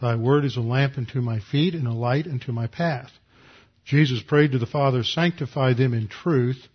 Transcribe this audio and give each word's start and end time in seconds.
Thy 0.00 0.16
word 0.16 0.44
is 0.44 0.56
a 0.56 0.60
lamp 0.60 0.96
unto 0.96 1.20
my 1.20 1.40
feet 1.40 1.74
and 1.74 1.86
a 1.86 1.92
light 1.92 2.26
unto 2.26 2.52
my 2.52 2.66
path. 2.66 3.10
Jesus 3.84 4.22
prayed 4.22 4.52
to 4.52 4.58
the 4.58 4.66
Father, 4.66 5.02
sanctify 5.02 5.74
them 5.74 5.92
in 5.92 6.08
truth. 6.08 6.68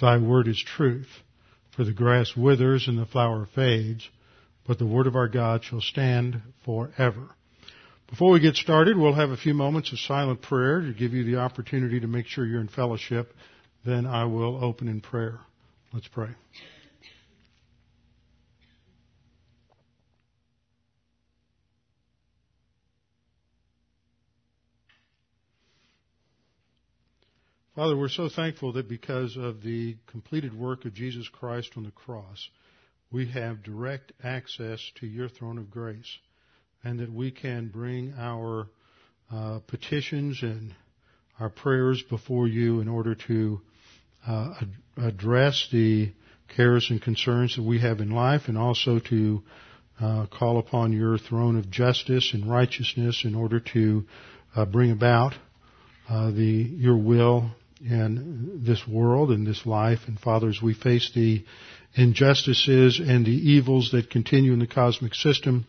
Thy 0.00 0.18
word 0.18 0.48
is 0.48 0.62
truth. 0.62 1.08
For 1.76 1.84
the 1.84 1.92
grass 1.92 2.34
withers 2.36 2.88
and 2.88 2.98
the 2.98 3.06
flower 3.06 3.48
fades, 3.54 4.08
but 4.66 4.78
the 4.78 4.86
word 4.86 5.06
of 5.06 5.16
our 5.16 5.28
God 5.28 5.64
shall 5.64 5.80
stand 5.80 6.40
forever. 6.64 7.28
Before 8.08 8.30
we 8.30 8.40
get 8.40 8.54
started, 8.54 8.96
we'll 8.96 9.14
have 9.14 9.30
a 9.30 9.36
few 9.36 9.54
moments 9.54 9.92
of 9.92 9.98
silent 9.98 10.42
prayer 10.42 10.80
to 10.80 10.92
give 10.92 11.12
you 11.12 11.24
the 11.24 11.40
opportunity 11.40 12.00
to 12.00 12.06
make 12.06 12.26
sure 12.26 12.46
you're 12.46 12.60
in 12.60 12.68
fellowship. 12.68 13.32
Then 13.84 14.06
I 14.06 14.24
will 14.24 14.62
open 14.62 14.88
in 14.88 15.00
prayer. 15.00 15.40
Let's 15.92 16.08
pray. 16.08 16.28
Father, 27.74 27.96
we're 27.96 28.08
so 28.08 28.28
thankful 28.28 28.74
that 28.74 28.88
because 28.88 29.36
of 29.36 29.60
the 29.60 29.96
completed 30.06 30.56
work 30.56 30.84
of 30.84 30.94
Jesus 30.94 31.28
Christ 31.28 31.72
on 31.76 31.82
the 31.82 31.90
cross, 31.90 32.48
we 33.10 33.26
have 33.32 33.64
direct 33.64 34.12
access 34.22 34.80
to 35.00 35.08
your 35.08 35.28
throne 35.28 35.58
of 35.58 35.72
grace 35.72 36.18
and 36.84 37.00
that 37.00 37.12
we 37.12 37.32
can 37.32 37.66
bring 37.66 38.14
our 38.16 38.68
uh, 39.32 39.58
petitions 39.66 40.38
and 40.42 40.72
our 41.40 41.48
prayers 41.48 42.00
before 42.08 42.46
you 42.46 42.78
in 42.78 42.86
order 42.86 43.16
to 43.26 43.60
uh, 44.24 44.54
ad- 44.62 45.08
address 45.08 45.68
the 45.72 46.12
cares 46.56 46.86
and 46.90 47.02
concerns 47.02 47.56
that 47.56 47.64
we 47.64 47.80
have 47.80 47.98
in 47.98 48.10
life 48.10 48.42
and 48.46 48.56
also 48.56 49.00
to 49.00 49.42
uh, 50.00 50.26
call 50.26 50.58
upon 50.58 50.92
your 50.92 51.18
throne 51.18 51.58
of 51.58 51.68
justice 51.72 52.34
and 52.34 52.48
righteousness 52.48 53.22
in 53.24 53.34
order 53.34 53.58
to 53.58 54.04
uh, 54.54 54.64
bring 54.64 54.92
about 54.92 55.34
uh, 56.08 56.30
the 56.30 56.70
your 56.76 56.96
will 56.96 57.50
in 57.84 58.62
this 58.64 58.86
world 58.88 59.30
and 59.30 59.46
this 59.46 59.66
life. 59.66 60.00
And 60.06 60.18
Father, 60.18 60.48
as 60.48 60.60
we 60.62 60.74
face 60.74 61.10
the 61.14 61.44
injustices 61.94 62.98
and 62.98 63.24
the 63.24 63.30
evils 63.30 63.90
that 63.92 64.10
continue 64.10 64.52
in 64.52 64.58
the 64.58 64.66
cosmic 64.66 65.14
system, 65.14 65.66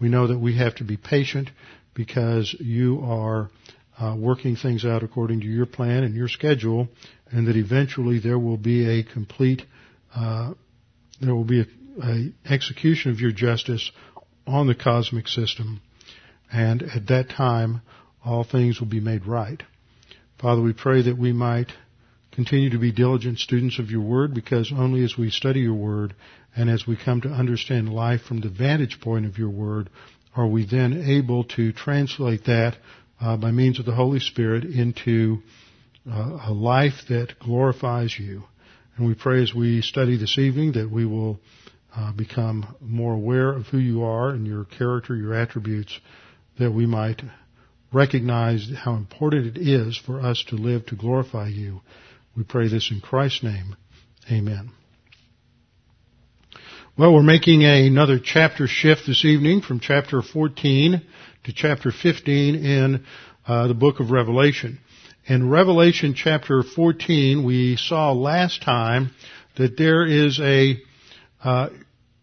we 0.00 0.08
know 0.08 0.28
that 0.28 0.38
we 0.38 0.56
have 0.56 0.76
to 0.76 0.84
be 0.84 0.96
patient 0.96 1.50
because 1.94 2.54
you 2.58 3.00
are 3.04 3.50
uh, 3.98 4.14
working 4.16 4.56
things 4.56 4.84
out 4.84 5.02
according 5.02 5.40
to 5.40 5.46
your 5.46 5.66
plan 5.66 6.04
and 6.04 6.14
your 6.14 6.28
schedule, 6.28 6.88
and 7.30 7.48
that 7.48 7.56
eventually 7.56 8.20
there 8.20 8.38
will 8.38 8.56
be 8.56 8.88
a 8.88 9.02
complete, 9.02 9.62
uh, 10.14 10.52
there 11.20 11.34
will 11.34 11.44
be 11.44 11.62
a, 11.62 11.66
a 12.02 12.32
execution 12.46 13.10
of 13.10 13.20
your 13.20 13.32
justice 13.32 13.90
on 14.46 14.68
the 14.68 14.74
cosmic 14.74 15.26
system, 15.26 15.80
and 16.52 16.82
at 16.82 17.08
that 17.08 17.28
time 17.28 17.82
all 18.24 18.44
things 18.44 18.80
will 18.80 18.88
be 18.88 19.00
made 19.00 19.26
right. 19.26 19.62
Father, 20.40 20.62
we 20.62 20.72
pray 20.72 21.02
that 21.02 21.18
we 21.18 21.32
might 21.32 21.72
continue 22.30 22.70
to 22.70 22.78
be 22.78 22.92
diligent 22.92 23.40
students 23.40 23.80
of 23.80 23.90
your 23.90 24.02
word 24.02 24.32
because 24.32 24.72
only 24.72 25.02
as 25.02 25.18
we 25.18 25.30
study 25.30 25.60
your 25.60 25.74
word 25.74 26.14
and 26.54 26.70
as 26.70 26.86
we 26.86 26.96
come 26.96 27.20
to 27.20 27.28
understand 27.28 27.92
life 27.92 28.20
from 28.22 28.40
the 28.40 28.48
vantage 28.48 29.00
point 29.00 29.26
of 29.26 29.36
your 29.36 29.50
word 29.50 29.90
are 30.36 30.46
we 30.46 30.64
then 30.64 30.92
able 31.08 31.42
to 31.42 31.72
translate 31.72 32.44
that 32.44 32.76
uh, 33.20 33.36
by 33.36 33.50
means 33.50 33.80
of 33.80 33.84
the 33.84 33.94
Holy 33.94 34.20
Spirit 34.20 34.62
into 34.62 35.38
uh, 36.08 36.38
a 36.46 36.52
life 36.52 37.06
that 37.08 37.36
glorifies 37.40 38.16
you. 38.16 38.44
And 38.96 39.08
we 39.08 39.14
pray 39.14 39.42
as 39.42 39.52
we 39.52 39.82
study 39.82 40.16
this 40.16 40.38
evening 40.38 40.72
that 40.74 40.88
we 40.88 41.04
will 41.04 41.40
uh, 41.96 42.12
become 42.12 42.76
more 42.80 43.14
aware 43.14 43.52
of 43.52 43.66
who 43.66 43.78
you 43.78 44.04
are 44.04 44.30
and 44.30 44.46
your 44.46 44.66
character, 44.66 45.16
your 45.16 45.34
attributes, 45.34 45.98
that 46.60 46.70
we 46.70 46.86
might 46.86 47.22
recognize 47.92 48.70
how 48.76 48.94
important 48.94 49.56
it 49.56 49.60
is 49.60 49.96
for 49.96 50.20
us 50.20 50.44
to 50.48 50.56
live 50.56 50.86
to 50.86 50.96
glorify 50.96 51.48
you. 51.48 51.80
We 52.36 52.44
pray 52.44 52.68
this 52.68 52.90
in 52.90 53.00
Christ's 53.00 53.42
name. 53.42 53.76
Amen. 54.30 54.70
Well, 56.98 57.14
we're 57.14 57.22
making 57.22 57.64
another 57.64 58.18
chapter 58.18 58.66
shift 58.66 59.02
this 59.06 59.24
evening 59.24 59.62
from 59.62 59.80
chapter 59.80 60.20
14 60.20 61.02
to 61.44 61.52
chapter 61.52 61.92
15 61.92 62.54
in 62.56 63.04
uh, 63.46 63.68
the 63.68 63.74
book 63.74 64.00
of 64.00 64.10
Revelation. 64.10 64.80
In 65.26 65.48
Revelation 65.48 66.14
chapter 66.14 66.62
14, 66.62 67.44
we 67.44 67.76
saw 67.76 68.12
last 68.12 68.62
time 68.62 69.10
that 69.56 69.76
there 69.76 70.04
is 70.06 70.40
a 70.40 70.80
uh, 71.42 71.68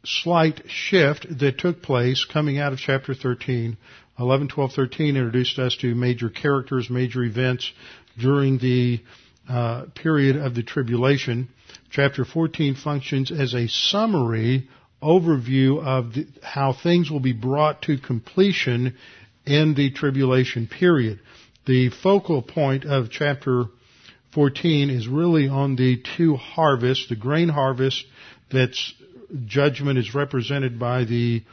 slight 0.04 0.62
shift 0.68 1.26
that 1.40 1.58
took 1.58 1.82
place 1.82 2.26
coming 2.26 2.60
out 2.60 2.74
of 2.74 2.80
chapter 2.80 3.14
13 3.14 3.78
11, 4.18 4.48
12, 4.48 4.72
13 4.72 5.18
introduced 5.18 5.60
us 5.60 5.76
to 5.78 5.94
major 5.94 6.30
characters, 6.30 6.90
major 6.90 7.24
events 7.24 7.72
during 8.18 8.58
the 8.60 9.02
uh, 9.50 9.86
period 9.94 10.38
of 10.38 10.56
the 10.56 10.64
tribulation. 10.64 11.50
Chapter 11.90 12.24
14 12.24 12.76
functions 12.76 13.32
as 13.32 13.54
a 13.54 13.68
summary 13.68 14.70
overview 15.04 15.84
of 15.84 16.14
the, 16.14 16.28
how 16.42 16.74
things 16.74 17.12
will 17.12 17.20
be 17.20 17.34
brought 17.34 17.82
to 17.84 17.98
completion 17.98 18.96
in 19.46 19.76
the 19.76 19.92
tribulation 19.92 20.68
period. 20.68 21.20
The 21.66 21.90
focal 21.90 22.42
point 22.42 22.86
of 22.86 23.10
chapter 23.12 23.66
14 24.34 24.90
is 24.90 25.08
really 25.08 25.48
on 25.48 25.76
the 25.76 26.02
two 26.18 26.36
harvests, 26.36 27.10
the 27.10 27.16
grain 27.16 27.50
harvest 27.50 28.06
that's 28.52 28.94
judgment 29.46 29.98
is 29.98 30.14
represented 30.14 30.80
by 30.80 31.06
the 31.06 31.44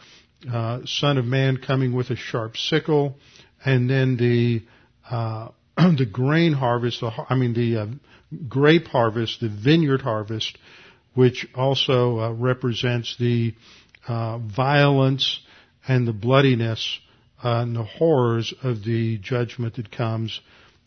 uh, 0.50 0.80
Son 0.84 1.18
of 1.18 1.24
Man 1.24 1.56
coming 1.56 1.92
with 1.92 2.10
a 2.10 2.16
sharp 2.16 2.56
sickle, 2.56 3.16
and 3.64 3.88
then 3.88 4.16
the 4.16 4.62
uh, 5.10 5.48
the 5.76 6.08
grain 6.10 6.52
harvest, 6.52 7.00
the, 7.00 7.10
I 7.28 7.34
mean 7.34 7.54
the 7.54 7.76
uh, 7.76 7.86
grape 8.48 8.88
harvest, 8.88 9.40
the 9.40 9.48
vineyard 9.48 10.02
harvest, 10.02 10.58
which 11.14 11.46
also 11.54 12.18
uh, 12.18 12.32
represents 12.32 13.16
the 13.18 13.54
uh, 14.08 14.38
violence 14.38 15.40
and 15.86 16.06
the 16.06 16.12
bloodiness 16.12 16.98
and 17.42 17.74
the 17.74 17.84
horrors 17.84 18.54
of 18.62 18.84
the 18.84 19.18
judgment 19.18 19.74
that 19.76 19.90
comes 19.90 20.40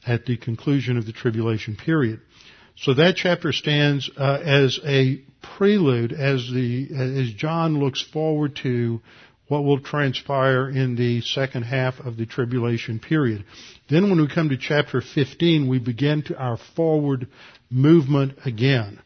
at 0.08 0.26
the 0.26 0.38
conclusion 0.38 0.98
of 0.98 1.06
the 1.06 1.12
tribulation 1.12 1.76
period. 1.76 2.22
So 2.78 2.94
that 2.96 3.16
chapter 3.16 3.52
stands 3.52 4.10
uh, 4.18 4.40
as 4.44 4.80
a 4.86 5.22
prelude, 5.42 6.12
as 6.12 6.50
the 6.52 6.90
as 6.94 7.34
John 7.34 7.80
looks 7.80 8.02
forward 8.02 8.58
to 8.64 9.02
what 9.48 9.64
will 9.64 9.80
transpire 9.80 10.70
in 10.70 10.96
the 10.96 11.22
second 11.22 11.64
half 11.64 12.00
of 12.00 12.18
the 12.18 12.26
tribulation 12.26 13.00
period. 13.00 13.46
Then 13.90 14.10
when 14.10 14.20
we 14.20 14.28
come 14.28 14.50
to 14.50 14.58
chapter 14.58 15.02
15, 15.02 15.68
we 15.68 15.80
begin 15.80 16.24
to 16.24 16.38
our 16.38 16.58
forward 16.58 17.28
movement 17.70 18.40
again. 18.46 19.00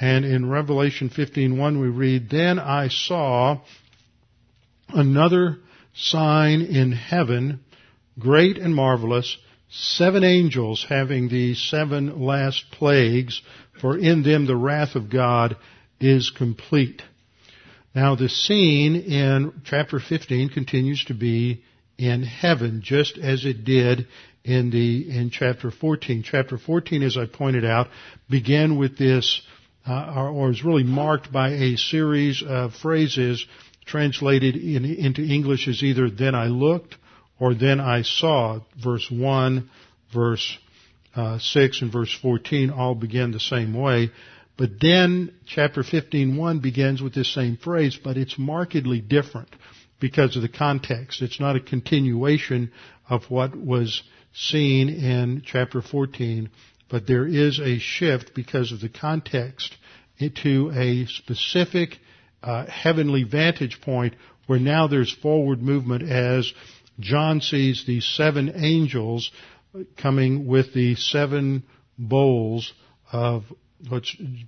And 0.00 0.24
in 0.24 0.48
Revelation 0.48 1.08
15:1 1.10 1.80
we 1.80 1.88
read, 1.88 2.28
"Then 2.28 2.58
I 2.58 2.88
saw 2.88 3.60
another 4.88 5.58
sign 5.94 6.62
in 6.62 6.92
heaven, 6.92 7.60
great 8.18 8.58
and 8.58 8.74
marvelous, 8.74 9.36
seven 9.70 10.24
angels 10.24 10.84
having 10.88 11.28
the 11.28 11.54
seven 11.54 12.20
last 12.20 12.70
plagues, 12.70 13.42
for 13.80 13.96
in 13.98 14.22
them 14.22 14.46
the 14.46 14.56
wrath 14.56 14.96
of 14.96 15.10
God 15.10 15.56
is 16.00 16.30
complete." 16.30 17.02
Now 17.98 18.14
the 18.14 18.28
scene 18.28 18.94
in 18.94 19.60
chapter 19.64 19.98
15 19.98 20.50
continues 20.50 21.04
to 21.06 21.14
be 21.14 21.64
in 21.98 22.22
heaven, 22.22 22.80
just 22.80 23.18
as 23.18 23.44
it 23.44 23.64
did 23.64 24.06
in 24.44 24.70
the, 24.70 25.10
in 25.10 25.30
chapter 25.30 25.72
14. 25.72 26.22
Chapter 26.22 26.58
14, 26.58 27.02
as 27.02 27.16
I 27.16 27.26
pointed 27.26 27.64
out, 27.64 27.88
began 28.30 28.78
with 28.78 28.96
this, 28.96 29.42
uh, 29.84 30.30
or, 30.32 30.48
is 30.48 30.64
really 30.64 30.84
marked 30.84 31.32
by 31.32 31.48
a 31.48 31.74
series 31.74 32.40
of 32.46 32.72
phrases 32.72 33.44
translated 33.84 34.54
in, 34.54 34.84
into 34.84 35.22
English 35.22 35.66
as 35.66 35.82
either 35.82 36.08
then 36.08 36.36
I 36.36 36.46
looked 36.46 36.94
or 37.40 37.52
then 37.52 37.80
I 37.80 38.02
saw. 38.02 38.60
Verse 38.80 39.10
1, 39.10 39.68
verse 40.14 40.56
uh, 41.16 41.40
6, 41.40 41.82
and 41.82 41.90
verse 41.90 42.16
14 42.22 42.70
all 42.70 42.94
begin 42.94 43.32
the 43.32 43.40
same 43.40 43.74
way. 43.74 44.12
But 44.58 44.80
then 44.80 45.32
chapter 45.46 45.82
15:1 45.82 46.60
begins 46.60 47.00
with 47.00 47.14
this 47.14 47.32
same 47.32 47.56
phrase, 47.56 47.96
but 48.02 48.18
it's 48.18 48.38
markedly 48.38 49.00
different. 49.00 49.48
because 50.00 50.36
of 50.36 50.42
the 50.42 50.48
context. 50.48 51.22
It's 51.22 51.40
not 51.40 51.56
a 51.56 51.60
continuation 51.60 52.70
of 53.08 53.24
what 53.30 53.56
was 53.56 54.02
seen 54.32 54.88
in 54.88 55.42
chapter 55.44 55.82
14, 55.82 56.50
but 56.88 57.06
there 57.06 57.26
is 57.26 57.58
a 57.58 57.78
shift 57.78 58.32
because 58.34 58.72
of 58.72 58.80
the 58.80 58.88
context 58.88 59.76
into 60.18 60.70
a 60.74 61.06
specific 61.06 61.98
uh, 62.42 62.66
heavenly 62.66 63.24
vantage 63.24 63.80
point 63.80 64.14
where 64.46 64.58
now 64.58 64.86
there's 64.86 65.12
forward 65.12 65.60
movement 65.60 66.08
as 66.08 66.52
John 67.00 67.40
sees 67.40 67.84
these 67.86 68.06
seven 68.06 68.52
angels 68.54 69.30
coming 69.96 70.46
with 70.46 70.72
the 70.74 70.94
seven 70.94 71.64
bowls 71.98 72.72
of 73.12 73.44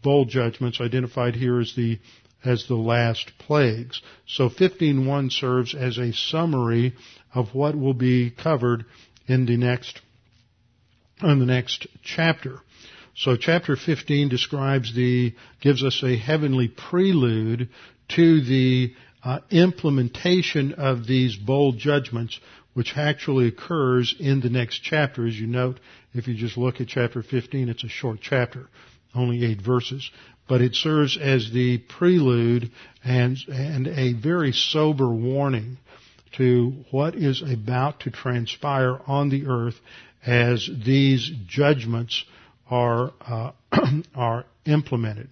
bowl 0.02 0.24
judgments 0.24 0.80
identified 0.80 1.34
here 1.34 1.60
as 1.60 1.74
the 1.74 1.98
as 2.42 2.66
the 2.66 2.74
last 2.74 3.32
plagues. 3.38 4.00
So 4.26 4.48
15.1 4.48 5.30
serves 5.30 5.74
as 5.74 5.98
a 5.98 6.12
summary 6.12 6.94
of 7.34 7.54
what 7.54 7.78
will 7.78 7.94
be 7.94 8.30
covered 8.30 8.86
in 9.26 9.46
the 9.46 9.56
next 9.56 10.00
in 11.22 11.38
the 11.38 11.46
next 11.46 11.86
chapter. 12.02 12.60
So 13.14 13.36
chapter 13.36 13.76
15 13.76 14.28
describes 14.28 14.94
the 14.94 15.34
gives 15.60 15.84
us 15.84 16.02
a 16.02 16.16
heavenly 16.16 16.68
prelude 16.68 17.68
to 18.16 18.40
the 18.40 18.94
uh, 19.22 19.40
implementation 19.50 20.74
of 20.74 21.06
these 21.06 21.36
bowl 21.36 21.72
judgments 21.72 22.40
which 22.72 22.96
actually 22.96 23.48
occurs 23.48 24.14
in 24.18 24.40
the 24.40 24.48
next 24.48 24.78
chapter. 24.78 25.26
As 25.26 25.38
you 25.38 25.46
note, 25.46 25.80
if 26.14 26.28
you 26.28 26.34
just 26.34 26.56
look 26.56 26.80
at 26.80 26.88
chapter 26.88 27.22
15, 27.22 27.68
it's 27.68 27.84
a 27.84 27.88
short 27.88 28.20
chapter, 28.22 28.68
only 29.14 29.44
eight 29.44 29.60
verses. 29.60 30.10
But 30.48 30.60
it 30.60 30.74
serves 30.74 31.16
as 31.16 31.50
the 31.52 31.78
prelude 31.78 32.70
and, 33.04 33.38
and 33.48 33.86
a 33.86 34.14
very 34.14 34.52
sober 34.52 35.08
warning 35.08 35.78
to 36.36 36.84
what 36.90 37.14
is 37.14 37.42
about 37.42 38.00
to 38.00 38.10
transpire 38.10 38.98
on 39.06 39.28
the 39.28 39.46
earth 39.46 39.80
as 40.24 40.68
these 40.84 41.30
judgments 41.46 42.24
are, 42.68 43.12
uh, 43.20 43.52
are 44.14 44.44
implemented. 44.64 45.28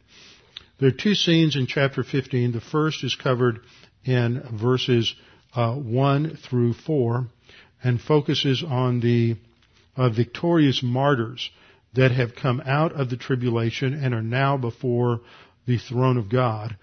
There 0.78 0.88
are 0.88 0.92
two 0.92 1.14
scenes 1.14 1.56
in 1.56 1.66
chapter 1.66 2.02
15. 2.04 2.52
The 2.52 2.60
first 2.60 3.02
is 3.04 3.14
covered 3.16 3.60
in 4.04 4.42
verses 4.52 5.14
uh, 5.54 5.74
1 5.74 6.36
through 6.36 6.74
4 6.74 7.26
and 7.82 8.00
focuses 8.00 8.62
on 8.62 9.00
the 9.00 9.36
uh, 9.96 10.08
victorious 10.10 10.82
martyrs 10.82 11.50
that 11.94 12.10
have 12.10 12.34
come 12.34 12.60
out 12.64 12.92
of 12.92 13.10
the 13.10 13.16
tribulation 13.16 13.94
and 13.94 14.14
are 14.14 14.22
now 14.22 14.56
before 14.56 15.20
the 15.66 15.78
throne 15.78 16.16
of 16.16 16.30
God. 16.30 16.76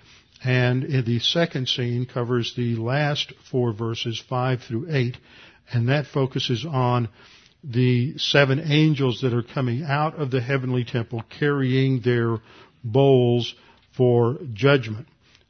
And 0.44 1.06
the 1.06 1.20
second 1.20 1.68
scene 1.68 2.06
covers 2.06 2.54
the 2.56 2.76
last 2.76 3.34
four 3.50 3.74
verses, 3.74 4.24
5 4.30 4.62
through 4.62 4.88
8, 4.90 5.18
and 5.72 5.90
that 5.90 6.06
focuses 6.08 6.66
on 6.66 7.10
the 7.64 8.18
seven 8.18 8.60
angels 8.60 9.22
that 9.22 9.34
are 9.34 9.42
coming 9.42 9.84
out 9.84 10.20
of 10.20 10.30
the 10.30 10.42
heavenly 10.42 10.84
temple 10.84 11.24
carrying 11.40 12.02
their 12.02 12.38
bowls 12.84 13.56
for 13.98 14.38
judgment 14.54 15.08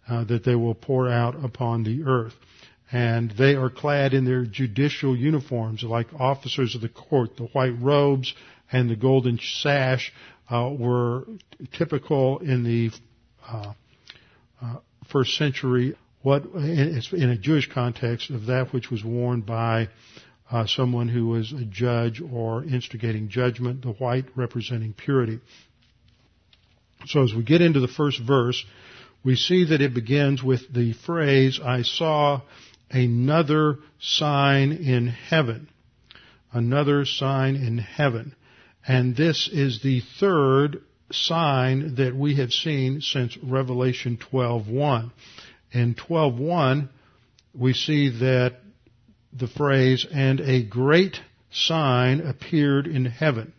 uh, 0.08 0.24
that 0.24 0.46
they 0.46 0.56
will 0.56 0.76
pour 0.76 1.10
out 1.10 1.44
upon 1.44 1.84
the 1.84 2.04
earth 2.04 2.34
and 2.92 3.32
they 3.32 3.56
are 3.56 3.70
clad 3.70 4.14
in 4.14 4.26
their 4.26 4.46
judicial 4.46 5.16
uniforms 5.16 5.84
like 5.84 6.08
officers 6.14 6.76
of 6.76 6.82
the 6.82 6.90
court. 6.90 7.36
The 7.36 7.46
white 7.46 7.78
robes 7.82 8.34
and 8.72 8.90
the 8.90 8.96
golden 8.96 9.40
sash 9.40 10.14
uh, 10.50 10.70
were 10.78 11.26
typical 11.74 12.40
in 12.40 12.64
the 12.64 12.92
uh, 13.48 13.74
uh, 14.62 14.78
first 15.12 15.38
century. 15.38 15.96
What 16.22 16.46
in 16.46 17.30
a 17.30 17.38
Jewish 17.38 17.70
context 17.72 18.32
of 18.32 18.48
that 18.48 18.74
which 18.74 18.90
was 18.90 19.04
worn 19.04 19.42
by 19.42 19.90
uh, 20.52 20.66
someone 20.68 21.08
who 21.08 21.28
was 21.28 21.52
a 21.52 21.66
judge 21.66 22.22
or 22.22 22.64
instigating 22.64 23.30
judgment. 23.30 23.82
The 23.82 23.94
white 23.94 24.26
representing 24.36 24.94
purity. 24.94 25.40
So 27.08 27.24
as 27.24 27.34
we 27.34 27.44
get 27.44 27.62
into 27.62 27.80
the 27.80 27.88
first 27.88 28.22
verse, 28.22 28.64
we 29.24 29.36
see 29.36 29.66
that 29.66 29.82
it 29.82 29.94
begins 29.94 30.44
with 30.44 30.72
the 30.74 30.94
phrase, 30.94 31.60
I 31.64 31.82
saw 31.82 32.42
another 32.92 33.78
sign 34.00 34.72
in 34.72 35.08
heaven. 35.08 35.70
Another 36.52 37.06
sign 37.06 37.56
in 37.56 37.80
heaven. 37.80 38.36
And 38.88 39.16
this 39.16 39.48
is 39.48 39.82
the 39.82 40.02
third 40.20 40.82
sign 41.12 41.96
that 41.96 42.16
we 42.16 42.36
have 42.36 42.54
seen 42.54 43.02
since 43.02 43.38
Revelation 43.38 44.18
12:1. 44.18 45.12
In 45.72 45.96
12:1, 45.96 46.90
we 47.54 47.74
see 47.74 48.10
that 48.10 48.62
the 49.34 49.48
phrase, 49.48 50.06
and 50.14 50.40
a 50.42 50.64
great 50.64 51.20
sign 51.52 52.22
appeared 52.22 52.88
in 52.88 53.06
heaven. 53.06 53.54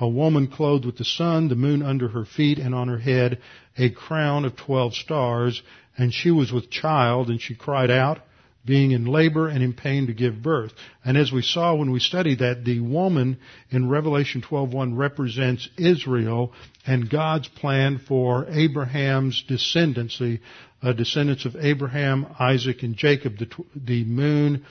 A 0.00 0.08
woman 0.08 0.46
clothed 0.46 0.84
with 0.84 0.96
the 0.98 1.04
sun, 1.04 1.48
the 1.48 1.56
moon 1.56 1.82
under 1.82 2.08
her 2.08 2.24
feet, 2.24 2.58
and 2.58 2.74
on 2.74 2.88
her 2.88 2.98
head 2.98 3.38
a 3.76 3.88
crown 3.90 4.44
of 4.44 4.54
twelve 4.54 4.94
stars, 4.94 5.62
and 5.96 6.12
she 6.12 6.30
was 6.30 6.52
with 6.52 6.70
child, 6.70 7.30
and 7.30 7.40
she 7.40 7.54
cried 7.54 7.90
out, 7.90 8.20
being 8.64 8.90
in 8.90 9.06
labor 9.06 9.48
and 9.48 9.62
in 9.62 9.72
pain 9.72 10.06
to 10.06 10.12
give 10.12 10.42
birth. 10.42 10.72
And 11.04 11.16
as 11.16 11.32
we 11.32 11.42
saw 11.42 11.74
when 11.74 11.90
we 11.90 12.00
studied 12.00 12.40
that, 12.40 12.64
the 12.64 12.80
woman 12.80 13.38
in 13.70 13.88
Revelation 13.88 14.42
12:1 14.42 14.96
represents 14.96 15.68
Israel 15.76 16.52
and 16.86 17.08
God's 17.08 17.48
plan 17.48 17.98
for 17.98 18.46
Abraham's 18.50 19.42
descendancy, 19.48 20.40
uh, 20.82 20.92
descendants 20.92 21.44
of 21.44 21.56
Abraham, 21.56 22.26
Isaac, 22.38 22.82
and 22.82 22.96
Jacob. 22.96 23.38
The, 23.38 23.48
the 23.74 24.04
moon, 24.04 24.64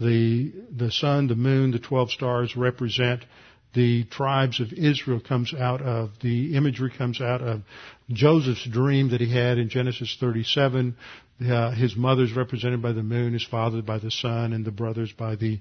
the 0.00 0.52
the 0.70 0.90
sun, 0.90 1.28
the 1.28 1.36
moon, 1.36 1.70
the 1.70 1.78
12 1.78 2.12
stars 2.12 2.56
represent 2.56 3.24
the 3.74 4.04
tribes 4.04 4.60
of 4.60 4.72
Israel 4.72 5.20
comes 5.20 5.52
out 5.54 5.82
of, 5.82 6.10
the 6.22 6.56
imagery 6.56 6.90
comes 6.96 7.20
out 7.20 7.42
of 7.42 7.62
Joseph's 8.10 8.66
dream 8.66 9.10
that 9.10 9.20
he 9.20 9.32
had 9.32 9.58
in 9.58 9.68
Genesis 9.68 10.16
37. 10.18 10.96
Uh, 11.40 11.70
his 11.72 11.94
mother's 11.94 12.32
represented 12.32 12.82
by 12.82 12.92
the 12.92 13.02
moon, 13.02 13.32
his 13.32 13.44
father 13.44 13.80
by 13.82 13.98
the 13.98 14.10
sun, 14.10 14.52
and 14.52 14.64
the 14.64 14.72
brothers 14.72 15.12
by 15.12 15.36
the, 15.36 15.60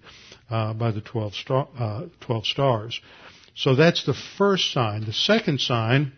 uh, 0.49 0.73
by 0.73 0.91
the 0.91 1.01
12, 1.01 1.35
star, 1.35 1.67
uh, 1.77 2.05
12 2.21 2.45
stars. 2.45 2.99
So 3.55 3.75
that's 3.75 4.05
the 4.05 4.15
first 4.37 4.71
sign. 4.71 5.05
The 5.05 5.13
second 5.13 5.59
sign 5.61 6.13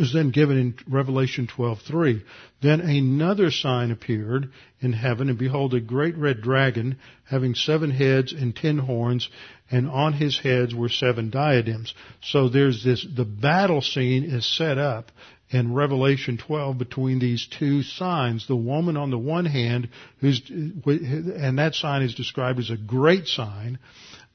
is 0.00 0.12
then 0.12 0.30
given 0.30 0.58
in 0.58 0.74
Revelation 0.88 1.46
12:3. 1.46 2.22
Then 2.60 2.80
another 2.80 3.50
sign 3.50 3.90
appeared 3.90 4.50
in 4.80 4.92
heaven, 4.92 5.28
and 5.28 5.38
behold, 5.38 5.74
a 5.74 5.80
great 5.80 6.16
red 6.16 6.40
dragon, 6.40 6.96
having 7.24 7.54
seven 7.54 7.90
heads 7.90 8.32
and 8.32 8.54
ten 8.54 8.78
horns, 8.78 9.28
and 9.70 9.88
on 9.88 10.12
his 10.14 10.38
heads 10.38 10.74
were 10.74 10.88
seven 10.88 11.30
diadems. 11.30 11.94
So 12.20 12.48
there's 12.48 12.82
this, 12.84 13.06
the 13.14 13.24
battle 13.24 13.82
scene 13.82 14.24
is 14.24 14.46
set 14.46 14.78
up 14.78 15.10
in 15.50 15.74
Revelation 15.74 16.36
12 16.38 16.78
between 16.78 17.18
these 17.18 17.46
two 17.46 17.82
signs. 17.82 18.46
The 18.46 18.56
woman 18.56 18.96
on 18.96 19.10
the 19.10 19.18
one 19.18 19.46
hand, 19.46 19.88
who's, 20.20 20.42
and 20.50 21.58
that 21.58 21.74
sign 21.74 22.02
is 22.02 22.14
described 22.14 22.58
as 22.58 22.70
a 22.70 22.76
great 22.76 23.26
sign. 23.26 23.78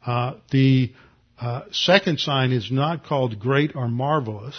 Uh, 0.06 0.36
the 0.52 0.92
uh, 1.40 1.64
second 1.72 2.20
sign 2.20 2.52
is 2.52 2.72
not 2.72 3.06
called 3.06 3.40
great 3.40 3.76
or 3.76 3.88
marvelous 3.88 4.56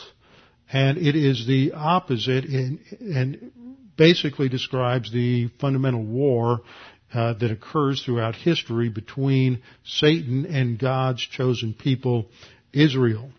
and 0.75 0.99
it 0.99 1.15
is 1.15 1.47
the 1.47 1.73
opposite 1.73 2.45
in, 2.45 2.81
and 3.01 3.53
basically 3.97 4.49
describes 4.49 5.13
the 5.13 5.49
fundamental 5.61 6.03
war 6.03 6.63
uh, 7.15 7.33
that 7.35 7.53
occurs 7.53 8.03
throughout 8.03 8.35
history 8.35 8.89
between 8.89 9.63
Satan 9.85 10.47
and 10.47 10.77
God's 10.77 11.23
chosen 11.23 11.75
people, 11.75 12.27
Israel. 12.73 13.31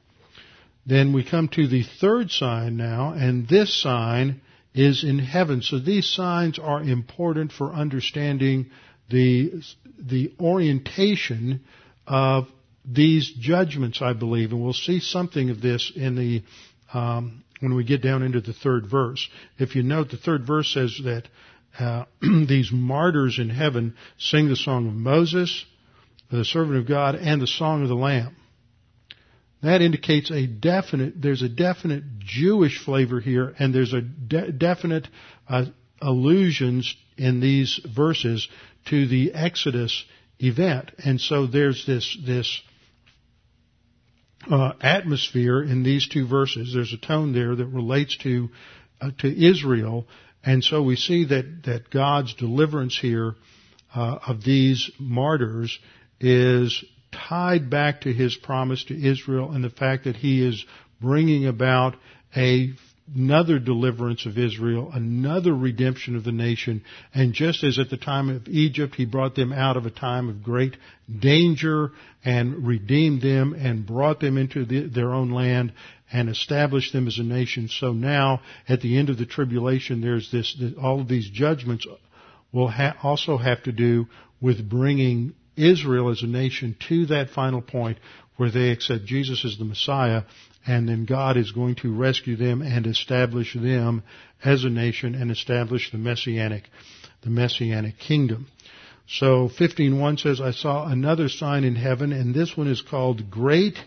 Then 0.85 1.11
we 1.11 1.25
come 1.25 1.49
to 1.49 1.67
the 1.67 1.83
third 1.83 2.31
sign 2.31 2.77
now, 2.77 3.11
and 3.11 3.49
this 3.49 3.81
sign 3.81 4.39
is 4.73 5.03
in 5.03 5.19
heaven. 5.19 5.61
So 5.61 5.77
these 5.77 6.09
signs 6.09 6.57
are 6.57 6.81
important 6.81 7.51
for 7.51 7.73
understanding 7.73 8.67
the, 9.09 9.61
the 9.99 10.33
orientation 10.39 11.65
of 12.07 12.47
these 12.85 13.29
judgments, 13.29 14.01
I 14.01 14.13
believe, 14.13 14.51
and 14.51 14.63
we'll 14.63 14.71
see 14.71 15.01
something 15.01 15.49
of 15.49 15.59
this 15.59 15.91
in 15.93 16.15
the 16.15 16.43
um, 16.95 17.43
when 17.59 17.75
we 17.75 17.83
get 17.83 18.01
down 18.01 18.23
into 18.23 18.41
the 18.41 18.53
third 18.53 18.87
verse. 18.89 19.27
If 19.59 19.75
you 19.75 19.83
note, 19.83 20.09
the 20.09 20.17
third 20.17 20.47
verse 20.47 20.73
says 20.73 20.99
that 21.03 21.27
uh, 21.77 22.05
these 22.21 22.71
martyrs 22.71 23.37
in 23.37 23.49
heaven 23.49 23.95
sing 24.17 24.47
the 24.47 24.55
song 24.55 24.87
of 24.87 24.93
Moses, 24.93 25.65
the 26.31 26.45
servant 26.45 26.77
of 26.77 26.87
God, 26.87 27.15
and 27.15 27.41
the 27.41 27.47
song 27.47 27.83
of 27.83 27.89
the 27.89 27.95
Lamb. 27.95 28.37
That 29.61 29.81
indicates 29.81 30.31
a 30.31 30.47
definite, 30.47 31.21
there's 31.21 31.41
a 31.41 31.49
definite 31.49 32.19
Jewish 32.19 32.83
flavor 32.83 33.19
here, 33.19 33.53
and 33.59 33.73
there's 33.73 33.93
a 33.93 34.01
de- 34.01 34.51
definite 34.51 35.07
uh, 35.49 35.65
allusions 36.01 36.95
in 37.17 37.41
these 37.41 37.79
verses 37.93 38.47
to 38.89 39.07
the 39.07 39.33
Exodus 39.33 40.05
event. 40.39 40.91
And 41.03 41.19
so 41.19 41.47
there's 41.47 41.85
this, 41.85 42.17
this 42.25 42.61
uh, 44.49 44.73
atmosphere 44.81 45.61
in 45.61 45.83
these 45.83 46.07
two 46.07 46.27
verses. 46.27 46.73
There's 46.73 46.93
a 46.93 46.97
tone 46.97 47.33
there 47.33 47.55
that 47.55 47.65
relates 47.65 48.17
to 48.17 48.49
uh, 49.01 49.11
to 49.19 49.45
Israel 49.49 50.07
And 50.45 50.63
so 50.63 50.83
we 50.83 50.95
see 50.95 51.25
that, 51.25 51.63
that 51.63 51.89
God's 51.89 52.33
deliverance 52.35 52.97
here 52.97 53.35
uh, 53.95 54.19
of 54.27 54.43
these 54.43 54.91
martyrs 54.99 55.77
is 56.19 56.83
tied 57.11 57.69
back 57.69 58.01
to 58.01 58.13
his 58.13 58.35
promise 58.35 58.83
to 58.85 59.09
Israel 59.09 59.51
and 59.51 59.63
the 59.63 59.69
fact 59.69 60.03
that 60.03 60.17
he 60.17 60.45
is 60.45 60.63
bringing 61.01 61.47
about 61.47 61.95
a 62.35 62.73
another 63.13 63.59
deliverance 63.59 64.25
of 64.25 64.37
Israel, 64.37 64.89
another 64.91 65.53
redemption 65.53 66.15
of 66.15 66.23
the 66.23 66.31
nation, 66.31 66.83
and 67.13 67.33
just 67.33 67.63
as 67.63 67.77
at 67.77 67.89
the 67.89 67.97
time 67.97 68.29
of 68.29 68.47
Egypt, 68.47 68.95
he 68.95 69.05
brought 69.05 69.35
them 69.35 69.53
out 69.53 69.77
of 69.77 69.85
a 69.85 69.91
time 69.91 70.27
of 70.27 70.43
great 70.43 70.75
danger 71.19 71.91
and 72.23 72.65
redeemed 72.65 73.21
them 73.21 73.53
and 73.53 73.85
brought 73.85 74.19
them 74.19 74.37
into 74.37 74.65
the, 74.65 74.87
their 74.87 75.13
own 75.13 75.29
land 75.29 75.71
and 76.11 76.29
established 76.29 76.93
them 76.93 77.07
as 77.07 77.19
a 77.19 77.23
nation. 77.23 77.67
So 77.67 77.93
now, 77.93 78.41
at 78.67 78.81
the 78.81 78.97
end 78.97 79.09
of 79.09 79.17
the 79.17 79.25
tribulation, 79.25 80.01
there's 80.01 80.31
this, 80.31 80.55
all 80.81 81.01
of 81.01 81.07
these 81.07 81.29
judgments 81.29 81.85
will 82.51 82.69
ha- 82.69 82.95
also 83.03 83.37
have 83.37 83.61
to 83.63 83.71
do 83.71 84.07
with 84.41 84.67
bringing 84.67 85.33
Israel 85.55 86.09
as 86.09 86.23
a 86.23 86.27
nation 86.27 86.75
to 86.87 87.05
that 87.07 87.29
final 87.29 87.61
point 87.61 87.99
where 88.37 88.51
they 88.51 88.69
accept 88.71 89.05
Jesus 89.05 89.45
as 89.45 89.57
the 89.57 89.65
Messiah 89.65 90.23
and 90.65 90.87
then 90.87 91.05
God 91.05 91.37
is 91.37 91.51
going 91.51 91.75
to 91.75 91.93
rescue 91.93 92.35
them 92.35 92.61
and 92.61 92.87
establish 92.87 93.53
them 93.53 94.03
as 94.43 94.63
a 94.63 94.69
nation 94.69 95.15
and 95.15 95.31
establish 95.31 95.91
the 95.91 95.97
messianic 95.97 96.63
the 97.21 97.29
messianic 97.29 97.97
kingdom. 97.97 98.47
So 99.07 99.49
15:1 99.49 100.19
says 100.19 100.41
I 100.41 100.51
saw 100.51 100.87
another 100.87 101.29
sign 101.29 101.63
in 101.63 101.75
heaven 101.75 102.11
and 102.11 102.33
this 102.33 102.55
one 102.57 102.67
is 102.67 102.81
called 102.81 103.29
great 103.29 103.77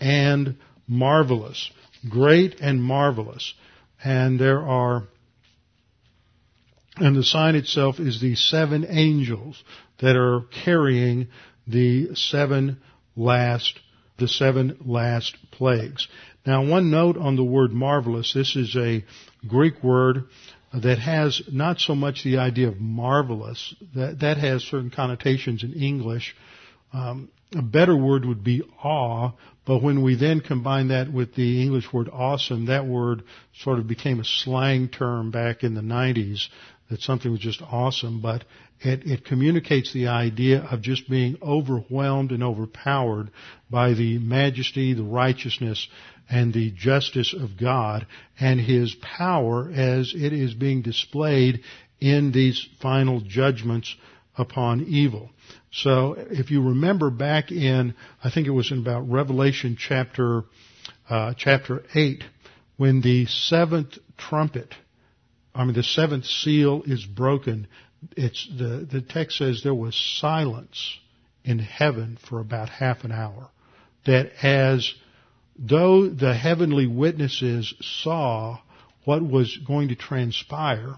and 0.00 0.56
marvelous. 0.86 1.70
Great 2.08 2.60
and 2.60 2.82
marvelous. 2.82 3.54
And 4.02 4.38
there 4.38 4.60
are 4.60 5.08
and 6.96 7.16
the 7.16 7.24
sign 7.24 7.54
itself 7.54 7.98
is 7.98 8.20
the 8.20 8.34
seven 8.34 8.86
angels 8.88 9.62
that 10.00 10.16
are 10.16 10.42
carrying 10.64 11.28
the 11.66 12.14
seven 12.14 12.78
last 13.16 13.78
the 14.20 14.28
seven 14.28 14.76
last 14.84 15.36
plagues. 15.50 16.06
Now, 16.46 16.64
one 16.64 16.90
note 16.90 17.16
on 17.16 17.36
the 17.36 17.44
word 17.44 17.72
marvelous. 17.72 18.32
This 18.32 18.54
is 18.54 18.76
a 18.76 19.04
Greek 19.46 19.82
word 19.82 20.24
that 20.72 20.98
has 20.98 21.42
not 21.50 21.80
so 21.80 21.94
much 21.94 22.22
the 22.22 22.38
idea 22.38 22.68
of 22.68 22.80
marvelous. 22.80 23.74
That, 23.94 24.20
that 24.20 24.36
has 24.36 24.62
certain 24.62 24.90
connotations 24.90 25.64
in 25.64 25.72
English. 25.72 26.36
Um, 26.92 27.30
a 27.54 27.62
better 27.62 27.96
word 27.96 28.24
would 28.24 28.44
be 28.44 28.62
awe, 28.82 29.32
but 29.66 29.82
when 29.82 30.02
we 30.02 30.14
then 30.14 30.40
combine 30.40 30.88
that 30.88 31.12
with 31.12 31.34
the 31.34 31.62
English 31.62 31.92
word 31.92 32.08
awesome, 32.12 32.66
that 32.66 32.86
word 32.86 33.24
sort 33.58 33.80
of 33.80 33.88
became 33.88 34.20
a 34.20 34.24
slang 34.24 34.88
term 34.88 35.30
back 35.32 35.64
in 35.64 35.74
the 35.74 35.80
90s 35.80 36.48
that 36.90 37.00
something 37.00 37.30
was 37.30 37.40
just 37.40 37.62
awesome, 37.62 38.20
but 38.20 38.44
it, 38.80 39.06
it 39.06 39.24
communicates 39.24 39.92
the 39.92 40.08
idea 40.08 40.60
of 40.60 40.82
just 40.82 41.08
being 41.08 41.38
overwhelmed 41.40 42.32
and 42.32 42.42
overpowered 42.42 43.30
by 43.70 43.94
the 43.94 44.18
majesty, 44.18 44.92
the 44.92 45.04
righteousness, 45.04 45.88
and 46.28 46.52
the 46.52 46.70
justice 46.72 47.32
of 47.32 47.58
God 47.58 48.06
and 48.38 48.60
His 48.60 48.94
power 48.96 49.70
as 49.70 50.12
it 50.14 50.32
is 50.32 50.52
being 50.54 50.82
displayed 50.82 51.60
in 52.00 52.32
these 52.32 52.68
final 52.80 53.20
judgments 53.20 53.94
upon 54.36 54.82
evil. 54.82 55.30
So 55.72 56.14
if 56.18 56.50
you 56.50 56.62
remember 56.62 57.10
back 57.10 57.52
in, 57.52 57.94
I 58.22 58.30
think 58.30 58.46
it 58.46 58.50
was 58.50 58.72
in 58.72 58.78
about 58.78 59.08
Revelation 59.08 59.76
chapter, 59.78 60.44
uh, 61.08 61.34
chapter 61.36 61.84
8, 61.94 62.24
when 62.76 63.00
the 63.00 63.26
seventh 63.26 63.98
trumpet 64.16 64.74
I 65.54 65.64
mean, 65.64 65.74
the 65.74 65.82
seventh 65.82 66.26
seal 66.26 66.82
is 66.86 67.04
broken. 67.04 67.66
It's 68.16 68.48
the, 68.56 68.86
the 68.90 69.00
text 69.00 69.38
says 69.38 69.62
there 69.62 69.74
was 69.74 69.96
silence 69.96 70.98
in 71.44 71.58
heaven 71.58 72.18
for 72.28 72.40
about 72.40 72.68
half 72.68 73.04
an 73.04 73.12
hour. 73.12 73.50
That 74.06 74.32
as 74.42 74.94
though 75.58 76.08
the 76.08 76.34
heavenly 76.34 76.86
witnesses 76.86 77.74
saw 77.80 78.58
what 79.04 79.22
was 79.22 79.56
going 79.58 79.88
to 79.88 79.94
transpire 79.94 80.96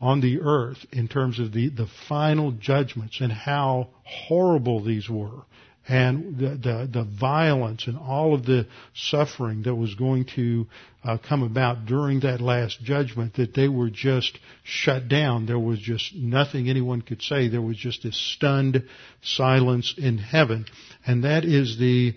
on 0.00 0.20
the 0.20 0.40
earth 0.40 0.84
in 0.92 1.08
terms 1.08 1.38
of 1.38 1.52
the, 1.52 1.68
the 1.68 1.86
final 2.08 2.52
judgments 2.52 3.20
and 3.20 3.32
how 3.32 3.88
horrible 4.04 4.82
these 4.82 5.08
were 5.08 5.42
and 5.86 6.38
the, 6.38 6.48
the, 6.50 6.88
the, 6.90 7.04
violence 7.04 7.86
and 7.86 7.98
all 7.98 8.34
of 8.34 8.46
the 8.46 8.66
suffering 8.94 9.62
that 9.64 9.74
was 9.74 9.94
going 9.94 10.24
to 10.34 10.66
uh, 11.04 11.18
come 11.18 11.42
about 11.42 11.84
during 11.84 12.20
that 12.20 12.40
last 12.40 12.82
judgment, 12.82 13.34
that 13.34 13.54
they 13.54 13.68
were 13.68 13.90
just 13.90 14.38
shut 14.62 15.08
down. 15.08 15.44
There 15.44 15.58
was 15.58 15.78
just 15.78 16.14
nothing 16.14 16.70
anyone 16.70 17.02
could 17.02 17.20
say. 17.20 17.48
There 17.48 17.60
was 17.60 17.76
just 17.76 18.02
this 18.02 18.16
stunned 18.16 18.82
silence 19.22 19.94
in 19.98 20.16
heaven. 20.16 20.64
And 21.06 21.24
that 21.24 21.44
is 21.44 21.78
the 21.78 22.14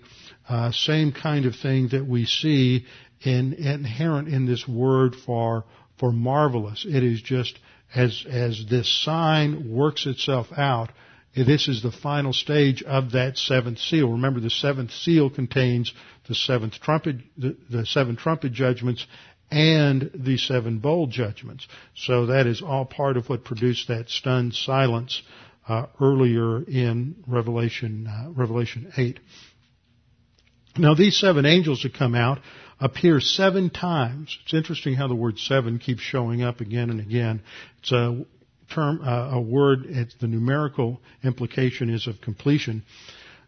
uh, 0.48 0.72
same 0.72 1.12
kind 1.12 1.44
of 1.44 1.54
thing 1.54 1.88
that 1.92 2.06
we 2.06 2.24
see 2.24 2.86
in, 3.20 3.52
inherent 3.52 4.28
in 4.28 4.46
this 4.46 4.66
word 4.66 5.14
for, 5.14 5.64
for 5.98 6.10
marvelous. 6.10 6.86
It 6.88 7.04
is 7.04 7.20
just 7.20 7.58
as, 7.94 8.24
as 8.28 8.64
this 8.70 8.90
sign 9.04 9.70
works 9.70 10.06
itself 10.06 10.46
out, 10.56 10.90
this 11.34 11.68
is 11.68 11.82
the 11.82 11.92
final 11.92 12.32
stage 12.32 12.82
of 12.82 13.12
that 13.12 13.38
seventh 13.38 13.78
seal. 13.78 14.12
Remember, 14.12 14.40
the 14.40 14.50
seventh 14.50 14.90
seal 14.90 15.30
contains 15.30 15.92
the 16.28 16.34
seventh 16.34 16.80
trumpet, 16.80 17.16
the, 17.36 17.56
the 17.70 17.86
seven 17.86 18.16
trumpet 18.16 18.52
judgments 18.52 19.06
and 19.50 20.10
the 20.14 20.36
seven 20.36 20.78
bowl 20.78 21.06
judgments. 21.06 21.66
So 21.94 22.26
that 22.26 22.46
is 22.46 22.62
all 22.62 22.84
part 22.84 23.16
of 23.16 23.28
what 23.28 23.44
produced 23.44 23.88
that 23.88 24.10
stunned 24.10 24.54
silence 24.54 25.22
uh, 25.68 25.86
earlier 26.00 26.62
in 26.62 27.16
Revelation 27.26 28.06
uh, 28.06 28.30
Revelation 28.30 28.92
eight. 28.96 29.20
Now 30.76 30.94
these 30.94 31.18
seven 31.18 31.46
angels 31.46 31.82
that 31.82 31.94
come 31.94 32.14
out 32.14 32.40
appear 32.80 33.20
seven 33.20 33.70
times. 33.70 34.38
It's 34.44 34.54
interesting 34.54 34.94
how 34.94 35.08
the 35.08 35.14
word 35.14 35.38
seven 35.38 35.78
keeps 35.78 36.00
showing 36.00 36.42
up 36.42 36.60
again 36.60 36.90
and 36.90 37.00
again. 37.00 37.42
It's 37.80 37.92
a 37.92 38.24
term, 38.70 39.00
uh, 39.02 39.30
a 39.32 39.40
word, 39.40 39.86
it's 39.86 40.14
the 40.14 40.26
numerical 40.26 41.00
implication 41.22 41.90
is 41.90 42.06
of 42.06 42.20
completion. 42.20 42.82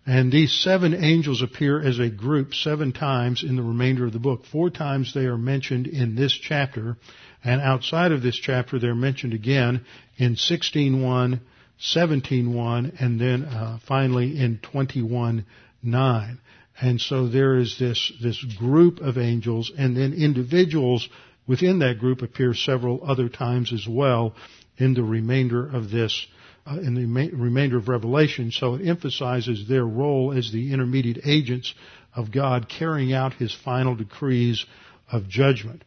And 0.07 0.33
these 0.33 0.53
seven 0.53 0.95
angels 0.95 1.43
appear 1.43 1.81
as 1.81 1.99
a 1.99 2.09
group 2.09 2.55
seven 2.55 2.93
times 2.93 3.45
in 3.45 3.57
the 3.57 3.63
remainder 3.63 4.07
of 4.07 4.13
the 4.13 4.19
book. 4.19 4.45
Four 4.47 4.71
times 4.71 5.13
they 5.13 5.27
are 5.27 5.37
mentioned 5.37 5.87
in 5.87 6.15
this 6.15 6.33
chapter, 6.33 6.97
and 7.45 7.61
outside 7.61 8.13
of 8.13 8.23
this 8.23 8.37
chapter 8.37 8.79
they're 8.79 8.95
mentioned 8.95 9.35
again 9.35 9.85
in 10.17 10.37
16.1, 10.37 11.41
17.1, 11.81 13.01
and 13.01 13.21
then 13.21 13.45
uh, 13.45 13.79
finally 13.87 14.39
in 14.39 14.59
21.9. 14.59 16.39
And 16.81 17.01
so 17.01 17.29
there 17.29 17.57
is 17.59 17.79
this, 17.79 18.11
this 18.23 18.43
group 18.59 19.01
of 19.01 19.19
angels, 19.19 19.71
and 19.77 19.95
then 19.95 20.15
individuals 20.15 21.09
within 21.47 21.81
that 21.81 21.99
group 21.99 22.23
appear 22.23 22.55
several 22.55 23.01
other 23.05 23.29
times 23.29 23.73
as 23.73 23.87
well 23.89 24.35
in 24.81 24.95
the 24.95 25.03
remainder 25.03 25.69
of 25.69 25.91
this, 25.91 26.27
uh, 26.67 26.79
in 26.79 26.95
the 26.95 27.07
ma- 27.07 27.29
remainder 27.33 27.77
of 27.77 27.89
Revelation. 27.89 28.51
So 28.51 28.75
it 28.75 28.87
emphasizes 28.87 29.69
their 29.69 29.85
role 29.85 30.33
as 30.33 30.51
the 30.51 30.73
intermediate 30.73 31.21
agents 31.25 31.75
of 32.15 32.33
God 32.33 32.69
carrying 32.69 33.13
out 33.13 33.35
His 33.35 33.55
final 33.55 33.95
decrees 33.95 34.65
of 35.13 35.29
judgment. 35.29 35.85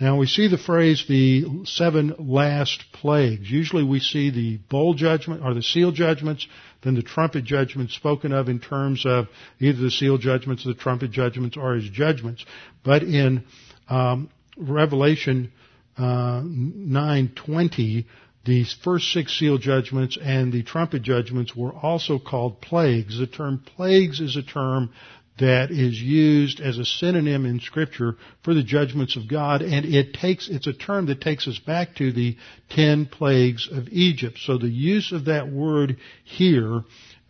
Now 0.00 0.18
we 0.18 0.26
see 0.26 0.48
the 0.48 0.58
phrase 0.58 1.04
the 1.06 1.44
seven 1.64 2.14
last 2.18 2.84
plagues. 2.92 3.48
Usually 3.48 3.84
we 3.84 4.00
see 4.00 4.30
the 4.30 4.56
bowl 4.68 4.94
judgment 4.94 5.42
or 5.44 5.54
the 5.54 5.62
seal 5.62 5.92
judgments, 5.92 6.48
then 6.82 6.96
the 6.96 7.02
trumpet 7.02 7.44
judgments 7.44 7.94
spoken 7.94 8.32
of 8.32 8.48
in 8.48 8.58
terms 8.58 9.06
of 9.06 9.28
either 9.60 9.80
the 9.80 9.92
seal 9.92 10.18
judgments, 10.18 10.66
or 10.66 10.70
the 10.70 10.80
trumpet 10.80 11.12
judgments, 11.12 11.56
or 11.56 11.74
his 11.74 11.88
judgments. 11.88 12.44
But 12.82 13.04
in 13.04 13.44
um, 13.88 14.30
Revelation 14.56 15.52
uh, 15.96 16.42
9:20, 16.42 18.06
these 18.44 18.72
first 18.82 19.12
six 19.12 19.38
seal 19.38 19.58
judgments 19.58 20.18
and 20.20 20.52
the 20.52 20.62
trumpet 20.62 21.02
judgments 21.02 21.56
were 21.56 21.72
also 21.72 22.18
called 22.18 22.60
plagues. 22.60 23.18
The 23.18 23.26
term 23.26 23.62
plagues 23.76 24.20
is 24.20 24.36
a 24.36 24.42
term 24.42 24.90
that 25.38 25.70
is 25.70 26.00
used 26.00 26.60
as 26.60 26.78
a 26.78 26.84
synonym 26.84 27.44
in 27.44 27.58
scripture 27.58 28.16
for 28.42 28.54
the 28.54 28.62
judgments 28.62 29.16
of 29.16 29.28
God 29.28 29.62
and 29.62 29.84
it 29.84 30.14
takes, 30.14 30.48
it's 30.48 30.68
a 30.68 30.72
term 30.72 31.06
that 31.06 31.20
takes 31.20 31.48
us 31.48 31.58
back 31.58 31.96
to 31.96 32.12
the 32.12 32.36
ten 32.70 33.06
plagues 33.06 33.68
of 33.70 33.88
Egypt. 33.88 34.38
So 34.40 34.58
the 34.58 34.68
use 34.68 35.10
of 35.10 35.24
that 35.24 35.50
word 35.50 35.96
here 36.22 36.84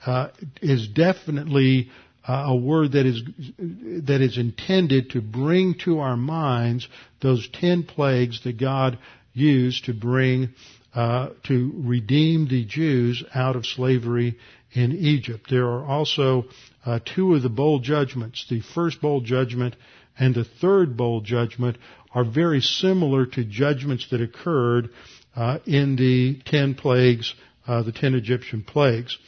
uh, 0.05 0.29
is 0.61 0.87
definitely 0.89 1.91
uh, 2.27 2.45
a 2.49 2.57
word 2.57 2.93
that 2.93 3.07
is 3.07 3.23
that 4.07 4.21
is 4.21 4.39
intended 4.39 5.11
to 5.11 5.21
bring 5.21 5.75
to 5.85 6.01
our 6.01 6.17
minds 6.17 6.89
those 7.21 7.49
ten 7.49 7.83
plagues 7.83 8.43
that 8.45 8.59
God 8.59 8.99
used 9.33 9.85
to 9.87 9.95
bring 9.95 10.51
uh, 10.95 11.31
to 11.45 11.73
redeem 11.77 12.49
the 12.49 12.65
Jews 12.65 13.23
out 13.35 13.57
of 13.57 13.67
slavery 13.67 14.39
in 14.73 14.93
Egypt. 14.93 15.49
There 15.51 15.67
are 15.67 15.85
also 15.85 16.45
uh, 16.85 17.01
two 17.05 17.35
of 17.35 17.43
the 17.43 17.49
bowl 17.49 17.81
judgments. 17.81 18.47
The 18.49 18.61
first 18.61 19.01
bowl 19.01 19.21
judgment 19.21 19.77
and 20.19 20.35
the 20.35 20.45
third 20.45 20.97
bowl 20.97 21.21
judgment 21.21 21.79
are 22.13 22.25
very 22.25 22.61
similar 22.61 23.27
to 23.27 23.45
judgments 23.45 24.09
that 24.11 24.21
occurred 24.21 24.91
uh, 25.35 25.59
in 25.67 25.97
the 25.97 26.41
ten 26.45 26.75
plagues, 26.75 27.35
uh, 27.67 27.83
the 27.83 27.93
ten 27.93 28.15
Egyptian 28.15 28.63
plagues. 28.63 29.19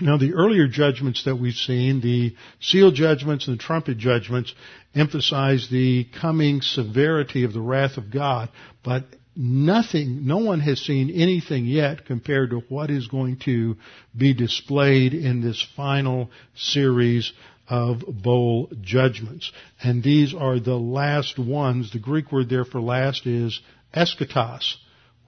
Now, 0.00 0.16
the 0.16 0.34
earlier 0.34 0.68
judgments 0.68 1.24
that 1.24 1.36
we've 1.36 1.54
seen, 1.54 2.00
the 2.00 2.34
seal 2.60 2.92
judgments 2.92 3.48
and 3.48 3.58
the 3.58 3.62
trumpet 3.62 3.98
judgments, 3.98 4.54
emphasize 4.94 5.68
the 5.70 6.06
coming 6.20 6.60
severity 6.62 7.44
of 7.44 7.52
the 7.52 7.60
wrath 7.60 7.96
of 7.96 8.10
God, 8.10 8.48
but 8.84 9.04
nothing, 9.34 10.26
no 10.26 10.38
one 10.38 10.60
has 10.60 10.80
seen 10.80 11.10
anything 11.10 11.64
yet 11.64 12.06
compared 12.06 12.50
to 12.50 12.60
what 12.68 12.90
is 12.90 13.08
going 13.08 13.38
to 13.44 13.76
be 14.16 14.34
displayed 14.34 15.14
in 15.14 15.40
this 15.40 15.64
final 15.76 16.30
series 16.54 17.32
of 17.68 18.02
bowl 18.06 18.70
judgments. 18.80 19.50
And 19.82 20.02
these 20.02 20.34
are 20.34 20.58
the 20.58 20.78
last 20.78 21.38
ones. 21.38 21.92
The 21.92 21.98
Greek 21.98 22.32
word 22.32 22.48
there 22.48 22.64
for 22.64 22.80
last 22.80 23.26
is 23.26 23.60
eschatos, 23.94 24.76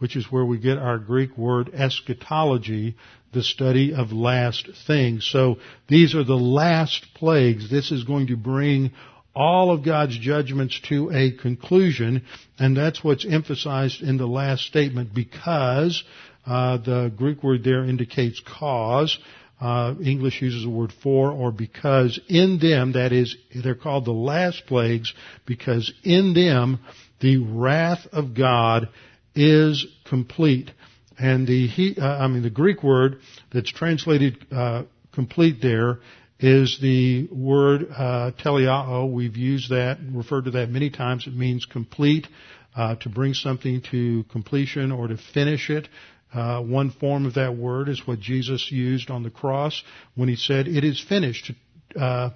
which 0.00 0.16
is 0.16 0.32
where 0.32 0.44
we 0.44 0.58
get 0.58 0.78
our 0.78 0.98
Greek 0.98 1.36
word 1.38 1.70
eschatology, 1.72 2.96
the 3.32 3.42
study 3.42 3.94
of 3.94 4.12
last 4.12 4.68
things. 4.86 5.28
So 5.30 5.58
these 5.88 6.14
are 6.14 6.24
the 6.24 6.34
last 6.34 7.06
plagues. 7.14 7.70
This 7.70 7.92
is 7.92 8.02
going 8.04 8.28
to 8.28 8.36
bring 8.36 8.92
all 9.36 9.70
of 9.70 9.84
God's 9.84 10.18
judgments 10.18 10.80
to 10.88 11.10
a 11.12 11.30
conclusion, 11.30 12.24
and 12.58 12.76
that's 12.76 13.04
what's 13.04 13.26
emphasized 13.26 14.02
in 14.02 14.16
the 14.16 14.26
last 14.26 14.62
statement 14.62 15.14
because 15.14 16.02
uh, 16.46 16.78
the 16.78 17.12
Greek 17.14 17.42
word 17.42 17.62
there 17.62 17.84
indicates 17.84 18.40
cause. 18.40 19.18
Uh, 19.60 19.94
English 20.02 20.40
uses 20.40 20.62
the 20.62 20.70
word 20.70 20.92
for 21.02 21.30
or 21.30 21.52
because 21.52 22.18
in 22.28 22.58
them, 22.58 22.92
that 22.92 23.12
is, 23.12 23.36
they're 23.62 23.74
called 23.74 24.06
the 24.06 24.10
last 24.10 24.64
plagues 24.66 25.12
because 25.44 25.92
in 26.02 26.32
them 26.32 26.80
the 27.20 27.36
wrath 27.36 28.06
of 28.12 28.34
God 28.34 28.88
is 29.34 29.86
complete. 30.04 30.70
And 31.18 31.46
the, 31.46 31.68
uh, 31.98 32.04
I 32.04 32.28
mean, 32.28 32.42
the 32.42 32.50
Greek 32.50 32.82
word 32.82 33.20
that's 33.52 33.70
translated 33.70 34.46
uh, 34.50 34.84
complete 35.12 35.60
there 35.60 35.98
is 36.38 36.78
the 36.80 37.28
word 37.30 37.86
uh, 37.90 38.30
teleao. 38.42 39.12
We've 39.12 39.36
used 39.36 39.70
that, 39.70 39.98
referred 40.12 40.46
to 40.46 40.52
that 40.52 40.70
many 40.70 40.88
times. 40.88 41.26
It 41.26 41.34
means 41.34 41.66
complete, 41.66 42.26
uh, 42.74 42.96
to 42.96 43.08
bring 43.08 43.34
something 43.34 43.82
to 43.90 44.24
completion 44.24 44.92
or 44.92 45.08
to 45.08 45.16
finish 45.16 45.70
it. 45.70 45.88
Uh, 46.32 46.62
one 46.62 46.90
form 46.90 47.26
of 47.26 47.34
that 47.34 47.56
word 47.56 47.88
is 47.88 48.06
what 48.06 48.20
Jesus 48.20 48.70
used 48.70 49.10
on 49.10 49.22
the 49.22 49.30
cross 49.30 49.82
when 50.14 50.28
he 50.28 50.36
said, 50.36 50.68
"It 50.68 50.84
is 50.84 51.00
finished." 51.00 51.52
Uh, 51.98 52.30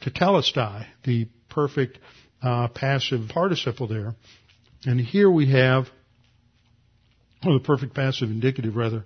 tetelestai, 0.00 0.86
the 1.04 1.26
perfect 1.48 1.98
uh, 2.40 2.68
passive 2.68 3.28
participle 3.28 3.88
there, 3.88 4.14
and 4.86 5.00
here 5.00 5.28
we 5.28 5.50
have, 5.50 5.88
or 7.46 7.54
the 7.54 7.64
perfect 7.64 7.94
passive 7.94 8.30
indicative 8.30 8.76
rather. 8.76 9.04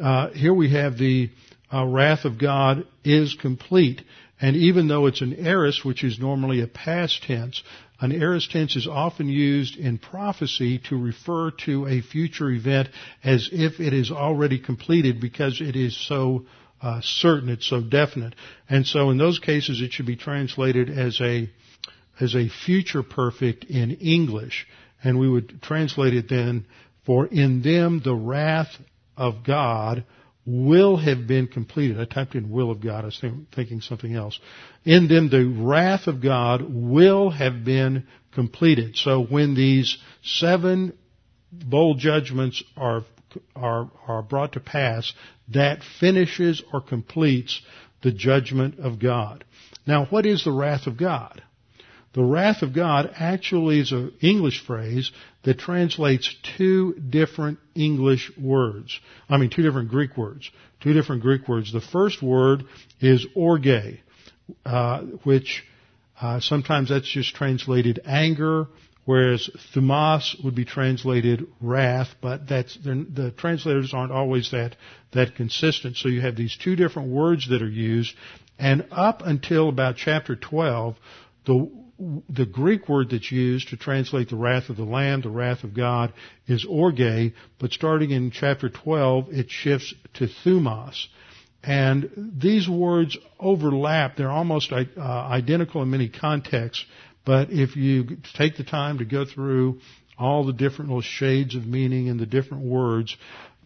Uh, 0.00 0.30
here 0.30 0.54
we 0.54 0.72
have 0.72 0.96
the 0.96 1.30
uh, 1.72 1.84
wrath 1.84 2.24
of 2.24 2.38
God 2.38 2.86
is 3.04 3.34
complete. 3.34 4.02
And 4.40 4.56
even 4.56 4.88
though 4.88 5.06
it's 5.06 5.20
an 5.20 5.34
aorist, 5.38 5.84
which 5.84 6.02
is 6.02 6.18
normally 6.18 6.62
a 6.62 6.66
past 6.66 7.22
tense, 7.24 7.62
an 8.00 8.12
aorist 8.12 8.50
tense 8.50 8.76
is 8.76 8.86
often 8.86 9.28
used 9.28 9.76
in 9.76 9.98
prophecy 9.98 10.78
to 10.88 10.96
refer 10.96 11.50
to 11.66 11.86
a 11.86 12.00
future 12.00 12.50
event 12.50 12.88
as 13.22 13.50
if 13.52 13.78
it 13.80 13.92
is 13.92 14.10
already 14.10 14.58
completed 14.58 15.20
because 15.20 15.60
it 15.60 15.76
is 15.76 15.94
so 15.94 16.46
uh, 16.80 17.00
certain, 17.02 17.50
it's 17.50 17.68
so 17.68 17.82
definite. 17.82 18.34
And 18.70 18.86
so 18.86 19.10
in 19.10 19.18
those 19.18 19.38
cases, 19.38 19.82
it 19.82 19.92
should 19.92 20.06
be 20.06 20.16
translated 20.16 20.88
as 20.88 21.20
a 21.20 21.50
as 22.18 22.34
a 22.34 22.48
future 22.48 23.02
perfect 23.02 23.64
in 23.64 23.92
English, 23.92 24.66
and 25.02 25.18
we 25.18 25.28
would 25.28 25.62
translate 25.62 26.12
it 26.12 26.28
then 26.28 26.66
for 27.10 27.26
in 27.26 27.60
them 27.60 28.00
the 28.04 28.14
wrath 28.14 28.70
of 29.16 29.42
God 29.44 30.04
will 30.46 30.96
have 30.96 31.26
been 31.26 31.48
completed. 31.48 31.98
I 31.98 32.04
typed 32.04 32.36
in 32.36 32.52
will 32.52 32.70
of 32.70 32.80
God. 32.80 33.02
I 33.02 33.06
was 33.06 33.20
thinking 33.52 33.80
something 33.80 34.14
else. 34.14 34.38
In 34.84 35.08
them, 35.08 35.28
the 35.28 35.44
wrath 35.44 36.06
of 36.06 36.22
God 36.22 36.62
will 36.68 37.30
have 37.30 37.64
been 37.64 38.06
completed. 38.32 38.96
So 38.96 39.24
when 39.24 39.56
these 39.56 39.98
seven 40.22 40.96
bowl 41.50 41.96
judgments 41.96 42.62
are, 42.76 43.02
are, 43.56 43.90
are 44.06 44.22
brought 44.22 44.52
to 44.52 44.60
pass, 44.60 45.12
that 45.52 45.82
finishes 45.98 46.62
or 46.72 46.80
completes 46.80 47.60
the 48.04 48.12
judgment 48.12 48.78
of 48.78 49.00
God. 49.00 49.44
Now, 49.84 50.04
what 50.04 50.26
is 50.26 50.44
the 50.44 50.52
wrath 50.52 50.86
of 50.86 50.96
God? 50.96 51.42
The 52.12 52.24
wrath 52.24 52.62
of 52.62 52.72
God 52.74 53.12
actually 53.16 53.78
is 53.78 53.92
an 53.92 54.12
English 54.20 54.64
phrase 54.66 55.12
that 55.44 55.58
translates 55.58 56.34
two 56.56 56.94
different 56.94 57.58
English 57.74 58.32
words. 58.36 58.98
I 59.28 59.36
mean, 59.36 59.50
two 59.50 59.62
different 59.62 59.90
Greek 59.90 60.16
words. 60.16 60.50
Two 60.80 60.92
different 60.92 61.22
Greek 61.22 61.46
words. 61.48 61.72
The 61.72 61.80
first 61.80 62.20
word 62.20 62.64
is 63.00 63.26
orge, 63.36 64.00
uh, 64.66 65.00
which 65.22 65.62
uh, 66.20 66.40
sometimes 66.40 66.88
that's 66.88 67.08
just 67.08 67.34
translated 67.36 68.00
anger, 68.04 68.66
whereas 69.04 69.48
thumos 69.72 70.42
would 70.42 70.54
be 70.54 70.64
translated 70.64 71.46
wrath, 71.60 72.08
but 72.20 72.48
that's 72.48 72.76
the 72.82 73.32
translators 73.36 73.94
aren't 73.94 74.12
always 74.12 74.50
that 74.50 74.74
that 75.12 75.36
consistent. 75.36 75.96
So 75.96 76.08
you 76.08 76.20
have 76.22 76.36
these 76.36 76.56
two 76.56 76.76
different 76.76 77.10
words 77.10 77.48
that 77.50 77.62
are 77.62 77.68
used, 77.68 78.14
and 78.58 78.86
up 78.90 79.22
until 79.24 79.68
about 79.68 79.96
chapter 79.96 80.34
12, 80.34 80.96
the 81.46 81.70
the 82.28 82.46
Greek 82.46 82.88
word 82.88 83.10
that's 83.10 83.30
used 83.30 83.68
to 83.68 83.76
translate 83.76 84.30
the 84.30 84.36
wrath 84.36 84.70
of 84.70 84.76
the 84.76 84.84
Lamb, 84.84 85.20
the 85.20 85.28
wrath 85.28 85.64
of 85.64 85.74
God, 85.74 86.12
is 86.46 86.64
orge, 86.64 87.34
but 87.58 87.72
starting 87.72 88.10
in 88.10 88.30
chapter 88.30 88.70
12, 88.70 89.28
it 89.30 89.50
shifts 89.50 89.92
to 90.14 90.26
thumos. 90.44 91.06
And 91.62 92.10
these 92.38 92.66
words 92.66 93.18
overlap. 93.38 94.16
They're 94.16 94.30
almost 94.30 94.72
uh, 94.72 94.78
identical 94.96 95.82
in 95.82 95.90
many 95.90 96.08
contexts, 96.08 96.86
but 97.26 97.50
if 97.50 97.76
you 97.76 98.16
take 98.34 98.56
the 98.56 98.64
time 98.64 98.98
to 98.98 99.04
go 99.04 99.26
through 99.26 99.80
all 100.18 100.44
the 100.44 100.54
different 100.54 100.90
little 100.90 101.02
shades 101.02 101.54
of 101.54 101.66
meaning 101.66 102.06
in 102.06 102.16
the 102.16 102.26
different 102.26 102.64
words, 102.64 103.14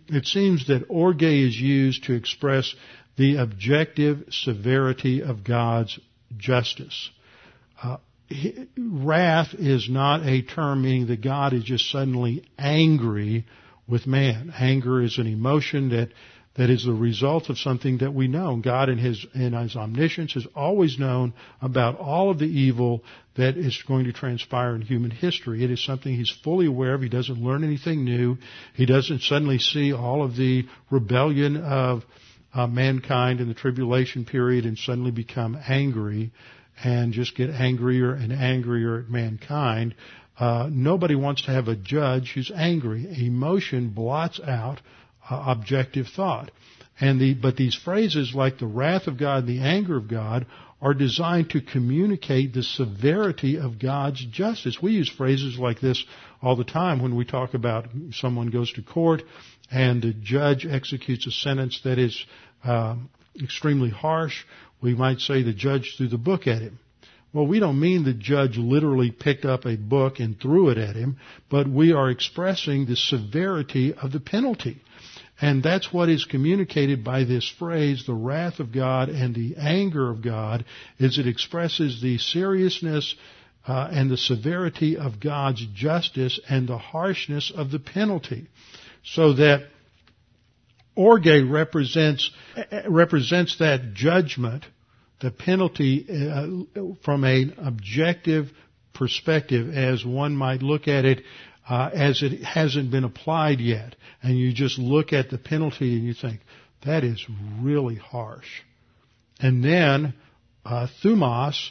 it 0.09 0.27
seems 0.27 0.67
that 0.67 0.87
orge 0.89 1.23
is 1.23 1.57
used 1.57 2.05
to 2.05 2.15
express 2.15 2.75
the 3.17 3.37
objective 3.37 4.25
severity 4.31 5.23
of 5.23 5.45
God's 5.45 6.01
justice. 6.37 7.11
Uh, 7.81 7.99
wrath 8.77 9.55
is 9.55 9.89
not 9.89 10.27
a 10.27 10.43
term 10.43 10.83
meaning 10.83 11.07
that 11.09 11.23
God 11.23 11.53
is 11.53 11.65
just 11.65 11.91
suddenly 11.91 12.45
angry 12.59 13.47
with 13.87 14.07
man. 14.07 14.53
Anger 14.59 15.03
is 15.03 15.19
an 15.19 15.27
emotion 15.27 15.91
that 15.91 16.09
that 16.57 16.71
is 16.71 16.85
the 16.85 16.93
result 16.93 17.51
of 17.51 17.59
something 17.59 17.99
that 17.99 18.15
we 18.15 18.29
know. 18.29 18.57
God 18.57 18.89
in 18.89 18.97
his 18.97 19.27
in 19.35 19.53
his 19.55 19.75
omniscience 19.75 20.35
has 20.35 20.47
always 20.55 20.99
known 20.99 21.35
about 21.61 21.99
all 21.99 22.31
of 22.31 22.39
the 22.39 22.47
evil 22.47 23.03
that 23.37 23.57
is 23.57 23.83
going 23.89 24.05
to 24.05 24.13
transpire 24.13 24.77
in 24.77 24.83
human 24.83 25.11
history. 25.11 25.65
It 25.65 25.73
is 25.73 25.85
something 25.85 26.15
he's 26.15 26.31
fully 26.45 26.67
aware 26.67 26.95
of. 26.95 27.03
He 27.03 27.09
doesn't 27.09 27.43
learn 27.43 27.65
anything 27.65 28.05
new. 28.05 28.39
He 28.75 28.87
doesn't 28.87 29.23
suddenly 29.23 29.59
see 29.59 29.93
all 29.93 30.23
of 30.23 30.37
the 30.37 30.67
rebellion 30.91 31.57
of 31.57 32.05
uh, 32.55 32.69
mankind 32.69 33.41
in 33.41 33.49
the 33.49 33.55
tribulation 33.55 34.25
period 34.25 34.65
and 34.65 34.79
suddenly 34.79 35.11
become 35.11 35.59
angry 35.69 36.31
and 36.83 37.13
just 37.13 37.37
get 37.37 37.51
angrier 37.51 38.13
and 38.13 38.33
angrier 38.33 38.99
at 39.01 39.09
mankind. 39.09 39.95
Uh, 40.39 40.69
nobody 40.71 41.15
wants 41.15 41.43
to 41.43 41.53
have 41.53 41.69
a 41.69 41.77
judge 41.77 42.33
who's 42.35 42.51
angry. 42.55 43.07
Emotion 43.25 43.91
blots 43.91 44.41
out 44.41 44.81
uh, 45.31 45.45
objective 45.47 46.07
thought. 46.09 46.51
And 47.01 47.21
the, 47.21 47.35
but 47.35 47.57
these 47.57 47.75
phrases 47.75 48.35
like 48.35 48.59
the 48.59 48.67
wrath 48.67 49.07
of 49.07 49.19
God 49.19 49.45
and 49.45 49.49
the 49.49 49.63
anger 49.63 49.97
of 49.97 50.09
God 50.09 50.47
are 50.81 50.95
designed 50.95 51.51
to 51.51 51.61
communicate 51.61 52.53
the 52.53 52.63
severity 52.63 53.59
of 53.59 53.79
God's 53.79 54.25
justice. 54.27 54.79
We 54.83 54.93
use 54.93 55.09
phrases 55.09 55.59
like 55.59 55.81
this 55.81 56.05
all 56.43 56.57
the 56.57 56.65
time 56.65 57.01
when 57.01 57.17
we 57.17 57.25
talk 57.25 57.55
about 57.55 57.89
someone 58.13 58.49
goes 58.49 58.73
to 58.75 58.83
court 58.83 59.23
and 59.71 60.03
the 60.03 60.13
judge 60.13 60.67
executes 60.67 61.27
a 61.27 61.31
sentence 61.31 61.81
that 61.85 61.99
is 61.99 62.25
um, 62.65 63.09
extremely 63.43 63.91
harsh 63.91 64.45
we 64.85 64.95
might 64.95 65.19
say 65.19 65.43
the 65.43 65.55
judge 65.55 65.95
threw 65.97 66.09
the 66.09 66.19
book 66.19 66.47
at 66.47 66.61
him. 66.61 66.79
Well, 67.33 67.47
we 67.47 67.59
don't 67.59 67.81
mean 67.81 68.05
the 68.05 68.13
judge 68.13 68.59
literally 68.59 69.11
picked 69.11 69.47
up 69.47 69.65
a 69.65 69.77
book 69.77 70.21
and 70.21 70.39
threw 70.39 70.69
it 70.69 70.77
at 70.77 70.95
him, 70.95 71.17
but 71.51 71.67
we 71.67 71.93
are 71.93 72.11
expressing 72.11 72.85
the 72.85 72.95
severity 72.95 73.95
of 73.95 74.13
the 74.13 74.21
penalty. 74.21 74.83
And 75.41 75.63
that's 75.63 75.91
what 75.91 76.11
is 76.11 76.27
communicated 76.27 77.03
by 77.03 77.25
this 77.25 77.49
phrase, 77.59 78.05
the 78.07 78.13
wrath 78.13 78.61
of 78.61 78.73
God 78.73 79.09
and 79.09 79.35
the 79.35 79.57
anger 79.59 80.11
of 80.11 80.23
God, 80.23 80.67
is 80.99 81.19
it 81.19 81.27
expresses 81.27 82.03
the 82.03 82.19
seriousness 82.19 83.17
uh, 83.67 83.89
and 83.91 84.11
the 84.11 84.19
severity 84.19 84.99
of 84.99 85.19
God's 85.19 85.67
justice 85.75 86.39
and 86.47 86.69
the 86.69 86.79
harshness 86.79 87.51
of 87.51 87.71
the 87.71 87.81
penalty. 87.81 88.49
So 89.03 89.33
that 89.33 89.63
orge 90.97 91.27
represents, 91.27 92.31
represents 92.89 93.59
that 93.59 93.95
judgment 93.95 94.65
the 95.21 95.31
penalty 95.31 96.07
uh, 96.09 96.47
from 97.03 97.25
an 97.25 97.55
objective 97.59 98.51
perspective 98.93 99.75
as 99.75 100.05
one 100.05 100.37
might 100.37 100.63
look 100.63 100.87
at 100.89 101.05
it 101.05 101.23
uh, 101.69 101.91
as 101.93 102.23
it 102.23 102.43
hasn't 102.43 102.91
been 102.91 103.05
applied 103.05 103.61
yet. 103.61 103.97
And 104.23 104.37
you 104.37 104.53
just 104.53 104.79
look 104.79 105.13
at 105.13 105.31
the 105.31 105.39
penalty 105.39 105.97
and 105.97 106.05
you 106.05 106.15
think, 106.15 106.41
that 106.85 107.05
is 107.05 107.25
really 107.61 107.97
harsh. 107.97 108.61
And 109.41 109.65
then 109.65 110.15
uh, 110.65 110.89
thumos 111.03 111.71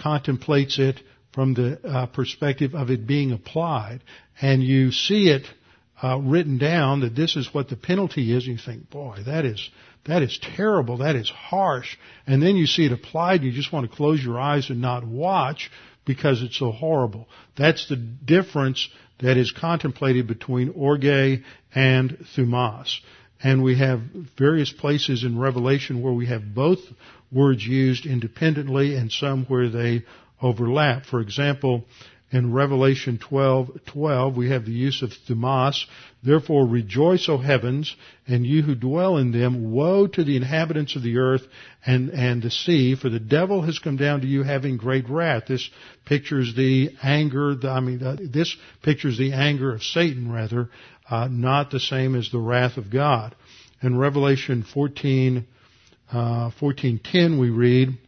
contemplates 0.00 0.78
it 0.78 1.00
from 1.32 1.54
the 1.54 1.80
uh, 1.84 2.06
perspective 2.06 2.74
of 2.74 2.90
it 2.90 3.06
being 3.06 3.32
applied. 3.32 4.00
And 4.40 4.62
you 4.62 4.92
see 4.92 5.28
it 5.28 5.46
uh, 6.02 6.18
written 6.18 6.58
down 6.58 7.00
that 7.00 7.14
this 7.14 7.36
is 7.36 7.54
what 7.54 7.68
the 7.68 7.76
penalty 7.76 8.34
is, 8.34 8.46
and 8.46 8.58
you 8.58 8.64
think, 8.64 8.90
boy, 8.90 9.18
that 9.24 9.44
is 9.44 9.70
that 10.04 10.22
is 10.22 10.38
terrible, 10.56 10.98
that 10.98 11.14
is 11.14 11.30
harsh. 11.30 11.96
And 12.26 12.42
then 12.42 12.56
you 12.56 12.66
see 12.66 12.86
it 12.86 12.92
applied, 12.92 13.42
and 13.42 13.44
you 13.44 13.52
just 13.52 13.72
want 13.72 13.88
to 13.88 13.96
close 13.96 14.22
your 14.22 14.40
eyes 14.40 14.68
and 14.68 14.80
not 14.80 15.06
watch 15.06 15.70
because 16.04 16.42
it's 16.42 16.58
so 16.58 16.72
horrible. 16.72 17.28
That's 17.56 17.88
the 17.88 17.96
difference 17.96 18.88
that 19.20 19.36
is 19.36 19.52
contemplated 19.52 20.26
between 20.26 20.70
orge 20.70 21.44
and 21.74 22.26
thumos. 22.36 22.98
And 23.44 23.62
we 23.62 23.78
have 23.78 24.00
various 24.36 24.72
places 24.72 25.22
in 25.22 25.38
Revelation 25.38 26.02
where 26.02 26.12
we 26.12 26.26
have 26.26 26.54
both 26.54 26.80
words 27.30 27.64
used 27.64 28.06
independently 28.06 28.96
and 28.96 29.10
some 29.10 29.44
where 29.46 29.68
they 29.68 30.04
overlap. 30.40 31.06
For 31.06 31.20
example, 31.20 31.84
in 32.32 32.50
Revelation 32.50 33.18
12:12 33.18 34.36
we 34.36 34.48
have 34.48 34.64
the 34.64 34.72
use 34.72 35.02
of 35.02 35.12
thumos. 35.28 35.84
Therefore 36.22 36.66
rejoice, 36.66 37.28
O 37.28 37.36
heavens, 37.36 37.94
and 38.26 38.46
you 38.46 38.62
who 38.62 38.74
dwell 38.74 39.18
in 39.18 39.32
them. 39.32 39.70
Woe 39.70 40.06
to 40.06 40.24
the 40.24 40.36
inhabitants 40.36 40.96
of 40.96 41.02
the 41.02 41.18
earth 41.18 41.46
and 41.84 42.08
and 42.10 42.42
the 42.42 42.50
sea, 42.50 42.94
for 42.94 43.10
the 43.10 43.20
devil 43.20 43.62
has 43.62 43.78
come 43.78 43.96
down 43.96 44.22
to 44.22 44.26
you 44.26 44.42
having 44.44 44.78
great 44.78 45.08
wrath. 45.10 45.44
This 45.46 45.68
pictures 46.06 46.54
the 46.54 46.96
anger. 47.02 47.54
I 47.64 47.80
mean, 47.80 48.30
this 48.32 48.56
pictures 48.82 49.18
the 49.18 49.34
anger 49.34 49.74
of 49.74 49.82
Satan, 49.82 50.32
rather, 50.32 50.70
uh, 51.10 51.28
not 51.30 51.70
the 51.70 51.80
same 51.80 52.14
as 52.14 52.30
the 52.30 52.38
wrath 52.38 52.78
of 52.78 52.90
God. 52.90 53.34
In 53.82 53.98
Revelation 53.98 54.62
14, 54.62 55.44
uh, 56.10 56.50
14:10 56.58 57.38
we 57.38 57.50
read. 57.50 57.98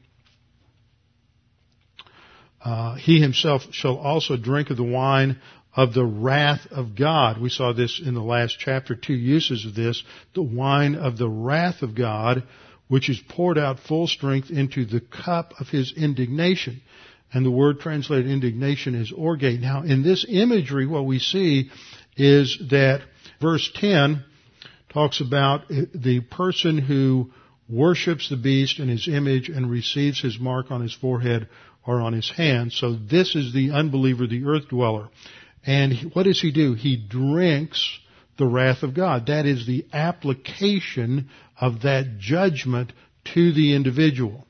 Uh, 2.64 2.94
he 2.94 3.20
himself 3.20 3.62
shall 3.72 3.98
also 3.98 4.36
drink 4.36 4.70
of 4.70 4.78
the 4.78 4.82
wine 4.82 5.38
of 5.76 5.92
the 5.92 6.04
wrath 6.04 6.66
of 6.70 6.96
God. 6.96 7.40
We 7.40 7.50
saw 7.50 7.72
this 7.72 8.00
in 8.04 8.14
the 8.14 8.22
last 8.22 8.56
chapter, 8.58 8.94
two 8.94 9.14
uses 9.14 9.66
of 9.66 9.74
this. 9.74 10.02
The 10.34 10.42
wine 10.42 10.94
of 10.94 11.18
the 11.18 11.28
wrath 11.28 11.82
of 11.82 11.94
God, 11.94 12.44
which 12.88 13.10
is 13.10 13.20
poured 13.28 13.58
out 13.58 13.80
full 13.80 14.06
strength 14.06 14.50
into 14.50 14.86
the 14.86 15.00
cup 15.00 15.52
of 15.60 15.68
his 15.68 15.92
indignation. 15.94 16.80
And 17.32 17.44
the 17.44 17.50
word 17.50 17.80
translated 17.80 18.30
indignation 18.30 18.94
is 18.94 19.12
orgate. 19.12 19.60
Now, 19.60 19.82
in 19.82 20.02
this 20.02 20.24
imagery, 20.28 20.86
what 20.86 21.04
we 21.04 21.18
see 21.18 21.70
is 22.16 22.56
that 22.70 23.02
verse 23.40 23.70
10 23.74 24.24
talks 24.90 25.20
about 25.20 25.68
the 25.68 26.20
person 26.30 26.78
who 26.78 27.32
worships 27.68 28.28
the 28.28 28.36
beast 28.36 28.78
in 28.78 28.88
his 28.88 29.08
image 29.08 29.48
and 29.48 29.68
receives 29.68 30.20
his 30.20 30.38
mark 30.38 30.70
on 30.70 30.80
his 30.80 30.94
forehead 30.94 31.48
or 31.86 32.00
on 32.00 32.12
his 32.12 32.30
hand. 32.30 32.72
So 32.72 32.94
this 32.94 33.34
is 33.34 33.52
the 33.52 33.70
unbeliever, 33.72 34.26
the 34.26 34.44
earth 34.46 34.68
dweller. 34.68 35.08
And 35.66 36.12
what 36.14 36.24
does 36.24 36.40
he 36.40 36.52
do? 36.52 36.74
He 36.74 36.96
drinks 36.96 37.98
the 38.36 38.46
wrath 38.46 38.82
of 38.82 38.94
God. 38.94 39.26
That 39.26 39.46
is 39.46 39.66
the 39.66 39.86
application 39.92 41.30
of 41.60 41.82
that 41.82 42.18
judgment 42.18 42.92
to 43.34 43.52
the 43.52 43.74
individual. 43.74 44.46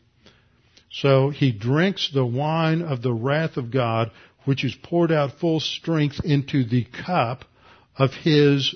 So 0.90 1.30
he 1.30 1.52
drinks 1.52 2.10
the 2.12 2.24
wine 2.24 2.82
of 2.82 3.02
the 3.02 3.12
wrath 3.12 3.56
of 3.56 3.70
God, 3.70 4.10
which 4.44 4.64
is 4.64 4.76
poured 4.82 5.10
out 5.10 5.38
full 5.40 5.60
strength 5.60 6.20
into 6.24 6.64
the 6.64 6.84
cup 6.84 7.44
of 7.96 8.12
his 8.12 8.74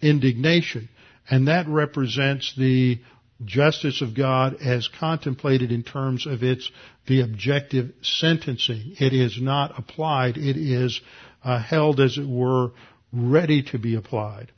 indignation. 0.00 0.88
And 1.28 1.48
that 1.48 1.68
represents 1.68 2.54
the 2.56 3.00
justice 3.44 4.02
of 4.02 4.14
God 4.14 4.56
as 4.62 4.88
contemplated 4.88 5.72
in 5.72 5.82
terms 5.82 6.26
of 6.26 6.42
its 6.42 6.70
the 7.06 7.22
objective 7.22 7.92
sentencing. 8.02 8.96
It 8.98 9.12
is 9.12 9.40
not 9.40 9.78
applied. 9.78 10.36
It 10.36 10.56
is 10.56 11.00
uh, 11.42 11.58
held, 11.58 12.00
as 12.00 12.18
it 12.18 12.26
were, 12.26 12.72
ready 13.12 13.62
to 13.64 13.78
be 13.78 13.94
applied. 13.94 14.52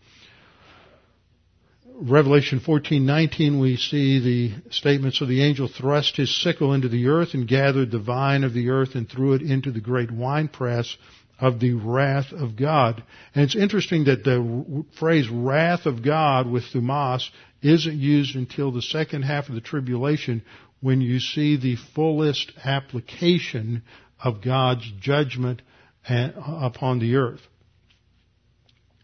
Revelation 1.95 2.59
14:19 2.59 3.61
we 3.61 3.77
see 3.77 4.19
the 4.19 4.73
statements 4.73 5.21
of 5.21 5.29
the 5.29 5.43
angel 5.43 5.69
thrust 5.69 6.17
his 6.17 6.35
sickle 6.43 6.73
into 6.73 6.89
the 6.89 7.07
earth 7.07 7.35
and 7.35 7.47
gathered 7.47 7.91
the 7.93 8.01
vine 8.01 8.43
of 8.43 8.55
the 8.55 8.71
earth 8.71 8.97
and 8.97 9.09
threw 9.09 9.35
it 9.35 9.43
into 9.43 9.71
the 9.71 9.81
great 9.81 10.11
winepress 10.11 10.97
of 11.43 11.59
the 11.59 11.75
wrath 11.75 12.33
of 12.33 12.55
God. 12.55 13.03
And 13.35 13.45
it's 13.45 13.57
interesting 13.57 14.05
that 14.05 14.23
the 14.23 14.85
phrase 14.99 15.29
wrath 15.29 15.87
of 15.87 16.05
God 16.05 16.49
with 16.49 16.63
thumos 16.73 17.29
isn't 17.61 17.99
used 17.99 18.37
until 18.37 18.71
the 18.71 18.81
second 18.81 19.23
half 19.23 19.49
of 19.49 19.57
the 19.57 19.61
tribulation 19.61 20.43
when 20.81 21.01
you 21.01 21.19
see 21.19 21.57
the 21.57 21.77
fullest 21.97 22.53
application 22.65 23.83
of 24.23 24.41
God's 24.41 24.89
judgment 25.01 25.63
upon 26.09 27.01
the 27.01 27.17
earth. 27.17 27.41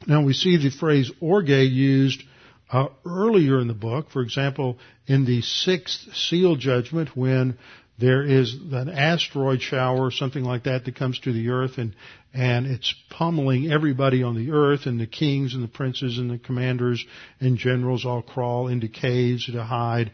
Now 0.06 0.22
we 0.22 0.32
see 0.32 0.56
the 0.56 0.70
phrase 0.70 1.10
orge 1.20 1.48
used 1.48 2.22
uh, 2.70 2.86
earlier 3.04 3.58
in 3.58 3.66
the 3.66 3.74
book. 3.74 4.12
For 4.12 4.22
example, 4.22 4.78
in 5.08 5.24
the 5.24 5.42
sixth 5.42 6.14
seal 6.14 6.54
judgment 6.54 7.16
when 7.16 7.58
there 7.98 8.22
is 8.22 8.54
an 8.54 8.88
asteroid 8.88 9.60
shower 9.60 10.06
or 10.06 10.10
something 10.12 10.44
like 10.44 10.64
that 10.64 10.84
that 10.84 10.94
comes 10.94 11.18
to 11.20 11.32
the 11.32 11.48
earth 11.48 11.78
and 11.78 11.94
and 12.32 12.66
it's 12.66 12.94
pummeling 13.10 13.72
everybody 13.72 14.22
on 14.22 14.36
the 14.36 14.52
earth 14.52 14.86
and 14.86 15.00
the 15.00 15.06
kings 15.06 15.54
and 15.54 15.64
the 15.64 15.68
princes 15.68 16.18
and 16.18 16.30
the 16.30 16.38
commanders 16.38 17.04
and 17.40 17.56
generals 17.56 18.04
all 18.04 18.22
crawl 18.22 18.68
into 18.68 18.86
caves 18.86 19.46
to 19.46 19.64
hide. 19.64 20.12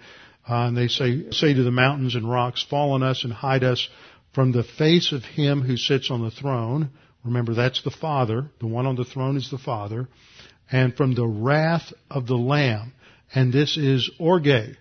Uh, 0.48 0.68
and 0.68 0.76
they 0.76 0.88
say 0.88 1.30
say 1.30 1.52
to 1.52 1.62
the 1.62 1.70
mountains 1.70 2.14
and 2.14 2.30
rocks 2.30 2.62
fall 2.62 2.92
on 2.92 3.02
us 3.02 3.24
and 3.24 3.32
hide 3.32 3.64
us 3.64 3.88
from 4.32 4.52
the 4.52 4.64
face 4.64 5.12
of 5.12 5.22
him 5.22 5.60
who 5.60 5.76
sits 5.76 6.10
on 6.10 6.22
the 6.22 6.30
throne. 6.30 6.90
Remember 7.24 7.54
that's 7.54 7.82
the 7.82 7.90
father. 7.90 8.50
The 8.60 8.66
one 8.66 8.86
on 8.86 8.96
the 8.96 9.04
throne 9.04 9.36
is 9.36 9.50
the 9.50 9.58
father. 9.58 10.08
And 10.70 10.96
from 10.96 11.14
the 11.14 11.26
wrath 11.26 11.92
of 12.10 12.26
the 12.26 12.36
lamb. 12.36 12.94
And 13.34 13.52
this 13.52 13.76
is 13.76 14.10
orge. 14.18 14.76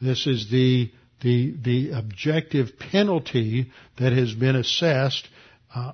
This 0.00 0.26
is 0.26 0.50
the 0.50 0.90
the, 1.24 1.54
the 1.62 1.90
objective 1.92 2.78
penalty 2.78 3.72
that 3.98 4.12
has 4.12 4.34
been 4.34 4.56
assessed 4.56 5.26
uh, 5.74 5.92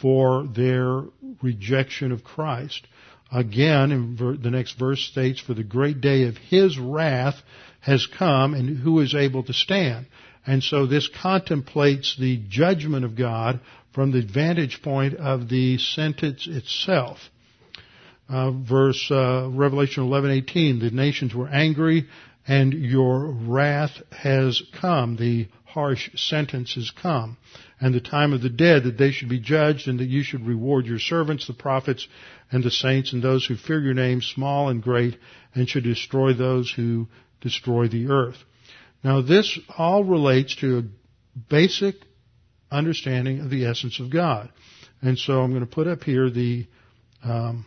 for 0.00 0.46
their 0.46 1.02
rejection 1.42 2.10
of 2.10 2.24
Christ. 2.24 2.86
Again, 3.30 3.92
in 3.92 4.16
ver- 4.16 4.36
the 4.38 4.50
next 4.50 4.78
verse 4.78 5.02
states, 5.02 5.38
For 5.38 5.52
the 5.52 5.62
great 5.62 6.00
day 6.00 6.24
of 6.24 6.38
His 6.38 6.78
wrath 6.78 7.36
has 7.80 8.06
come, 8.06 8.54
and 8.54 8.78
who 8.78 9.00
is 9.00 9.14
able 9.14 9.42
to 9.44 9.52
stand? 9.52 10.06
And 10.46 10.62
so 10.62 10.86
this 10.86 11.08
contemplates 11.08 12.16
the 12.18 12.40
judgment 12.48 13.04
of 13.04 13.16
God 13.16 13.60
from 13.92 14.12
the 14.12 14.22
vantage 14.22 14.80
point 14.82 15.14
of 15.14 15.48
the 15.50 15.76
sentence 15.76 16.46
itself. 16.46 17.18
Uh, 18.30 18.50
verse 18.50 19.10
uh, 19.10 19.50
Revelation 19.52 20.04
11:18, 20.04 20.80
the 20.80 20.90
nations 20.90 21.34
were 21.34 21.48
angry 21.48 22.06
and 22.46 22.72
your 22.72 23.26
wrath 23.26 24.02
has 24.10 24.62
come. 24.78 25.16
The 25.16 25.48
harsh 25.64 26.10
sentence 26.14 26.74
has 26.74 26.90
come. 26.90 27.36
And 27.80 27.94
the 27.94 28.00
time 28.00 28.32
of 28.32 28.42
the 28.42 28.50
dead 28.50 28.84
that 28.84 28.96
they 28.96 29.10
should 29.10 29.28
be 29.28 29.40
judged 29.40 29.88
and 29.88 29.98
that 29.98 30.08
you 30.08 30.22
should 30.22 30.46
reward 30.46 30.86
your 30.86 30.98
servants, 30.98 31.46
the 31.46 31.54
prophets 31.54 32.06
and 32.50 32.62
the 32.62 32.70
saints 32.70 33.12
and 33.12 33.22
those 33.22 33.44
who 33.44 33.56
fear 33.56 33.80
your 33.80 33.94
name, 33.94 34.22
small 34.22 34.68
and 34.68 34.82
great, 34.82 35.18
and 35.54 35.68
should 35.68 35.84
destroy 35.84 36.32
those 36.32 36.70
who 36.70 37.08
destroy 37.40 37.88
the 37.88 38.08
earth. 38.08 38.36
Now 39.02 39.20
this 39.20 39.58
all 39.76 40.04
relates 40.04 40.54
to 40.56 40.78
a 40.78 41.40
basic 41.50 41.96
understanding 42.70 43.40
of 43.40 43.50
the 43.50 43.66
essence 43.66 44.00
of 44.00 44.12
God. 44.12 44.50
And 45.02 45.18
so 45.18 45.40
I'm 45.40 45.50
going 45.50 45.66
to 45.66 45.66
put 45.66 45.86
up 45.86 46.02
here 46.02 46.30
the, 46.30 46.66
um, 47.22 47.66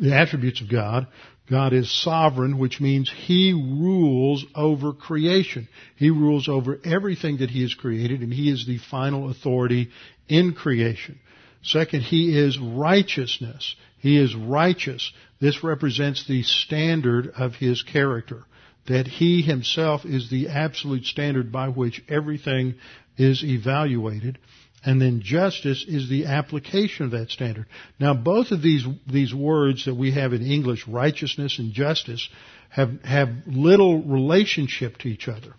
the 0.00 0.14
attributes 0.14 0.60
of 0.60 0.70
God. 0.70 1.06
God 1.50 1.72
is 1.72 1.90
sovereign, 1.90 2.58
which 2.58 2.80
means 2.80 3.10
He 3.10 3.52
rules 3.52 4.44
over 4.54 4.92
creation. 4.92 5.68
He 5.96 6.08
rules 6.08 6.48
over 6.48 6.78
everything 6.84 7.38
that 7.38 7.50
He 7.50 7.62
has 7.62 7.74
created, 7.74 8.20
and 8.20 8.32
He 8.32 8.50
is 8.50 8.66
the 8.66 8.78
final 8.78 9.30
authority 9.30 9.90
in 10.28 10.54
creation. 10.54 11.18
Second, 11.62 12.02
He 12.02 12.38
is 12.38 12.56
righteousness. 12.58 13.74
He 13.98 14.16
is 14.16 14.34
righteous. 14.34 15.12
This 15.40 15.64
represents 15.64 16.26
the 16.26 16.44
standard 16.44 17.32
of 17.36 17.56
His 17.56 17.82
character. 17.82 18.44
That 18.86 19.08
He 19.08 19.42
Himself 19.42 20.04
is 20.04 20.30
the 20.30 20.48
absolute 20.48 21.04
standard 21.04 21.50
by 21.50 21.68
which 21.68 22.02
everything 22.08 22.76
is 23.18 23.42
evaluated. 23.44 24.38
And 24.84 25.00
then 25.00 25.20
justice 25.22 25.84
is 25.86 26.08
the 26.08 26.26
application 26.26 27.04
of 27.04 27.10
that 27.12 27.30
standard. 27.30 27.66
Now 27.98 28.14
both 28.14 28.50
of 28.50 28.62
these, 28.62 28.84
these 29.06 29.34
words 29.34 29.84
that 29.84 29.94
we 29.94 30.12
have 30.12 30.32
in 30.32 30.42
English, 30.42 30.88
righteousness 30.88 31.58
and 31.58 31.72
justice, 31.72 32.26
have, 32.70 33.02
have 33.02 33.28
little 33.46 34.02
relationship 34.02 34.96
to 34.98 35.08
each 35.08 35.28
other. 35.28 35.54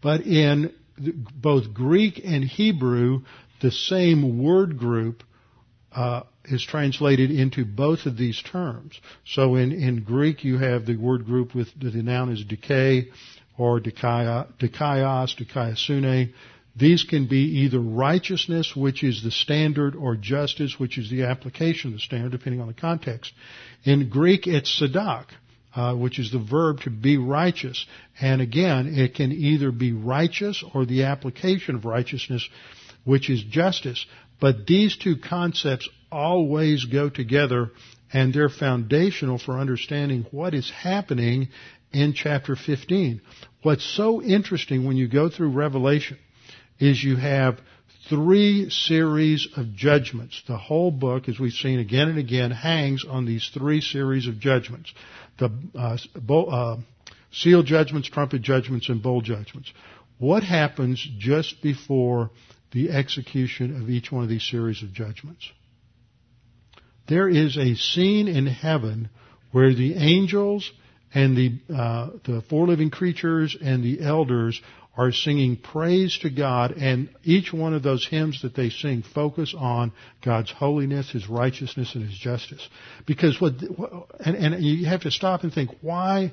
But 0.00 0.22
in 0.22 0.72
both 0.96 1.74
Greek 1.74 2.20
and 2.24 2.44
Hebrew, 2.44 3.22
the 3.60 3.70
same 3.70 4.42
word 4.42 4.78
group 4.78 5.22
uh, 5.92 6.22
is 6.46 6.64
translated 6.64 7.30
into 7.30 7.64
both 7.64 8.06
of 8.06 8.16
these 8.16 8.42
terms. 8.42 8.98
So 9.24 9.56
in, 9.56 9.72
in 9.72 10.02
Greek, 10.02 10.44
you 10.44 10.58
have 10.58 10.86
the 10.86 10.96
word 10.96 11.26
group 11.26 11.54
with 11.54 11.68
the 11.78 11.90
noun 12.02 12.32
is 12.32 12.44
dike 12.44 13.08
or 13.58 13.80
dikaios, 13.80 14.48
dikaiosune. 14.58 16.32
These 16.74 17.04
can 17.04 17.26
be 17.26 17.60
either 17.64 17.78
righteousness, 17.78 18.74
which 18.74 19.04
is 19.04 19.22
the 19.22 19.30
standard, 19.30 19.94
or 19.94 20.16
justice, 20.16 20.78
which 20.78 20.96
is 20.96 21.10
the 21.10 21.24
application 21.24 21.88
of 21.88 21.94
the 21.94 22.00
standard, 22.00 22.32
depending 22.32 22.60
on 22.60 22.66
the 22.66 22.72
context. 22.72 23.32
In 23.84 24.08
Greek, 24.08 24.46
it's 24.46 24.80
sadak, 24.80 25.26
uh, 25.74 25.94
which 25.94 26.18
is 26.18 26.32
the 26.32 26.38
verb 26.38 26.80
to 26.82 26.90
be 26.90 27.18
righteous. 27.18 27.86
And 28.18 28.40
again, 28.40 28.94
it 28.94 29.14
can 29.14 29.32
either 29.32 29.70
be 29.70 29.92
righteous 29.92 30.64
or 30.72 30.86
the 30.86 31.04
application 31.04 31.74
of 31.74 31.84
righteousness, 31.84 32.48
which 33.04 33.28
is 33.28 33.42
justice. 33.42 34.06
But 34.40 34.66
these 34.66 34.96
two 34.96 35.16
concepts 35.16 35.88
always 36.10 36.86
go 36.86 37.10
together 37.10 37.70
and 38.14 38.32
they're 38.32 38.48
foundational 38.48 39.38
for 39.38 39.58
understanding 39.58 40.26
what 40.30 40.54
is 40.54 40.70
happening 40.70 41.48
in 41.92 42.14
chapter 42.14 42.56
15. 42.56 43.20
What's 43.62 43.84
so 43.84 44.22
interesting 44.22 44.84
when 44.84 44.96
you 44.96 45.08
go 45.08 45.28
through 45.28 45.50
Revelation 45.50 46.18
is 46.78 47.02
you 47.02 47.16
have 47.16 47.58
three 48.08 48.68
series 48.70 49.48
of 49.56 49.74
judgments. 49.74 50.42
The 50.46 50.56
whole 50.56 50.90
book, 50.90 51.28
as 51.28 51.38
we've 51.38 51.52
seen 51.52 51.78
again 51.78 52.08
and 52.08 52.18
again, 52.18 52.50
hangs 52.50 53.04
on 53.08 53.24
these 53.24 53.50
three 53.52 53.80
series 53.80 54.26
of 54.26 54.38
judgments. 54.38 54.92
The 55.38 55.50
uh, 55.74 55.96
uh, 56.50 56.76
seal 57.30 57.62
judgments, 57.62 58.08
trumpet 58.08 58.42
judgments, 58.42 58.88
and 58.88 59.02
bowl 59.02 59.22
judgments. 59.22 59.72
What 60.18 60.42
happens 60.42 61.06
just 61.18 61.62
before 61.62 62.30
the 62.72 62.90
execution 62.90 63.80
of 63.80 63.90
each 63.90 64.12
one 64.12 64.22
of 64.22 64.28
these 64.28 64.48
series 64.48 64.82
of 64.82 64.92
judgments? 64.92 65.50
There 67.08 67.28
is 67.28 67.56
a 67.56 67.74
scene 67.74 68.28
in 68.28 68.46
heaven 68.46 69.10
where 69.50 69.74
the 69.74 69.94
angels 69.94 70.70
and 71.14 71.36
the 71.36 71.74
uh, 71.74 72.10
the 72.24 72.42
four 72.48 72.66
living 72.66 72.90
creatures 72.90 73.56
and 73.60 73.82
the 73.82 74.00
elders 74.00 74.60
are 74.96 75.10
singing 75.10 75.56
praise 75.56 76.18
to 76.18 76.28
God, 76.28 76.72
and 76.72 77.08
each 77.24 77.52
one 77.52 77.72
of 77.72 77.82
those 77.82 78.06
hymns 78.06 78.42
that 78.42 78.54
they 78.54 78.68
sing 78.68 79.02
focus 79.14 79.54
on 79.56 79.92
God's 80.22 80.50
holiness, 80.50 81.10
His 81.10 81.28
righteousness, 81.28 81.94
and 81.94 82.04
His 82.04 82.18
justice. 82.18 82.66
Because 83.06 83.40
what, 83.40 83.54
and, 84.20 84.36
and 84.36 84.62
you 84.62 84.86
have 84.86 85.02
to 85.02 85.10
stop 85.10 85.44
and 85.44 85.52
think, 85.52 85.70
why 85.80 86.32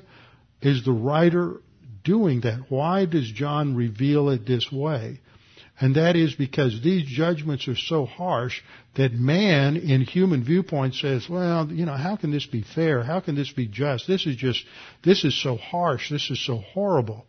is 0.60 0.84
the 0.84 0.92
writer 0.92 1.62
doing 2.04 2.42
that? 2.42 2.66
Why 2.68 3.06
does 3.06 3.30
John 3.32 3.76
reveal 3.76 4.28
it 4.28 4.46
this 4.46 4.70
way? 4.70 5.20
And 5.82 5.96
that 5.96 6.14
is 6.14 6.34
because 6.34 6.82
these 6.84 7.06
judgments 7.06 7.66
are 7.66 7.76
so 7.76 8.04
harsh 8.04 8.60
that 8.96 9.14
man 9.14 9.76
in 9.76 10.02
human 10.02 10.44
viewpoint 10.44 10.94
says, 10.94 11.26
well, 11.30 11.72
you 11.72 11.86
know, 11.86 11.96
how 11.96 12.16
can 12.16 12.30
this 12.30 12.44
be 12.44 12.62
fair? 12.62 13.02
How 13.02 13.20
can 13.20 13.34
this 13.34 13.50
be 13.50 13.66
just? 13.66 14.06
This 14.06 14.26
is 14.26 14.36
just, 14.36 14.62
this 15.02 15.24
is 15.24 15.40
so 15.40 15.56
harsh. 15.56 16.10
This 16.10 16.30
is 16.30 16.44
so 16.44 16.58
horrible. 16.58 17.24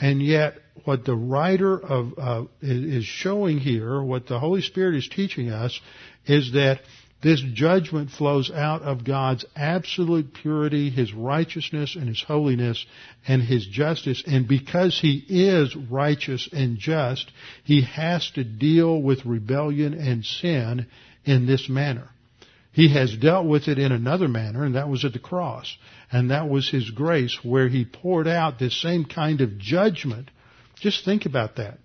And 0.00 0.22
yet, 0.22 0.58
what 0.84 1.04
the 1.04 1.16
writer 1.16 1.78
of 1.78 2.14
uh, 2.18 2.44
is 2.60 3.04
showing 3.04 3.58
here, 3.58 4.02
what 4.02 4.26
the 4.26 4.38
Holy 4.38 4.62
Spirit 4.62 4.96
is 4.96 5.08
teaching 5.08 5.50
us, 5.50 5.80
is 6.26 6.52
that 6.52 6.80
this 7.20 7.42
judgment 7.52 8.10
flows 8.10 8.48
out 8.48 8.82
of 8.82 9.04
God's 9.04 9.44
absolute 9.56 10.34
purity, 10.34 10.88
His 10.88 11.12
righteousness 11.12 11.96
and 11.96 12.08
His 12.08 12.22
holiness 12.22 12.86
and 13.26 13.42
His 13.42 13.66
justice. 13.66 14.22
And 14.24 14.46
because 14.46 14.98
He 15.00 15.24
is 15.28 15.74
righteous 15.74 16.48
and 16.52 16.78
just, 16.78 17.30
He 17.64 17.82
has 17.82 18.30
to 18.32 18.44
deal 18.44 19.02
with 19.02 19.26
rebellion 19.26 19.94
and 19.94 20.24
sin 20.24 20.86
in 21.24 21.46
this 21.46 21.68
manner. 21.68 22.08
He 22.70 22.94
has 22.94 23.16
dealt 23.16 23.46
with 23.46 23.66
it 23.66 23.80
in 23.80 23.90
another 23.90 24.28
manner, 24.28 24.64
and 24.64 24.76
that 24.76 24.88
was 24.88 25.04
at 25.04 25.12
the 25.12 25.18
cross. 25.18 25.76
And 26.12 26.30
that 26.30 26.48
was 26.48 26.70
His 26.70 26.88
grace, 26.90 27.36
where 27.42 27.68
He 27.68 27.84
poured 27.84 28.28
out 28.28 28.60
this 28.60 28.80
same 28.80 29.04
kind 29.04 29.40
of 29.40 29.58
judgment. 29.58 30.30
Just 30.80 31.04
think 31.04 31.26
about 31.26 31.56
that. 31.56 31.78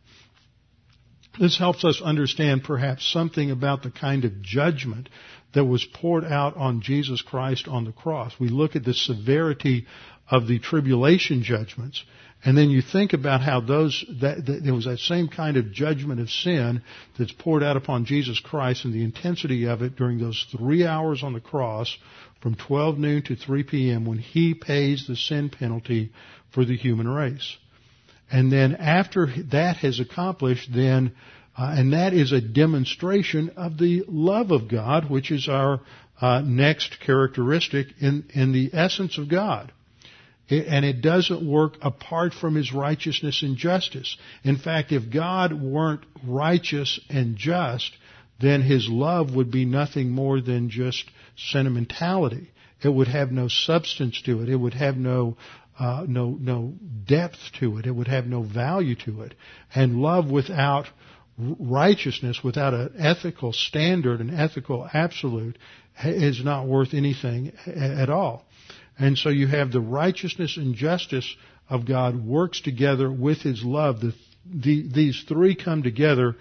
This 1.40 1.58
helps 1.58 1.84
us 1.84 2.02
understand 2.02 2.64
perhaps 2.64 3.12
something 3.12 3.50
about 3.50 3.82
the 3.82 3.90
kind 3.90 4.24
of 4.24 4.42
judgment 4.42 5.10
that 5.54 5.66
was 5.66 5.84
poured 5.84 6.26
out 6.26 6.56
on 6.58 6.82
Jesus 6.82 7.22
Christ 7.22 7.68
on 7.68 7.86
the 7.86 7.92
cross. 7.92 8.34
We 8.40 8.50
look 8.50 8.76
at 8.76 8.84
the 8.84 8.94
severity 8.94 9.88
of 10.30 10.48
the 10.48 10.60
tribulation 10.60 11.44
judgments 11.44 12.04
and 12.46 12.58
then 12.58 12.70
you 12.70 12.82
think 12.82 13.14
about 13.14 13.42
how 13.42 13.62
those, 13.62 14.04
that, 14.22 14.46
that, 14.46 14.64
there 14.64 14.74
was 14.74 14.86
that 14.86 15.00
same 15.00 15.30
kind 15.30 15.56
of 15.56 15.72
judgment 15.72 16.20
of 16.20 16.30
sin 16.30 16.82
that's 17.18 17.32
poured 17.32 17.64
out 17.64 17.78
upon 17.78 18.04
Jesus 18.06 18.40
Christ 18.40 18.84
and 18.84 18.94
the 18.94 19.04
intensity 19.04 19.66
of 19.66 19.82
it 19.82 19.96
during 19.96 20.20
those 20.20 20.46
three 20.52 20.86
hours 20.86 21.24
on 21.24 21.34
the 21.34 21.40
cross 21.40 21.96
from 22.42 22.56
12 22.56 22.98
noon 22.98 23.24
to 23.24 23.38
3 23.38 23.64
p.m. 23.64 24.06
when 24.06 24.18
He 24.18 24.54
pays 24.54 25.08
the 25.08 25.16
sin 25.16 25.50
penalty 25.50 26.12
for 26.52 26.66
the 26.66 26.76
human 26.76 27.08
race. 27.08 27.56
And 28.32 28.52
then 28.52 28.76
after 28.76 29.28
that 29.52 29.78
has 29.78 30.00
accomplished, 30.00 30.70
then, 30.74 31.14
uh, 31.58 31.76
and 31.78 31.94
that 31.94 32.14
is 32.14 32.32
a 32.32 32.42
demonstration 32.42 33.52
of 33.56 33.78
the 33.78 34.04
love 34.08 34.52
of 34.52 34.68
God, 34.68 35.10
which 35.10 35.32
is 35.32 35.48
our 35.48 35.82
uh, 36.20 36.42
next 36.42 37.00
characteristic 37.00 37.88
in, 38.00 38.26
in 38.34 38.52
the 38.54 38.72
essence 38.74 39.18
of 39.18 39.30
God 39.30 39.72
and 40.50 40.86
it 40.86 41.02
doesn't 41.02 41.48
work 41.48 41.78
apart 41.82 42.34
from 42.34 42.56
his 42.56 42.74
righteousness 42.74 43.44
and 43.44 43.58
justice. 43.58 44.18
In 44.44 44.58
fact, 44.58 44.92
if 44.92 45.12
God 45.12 45.54
weren't 45.54 46.06
righteous 46.26 47.00
and 47.10 47.36
just, 47.38 47.92
then 48.40 48.62
his 48.62 48.88
love 48.90 49.36
would 49.36 49.52
be 49.52 49.66
nothing 49.66 50.10
more 50.10 50.42
than 50.42 50.70
just 50.70 51.06
sentimentality. 51.38 52.52
It 52.84 52.90
would 52.90 53.08
have 53.08 53.32
no 53.32 53.48
substance 53.48 54.22
to 54.24 54.42
it. 54.42 54.50
It 54.50 54.58
would 54.58 54.74
have 54.74 54.98
no 54.98 55.38
uh, 55.80 56.06
no 56.08 56.38
no 56.40 56.74
depth 57.06 57.40
to 57.60 57.78
it. 57.78 57.86
It 57.86 57.92
would 57.92 58.08
have 58.08 58.28
no 58.28 58.44
value 58.44 58.96
to 59.06 59.22
it. 59.24 59.34
And 59.74 60.02
love 60.02 60.30
without 60.30 60.88
righteousness, 61.38 62.44
without 62.44 62.74
an 62.74 62.94
ethical 62.98 63.54
standard, 63.54 64.22
an 64.22 64.34
ethical 64.34 64.88
absolute, 64.94 65.58
is 66.04 66.44
not 66.44 66.68
worth 66.68 66.94
anything 66.94 67.54
at 67.66 68.10
all. 68.10 68.46
And 68.98 69.18
so 69.18 69.30
you 69.30 69.48
have 69.48 69.72
the 69.72 69.82
righteousness 69.82 70.58
and 70.58 70.76
justice 70.76 71.36
of 71.70 71.88
God 71.88 72.24
works 72.24 72.62
together 72.62 73.12
with 73.12 73.42
His 73.42 73.64
love. 73.64 74.00
The, 74.02 74.14
the, 74.46 74.88
these 74.94 75.24
three 75.28 75.56
come 75.56 75.82
together 75.82 76.36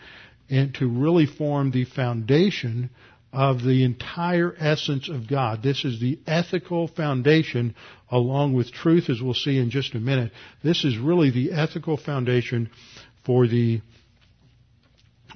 and 0.50 0.74
to 0.74 0.86
really 0.86 1.26
form 1.26 1.70
the 1.70 1.86
foundation 1.86 2.90
of 3.32 3.62
the 3.62 3.82
entire 3.82 4.54
essence 4.58 5.08
of 5.08 5.28
God. 5.28 5.62
This 5.62 5.84
is 5.84 6.00
the 6.00 6.18
ethical 6.26 6.86
foundation 6.86 7.74
along 8.10 8.52
with 8.52 8.72
truth 8.72 9.08
as 9.08 9.22
we'll 9.22 9.34
see 9.34 9.58
in 9.58 9.70
just 9.70 9.94
a 9.94 10.00
minute. 10.00 10.32
This 10.62 10.84
is 10.84 10.98
really 10.98 11.30
the 11.30 11.52
ethical 11.52 11.96
foundation 11.96 12.70
for 13.24 13.46
the 13.46 13.80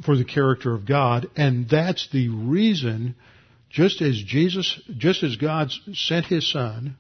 for 0.05 0.15
the 0.15 0.25
character 0.25 0.75
of 0.75 0.85
God 0.85 1.31
and 1.37 1.71
that's 1.71 2.07
the 2.13 2.29
reason 2.29 3.15
just 3.71 4.03
as 4.03 4.23
Jesus 4.23 4.79
just 4.99 5.23
as 5.23 5.37
God 5.37 5.71
sent 5.95 6.27
his 6.27 6.53
son 6.53 6.99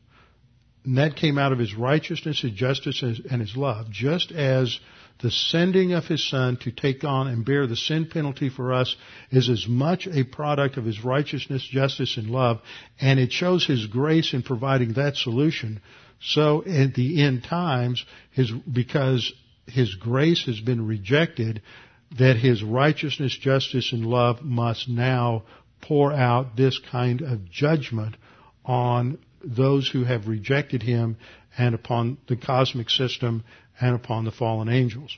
and 0.86 0.98
that 0.98 1.16
came 1.16 1.36
out 1.36 1.52
of 1.52 1.58
his 1.58 1.74
righteousness, 1.74 2.40
his 2.40 2.52
justice, 2.52 3.02
and 3.02 3.40
his 3.40 3.56
love, 3.56 3.90
just 3.90 4.30
as 4.30 4.78
the 5.20 5.30
sending 5.30 5.92
of 5.92 6.04
his 6.04 6.28
son 6.28 6.56
to 6.58 6.70
take 6.70 7.04
on 7.04 7.26
and 7.26 7.44
bear 7.44 7.66
the 7.66 7.76
sin 7.76 8.06
penalty 8.06 8.48
for 8.50 8.72
us 8.72 8.94
is 9.30 9.48
as 9.48 9.66
much 9.66 10.06
a 10.06 10.24
product 10.24 10.76
of 10.76 10.84
his 10.84 11.04
righteousness, 11.04 11.66
justice, 11.66 12.16
and 12.16 12.28
love, 12.28 12.60
and 13.00 13.18
it 13.18 13.32
shows 13.32 13.66
his 13.66 13.86
grace 13.86 14.34
in 14.34 14.42
providing 14.42 14.92
that 14.94 15.16
solution. 15.16 15.80
So 16.20 16.64
at 16.66 16.94
the 16.94 17.22
end 17.22 17.44
times, 17.44 18.04
his, 18.32 18.50
because 18.50 19.32
his 19.66 19.94
grace 19.94 20.44
has 20.46 20.60
been 20.60 20.86
rejected, 20.86 21.62
that 22.18 22.36
his 22.36 22.62
righteousness, 22.62 23.36
justice, 23.36 23.92
and 23.92 24.06
love 24.06 24.42
must 24.42 24.88
now 24.88 25.44
pour 25.80 26.12
out 26.12 26.56
this 26.56 26.78
kind 26.90 27.22
of 27.22 27.50
judgment 27.50 28.16
on 28.64 29.18
those 29.42 29.88
who 29.88 30.04
have 30.04 30.26
rejected 30.26 30.82
him 30.82 31.16
and 31.56 31.74
upon 31.74 32.18
the 32.28 32.36
cosmic 32.36 32.90
system 32.90 33.44
and 33.80 33.94
upon 33.94 34.24
the 34.24 34.30
fallen 34.30 34.68
angels. 34.68 35.16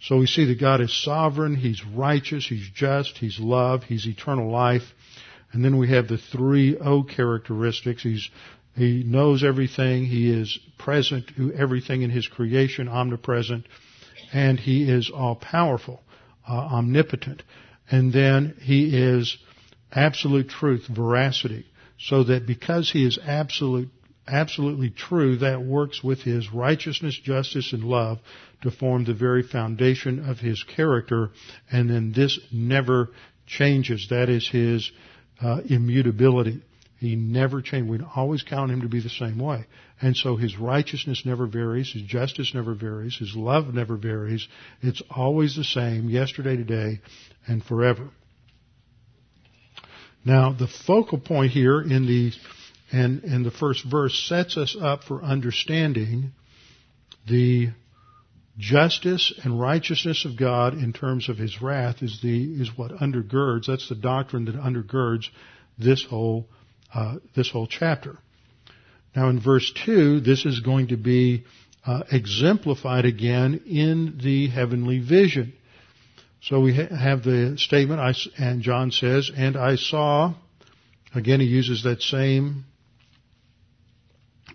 So 0.00 0.18
we 0.18 0.26
see 0.26 0.46
that 0.46 0.60
God 0.60 0.80
is 0.80 0.92
sovereign, 0.92 1.54
He's 1.54 1.84
righteous, 1.84 2.46
He's 2.46 2.68
just, 2.74 3.18
He's 3.18 3.38
love, 3.38 3.84
He's 3.84 4.06
eternal 4.06 4.50
life. 4.50 4.82
And 5.52 5.64
then 5.64 5.76
we 5.76 5.90
have 5.90 6.08
the 6.08 6.18
three 6.18 6.76
O 6.78 7.02
characteristics. 7.02 8.02
He's, 8.02 8.28
he 8.74 9.04
knows 9.04 9.44
everything, 9.44 10.06
He 10.06 10.30
is 10.30 10.58
present 10.78 11.28
to 11.36 11.52
everything 11.52 12.02
in 12.02 12.10
His 12.10 12.26
creation, 12.26 12.88
omnipresent, 12.88 13.66
and 14.32 14.58
He 14.58 14.90
is 14.90 15.10
all 15.10 15.36
powerful, 15.36 16.02
uh, 16.48 16.52
omnipotent. 16.52 17.42
And 17.92 18.12
then 18.12 18.56
he 18.60 18.96
is 18.96 19.36
absolute 19.92 20.48
truth, 20.48 20.86
veracity. 20.86 21.66
So 21.98 22.24
that 22.24 22.46
because 22.46 22.90
he 22.90 23.06
is 23.06 23.18
absolute, 23.22 23.90
absolutely 24.26 24.90
true, 24.90 25.36
that 25.38 25.62
works 25.62 26.02
with 26.02 26.20
his 26.20 26.52
righteousness, 26.52 27.18
justice, 27.22 27.72
and 27.72 27.84
love 27.84 28.18
to 28.62 28.70
form 28.70 29.04
the 29.04 29.14
very 29.14 29.42
foundation 29.42 30.28
of 30.28 30.38
his 30.38 30.62
character. 30.64 31.30
And 31.70 31.90
then 31.90 32.12
this 32.14 32.38
never 32.52 33.10
changes. 33.46 34.08
That 34.10 34.28
is 34.28 34.48
his 34.48 34.90
uh, 35.40 35.60
immutability. 35.68 36.62
He 36.98 37.16
never 37.16 37.60
changed. 37.62 37.90
We 37.90 37.98
always 38.14 38.44
count 38.44 38.70
him 38.70 38.82
to 38.82 38.88
be 38.88 39.00
the 39.00 39.08
same 39.08 39.38
way. 39.38 39.66
And 40.00 40.16
so 40.16 40.36
his 40.36 40.56
righteousness 40.56 41.22
never 41.24 41.46
varies, 41.46 41.92
his 41.92 42.02
justice 42.02 42.52
never 42.54 42.74
varies, 42.74 43.16
his 43.16 43.34
love 43.34 43.74
never 43.74 43.96
varies. 43.96 44.46
It's 44.80 45.02
always 45.10 45.56
the 45.56 45.64
same, 45.64 46.08
yesterday, 46.08 46.56
today, 46.56 47.00
and 47.46 47.62
forever. 47.64 48.10
Now, 50.24 50.52
the 50.52 50.68
focal 50.68 51.18
point 51.18 51.50
here 51.50 51.80
in 51.80 52.06
the 52.06 52.32
and 52.92 53.24
in 53.24 53.42
the 53.42 53.50
first 53.50 53.84
verse 53.84 54.26
sets 54.28 54.56
us 54.56 54.76
up 54.78 55.04
for 55.04 55.22
understanding 55.22 56.32
the 57.26 57.70
justice 58.58 59.32
and 59.42 59.58
righteousness 59.58 60.26
of 60.26 60.36
God 60.36 60.74
in 60.74 60.92
terms 60.92 61.28
of 61.28 61.38
His 61.38 61.62
wrath 61.62 62.02
is 62.02 62.20
the 62.22 62.60
is 62.60 62.76
what 62.76 62.92
undergirds. 62.92 63.66
That's 63.66 63.88
the 63.88 63.94
doctrine 63.94 64.44
that 64.44 64.56
undergirds 64.56 65.28
this 65.78 66.04
whole 66.04 66.46
uh, 66.94 67.16
this 67.34 67.50
whole 67.50 67.66
chapter. 67.66 68.18
Now 69.16 69.28
in 69.28 69.40
verse 69.40 69.72
2, 69.84 70.20
this 70.20 70.44
is 70.44 70.60
going 70.60 70.88
to 70.88 70.96
be 70.96 71.44
uh, 71.86 72.02
exemplified 72.10 73.04
again 73.04 73.62
in 73.66 74.18
the 74.22 74.48
heavenly 74.48 75.00
vision. 75.00 75.54
So 76.42 76.60
we 76.60 76.74
ha- 76.74 76.94
have 76.94 77.22
the 77.22 77.56
statement, 77.56 78.00
I, 78.00 78.14
and 78.42 78.62
John 78.62 78.90
says, 78.90 79.30
and 79.34 79.56
I 79.56 79.76
saw, 79.76 80.34
again 81.14 81.40
he 81.40 81.46
uses 81.46 81.84
that 81.84 82.02
same 82.02 82.64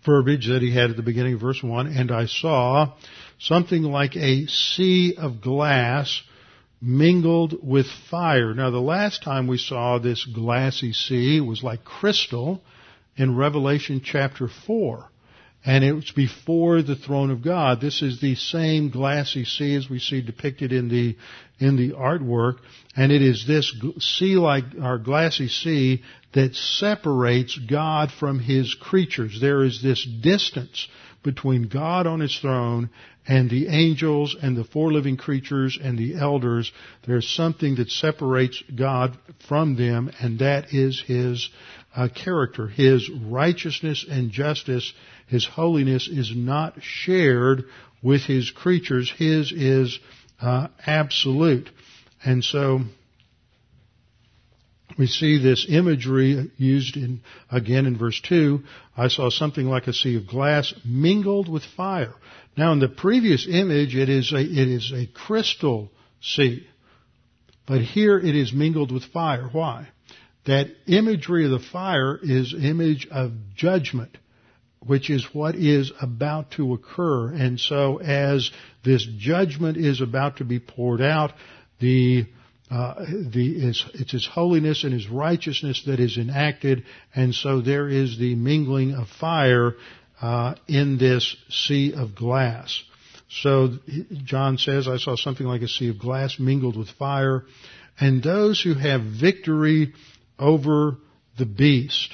verbiage 0.07 0.47
that 0.47 0.63
he 0.63 0.73
had 0.73 0.89
at 0.89 0.95
the 0.95 1.03
beginning 1.03 1.35
of 1.35 1.41
verse 1.41 1.61
1, 1.61 1.87
and 1.87 2.11
I 2.11 2.25
saw 2.25 2.93
something 3.37 3.83
like 3.83 4.15
a 4.15 4.47
sea 4.47 5.15
of 5.15 5.41
glass 5.41 6.23
mingled 6.81 7.55
with 7.61 7.85
fire. 8.09 8.53
Now 8.53 8.71
the 8.71 8.79
last 8.79 9.21
time 9.21 9.47
we 9.47 9.57
saw 9.57 9.99
this 9.99 10.25
glassy 10.25 10.93
sea 10.93 11.41
was 11.41 11.61
like 11.61 11.83
crystal 11.83 12.63
in 13.15 13.35
Revelation 13.35 14.01
chapter 14.03 14.47
4. 14.47 15.11
And 15.65 15.83
it 15.83 15.93
was 15.93 16.11
before 16.11 16.81
the 16.81 16.95
throne 16.95 17.29
of 17.29 17.43
God. 17.43 17.81
This 17.81 18.01
is 18.01 18.21
the 18.21 18.35
same 18.35 18.89
glassy 18.89 19.43
sea 19.43 19.75
as 19.75 19.89
we 19.89 19.99
see 19.99 20.21
depicted 20.21 20.71
in 20.71 20.87
the, 20.87 21.17
in 21.59 21.75
the 21.75 21.91
artwork. 21.93 22.57
And 22.95 23.11
it 23.11 23.21
is 23.21 23.45
this 23.45 23.73
sea 23.99 24.35
like, 24.35 24.63
our 24.81 24.97
glassy 24.97 25.49
sea 25.49 26.03
that 26.33 26.55
separates 26.55 27.57
God 27.57 28.11
from 28.11 28.39
His 28.39 28.73
creatures. 28.75 29.39
There 29.41 29.63
is 29.63 29.81
this 29.81 30.05
distance 30.21 30.87
between 31.23 31.67
God 31.67 32.07
on 32.07 32.21
His 32.21 32.37
throne 32.37 32.89
and 33.27 33.49
the 33.49 33.67
angels 33.67 34.35
and 34.41 34.55
the 34.55 34.63
four 34.63 34.91
living 34.93 35.17
creatures 35.17 35.77
and 35.81 35.97
the 35.97 36.15
elders, 36.15 36.71
there's 37.05 37.27
something 37.27 37.75
that 37.75 37.89
separates 37.89 38.63
God 38.73 39.17
from 39.47 39.75
them, 39.75 40.09
and 40.21 40.39
that 40.39 40.73
is 40.73 41.03
His 41.05 41.49
uh, 41.97 42.07
character. 42.10 42.67
His 42.67 43.10
righteousness 43.10 44.05
and 44.07 44.31
justice, 44.31 44.93
His 45.27 45.45
holiness 45.45 46.07
is 46.07 46.31
not 46.33 46.75
shared 46.81 47.65
with 48.03 48.21
His 48.21 48.51
creatures. 48.51 49.12
His 49.12 49.51
is 49.51 49.99
uh, 50.39 50.67
absolute. 50.86 51.69
And 52.23 52.43
so, 52.43 52.81
we 54.97 55.07
see 55.07 55.41
this 55.41 55.65
imagery 55.67 56.51
used 56.57 56.97
in, 56.97 57.21
again 57.51 57.86
in 57.86 57.97
verse 57.97 58.21
2. 58.21 58.62
I 58.95 59.07
saw 59.10 59.29
something 59.29 59.65
like 59.65 59.88
a 59.88 59.93
sea 59.93 60.17
of 60.17 60.27
glass 60.27 60.73
mingled 60.86 61.49
with 61.49 61.63
fire. 61.63 62.13
Now 62.55 62.73
in 62.73 62.79
the 62.79 62.88
previous 62.88 63.47
image, 63.49 63.95
it 63.95 64.10
is 64.10 64.31
a, 64.31 64.39
it 64.39 64.67
is 64.67 64.91
a 64.91 65.07
crystal 65.07 65.91
sea. 66.21 66.67
But 67.67 67.81
here 67.81 68.17
it 68.17 68.36
is 68.36 68.53
mingled 68.53 68.91
with 68.91 69.03
fire. 69.05 69.49
Why? 69.51 69.89
That 70.47 70.67
imagery 70.88 71.45
of 71.45 71.51
the 71.51 71.60
fire 71.60 72.17
is 72.21 72.53
image 72.53 73.07
of 73.12 73.33
judgment, 73.55 74.17
which 74.79 75.10
is 75.10 75.27
what 75.33 75.55
is 75.55 75.91
about 76.01 76.51
to 76.51 76.73
occur. 76.73 77.33
And 77.33 77.60
so 77.60 77.97
as 77.97 78.49
this 78.83 79.05
judgment 79.17 79.77
is 79.77 80.01
about 80.01 80.38
to 80.38 80.45
be 80.45 80.60
poured 80.60 81.01
out, 81.01 81.33
the 81.79 82.25
uh, 82.69 83.05
the, 83.31 83.67
it's, 83.69 83.86
it's, 83.93 84.12
His 84.12 84.25
holiness 84.25 84.83
and 84.83 84.91
His 84.91 85.07
righteousness 85.10 85.83
that 85.86 86.01
is 86.01 86.17
enacted, 86.17 86.83
and 87.15 87.33
so 87.33 87.62
there 87.62 87.88
is 87.88 88.17
the 88.17 88.36
mingling 88.36 88.93
of 88.93 89.07
fire 89.07 89.75
uh, 90.21 90.55
in 90.67 90.97
this 90.97 91.38
sea 91.49 91.93
of 91.93 92.13
glass. 92.13 92.83
So 93.29 93.77
John 94.25 94.57
says, 94.57 94.88
I 94.88 94.97
saw 94.97 95.15
something 95.15 95.47
like 95.47 95.62
a 95.62 95.67
sea 95.69 95.89
of 95.89 95.99
glass 95.99 96.39
mingled 96.39 96.77
with 96.77 96.89
fire, 96.89 97.45
and 98.01 98.21
those 98.21 98.62
who 98.62 98.73
have 98.73 99.01
victory 99.01 99.93
over 100.39 100.97
the 101.38 101.45
beast. 101.45 102.13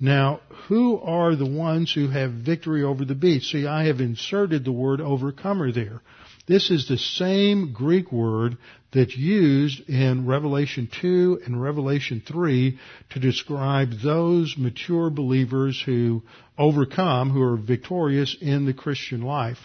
Now, 0.00 0.40
who 0.66 0.98
are 0.98 1.36
the 1.36 1.46
ones 1.46 1.92
who 1.92 2.08
have 2.08 2.32
victory 2.32 2.82
over 2.82 3.04
the 3.04 3.14
beast? 3.14 3.50
See, 3.50 3.66
I 3.66 3.84
have 3.84 4.00
inserted 4.00 4.64
the 4.64 4.72
word 4.72 5.00
overcomer 5.00 5.70
there. 5.70 6.02
This 6.46 6.70
is 6.72 6.88
the 6.88 6.98
same 6.98 7.72
Greek 7.72 8.10
word 8.10 8.58
that's 8.92 9.16
used 9.16 9.88
in 9.88 10.26
Revelation 10.26 10.88
2 11.00 11.42
and 11.46 11.62
Revelation 11.62 12.20
3 12.26 12.78
to 13.10 13.20
describe 13.20 13.92
those 14.02 14.56
mature 14.58 15.08
believers 15.08 15.80
who 15.80 16.22
overcome, 16.58 17.30
who 17.30 17.42
are 17.42 17.56
victorious 17.56 18.36
in 18.40 18.66
the 18.66 18.74
Christian 18.74 19.22
life. 19.22 19.58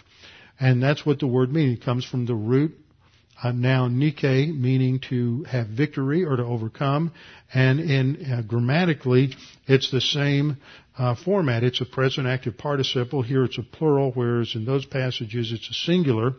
And 0.60 0.80
that's 0.82 1.04
what 1.04 1.18
the 1.18 1.26
word 1.26 1.52
means. 1.52 1.78
It 1.78 1.84
comes 1.84 2.04
from 2.04 2.26
the 2.26 2.34
root 2.34 2.78
uh, 3.42 3.52
noun 3.52 3.98
nike, 3.98 4.52
meaning 4.52 5.00
to 5.10 5.44
have 5.44 5.68
victory 5.68 6.24
or 6.24 6.36
to 6.36 6.44
overcome. 6.44 7.12
And 7.52 7.80
in 7.80 8.32
uh, 8.32 8.42
grammatically, 8.42 9.34
it's 9.66 9.90
the 9.90 10.00
same 10.00 10.58
uh, 10.98 11.14
format. 11.14 11.62
It's 11.62 11.80
a 11.80 11.84
present 11.84 12.26
active 12.26 12.58
participle. 12.58 13.22
Here 13.22 13.44
it's 13.44 13.58
a 13.58 13.62
plural, 13.62 14.10
whereas 14.12 14.54
in 14.54 14.64
those 14.64 14.84
passages 14.84 15.52
it's 15.52 15.70
a 15.70 15.74
singular. 15.74 16.32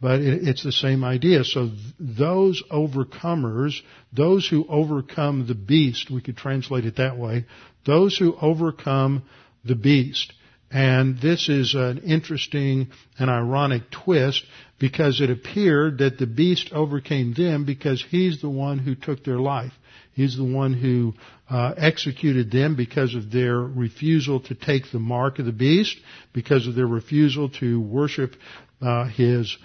But 0.00 0.20
it's 0.20 0.62
the 0.62 0.70
same 0.70 1.02
idea. 1.02 1.42
So 1.42 1.70
those 1.98 2.62
overcomers, 2.70 3.80
those 4.12 4.46
who 4.46 4.64
overcome 4.68 5.48
the 5.48 5.56
beast, 5.56 6.08
we 6.08 6.20
could 6.20 6.36
translate 6.36 6.84
it 6.84 6.96
that 6.96 7.18
way, 7.18 7.46
those 7.84 8.16
who 8.16 8.36
overcome 8.40 9.24
the 9.64 9.74
beast. 9.74 10.32
And 10.70 11.18
this 11.20 11.48
is 11.48 11.74
an 11.74 11.98
interesting 11.98 12.88
and 13.18 13.28
ironic 13.28 13.90
twist 13.90 14.44
because 14.78 15.20
it 15.20 15.30
appeared 15.30 15.98
that 15.98 16.18
the 16.18 16.26
beast 16.26 16.70
overcame 16.72 17.34
them 17.34 17.64
because 17.64 18.04
he's 18.10 18.40
the 18.40 18.48
one 18.48 18.78
who 18.78 18.94
took 18.94 19.24
their 19.24 19.38
life. 19.38 19.72
He's 20.12 20.36
the 20.36 20.44
one 20.44 20.72
who 20.72 21.14
uh, 21.48 21.74
executed 21.76 22.50
them 22.50 22.76
because 22.76 23.14
of 23.14 23.30
their 23.30 23.56
refusal 23.58 24.40
to 24.40 24.54
take 24.54 24.90
the 24.90 24.98
mark 24.98 25.38
of 25.38 25.46
the 25.46 25.52
beast, 25.52 25.96
because 26.32 26.66
of 26.66 26.74
their 26.74 26.86
refusal 26.86 27.48
to 27.60 27.80
worship 27.80 28.34
uh, 28.80 29.08
his 29.08 29.56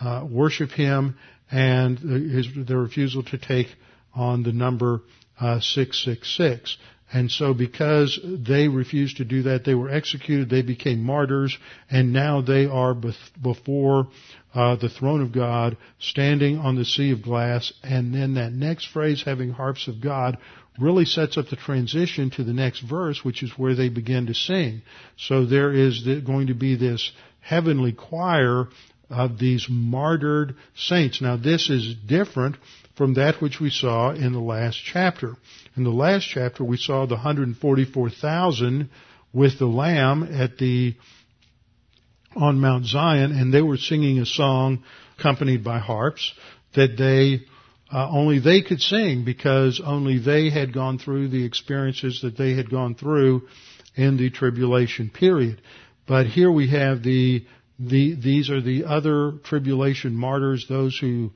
uh, 0.00 0.26
worship 0.28 0.70
him 0.70 1.16
and 1.50 1.98
his, 1.98 2.48
their 2.66 2.78
refusal 2.78 3.22
to 3.24 3.38
take 3.38 3.68
on 4.14 4.42
the 4.42 4.52
number 4.52 5.00
uh, 5.40 5.60
666. 5.60 6.76
And 7.12 7.30
so 7.30 7.52
because 7.52 8.18
they 8.24 8.68
refused 8.68 9.18
to 9.18 9.24
do 9.24 9.42
that, 9.42 9.64
they 9.64 9.74
were 9.74 9.90
executed, 9.90 10.48
they 10.48 10.62
became 10.62 11.04
martyrs, 11.04 11.56
and 11.90 12.12
now 12.12 12.40
they 12.40 12.64
are 12.66 12.94
before 12.94 14.08
uh, 14.54 14.76
the 14.76 14.88
throne 14.88 15.20
of 15.20 15.32
God, 15.32 15.76
standing 15.98 16.58
on 16.58 16.76
the 16.76 16.84
sea 16.84 17.10
of 17.10 17.22
glass, 17.22 17.72
and 17.82 18.14
then 18.14 18.34
that 18.34 18.52
next 18.52 18.86
phrase, 18.86 19.22
having 19.24 19.50
harps 19.50 19.88
of 19.88 20.00
God, 20.00 20.38
really 20.78 21.04
sets 21.04 21.36
up 21.36 21.48
the 21.48 21.56
transition 21.56 22.30
to 22.30 22.44
the 22.44 22.52
next 22.52 22.80
verse, 22.80 23.22
which 23.22 23.42
is 23.42 23.58
where 23.58 23.74
they 23.74 23.90
begin 23.90 24.26
to 24.26 24.34
sing. 24.34 24.82
So 25.16 25.44
there 25.44 25.72
is 25.72 26.06
going 26.24 26.46
to 26.46 26.54
be 26.54 26.76
this 26.76 27.12
heavenly 27.40 27.92
choir 27.92 28.68
of 29.10 29.38
these 29.38 29.66
martyred 29.68 30.54
saints. 30.74 31.20
Now 31.20 31.36
this 31.36 31.68
is 31.68 31.94
different 31.94 32.56
from 32.96 33.14
that 33.14 33.40
which 33.40 33.60
we 33.60 33.70
saw 33.70 34.10
in 34.10 34.32
the 34.32 34.40
last 34.40 34.78
chapter. 34.84 35.36
In 35.76 35.84
the 35.84 35.90
last 35.90 36.28
chapter 36.28 36.64
we 36.64 36.76
saw 36.76 37.06
the 37.06 37.14
144,000 37.14 38.90
with 39.32 39.58
the 39.58 39.66
Lamb 39.66 40.22
at 40.22 40.58
the, 40.58 40.94
on 42.36 42.60
Mount 42.60 42.86
Zion 42.86 43.32
and 43.32 43.52
they 43.52 43.62
were 43.62 43.78
singing 43.78 44.18
a 44.18 44.26
song 44.26 44.82
accompanied 45.18 45.64
by 45.64 45.78
harps 45.78 46.32
that 46.74 46.96
they 46.96 47.44
uh, 47.92 48.08
only 48.10 48.38
they 48.38 48.62
could 48.62 48.80
sing 48.80 49.24
because 49.24 49.80
only 49.84 50.18
they 50.18 50.48
had 50.48 50.72
gone 50.72 50.98
through 50.98 51.28
the 51.28 51.44
experiences 51.44 52.20
that 52.22 52.38
they 52.38 52.54
had 52.54 52.70
gone 52.70 52.94
through 52.94 53.42
in 53.94 54.16
the 54.16 54.30
tribulation 54.30 55.10
period. 55.10 55.60
But 56.06 56.26
here 56.26 56.50
we 56.50 56.70
have 56.70 57.02
the 57.02 57.44
the, 57.78 58.14
these 58.14 58.50
are 58.50 58.60
the 58.60 58.84
other 58.84 59.32
tribulation 59.44 60.14
martyrs, 60.14 60.66
those 60.68 60.96
who 60.98 61.32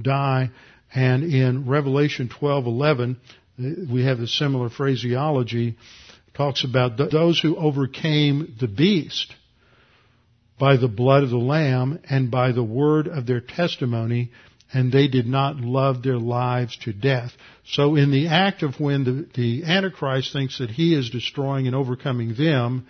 die, 0.00 0.50
And 0.96 1.24
in 1.24 1.66
Revelation 1.66 2.30
12:11, 2.30 3.16
uh, 3.58 3.92
we 3.92 4.04
have 4.04 4.20
a 4.20 4.26
similar 4.26 4.70
phraseology. 4.70 5.76
Talks 6.32 6.64
about 6.64 6.96
those 6.96 7.38
who 7.38 7.54
overcame 7.54 8.54
the 8.58 8.66
beast 8.66 9.34
by 10.58 10.78
the 10.78 10.88
blood 10.88 11.22
of 11.22 11.28
the 11.28 11.36
Lamb 11.36 11.98
and 12.08 12.30
by 12.30 12.52
the 12.52 12.64
word 12.64 13.08
of 13.08 13.26
their 13.26 13.40
testimony, 13.40 14.30
and 14.72 14.90
they 14.90 15.06
did 15.06 15.26
not 15.26 15.60
love 15.60 16.02
their 16.02 16.18
lives 16.18 16.78
to 16.78 16.94
death. 16.94 17.32
So 17.66 17.94
in 17.96 18.10
the 18.10 18.28
act 18.28 18.62
of 18.62 18.80
when 18.80 19.04
the, 19.04 19.28
the 19.34 19.64
Antichrist 19.64 20.32
thinks 20.32 20.58
that 20.58 20.70
he 20.70 20.94
is 20.94 21.10
destroying 21.10 21.66
and 21.66 21.76
overcoming 21.76 22.34
them, 22.34 22.86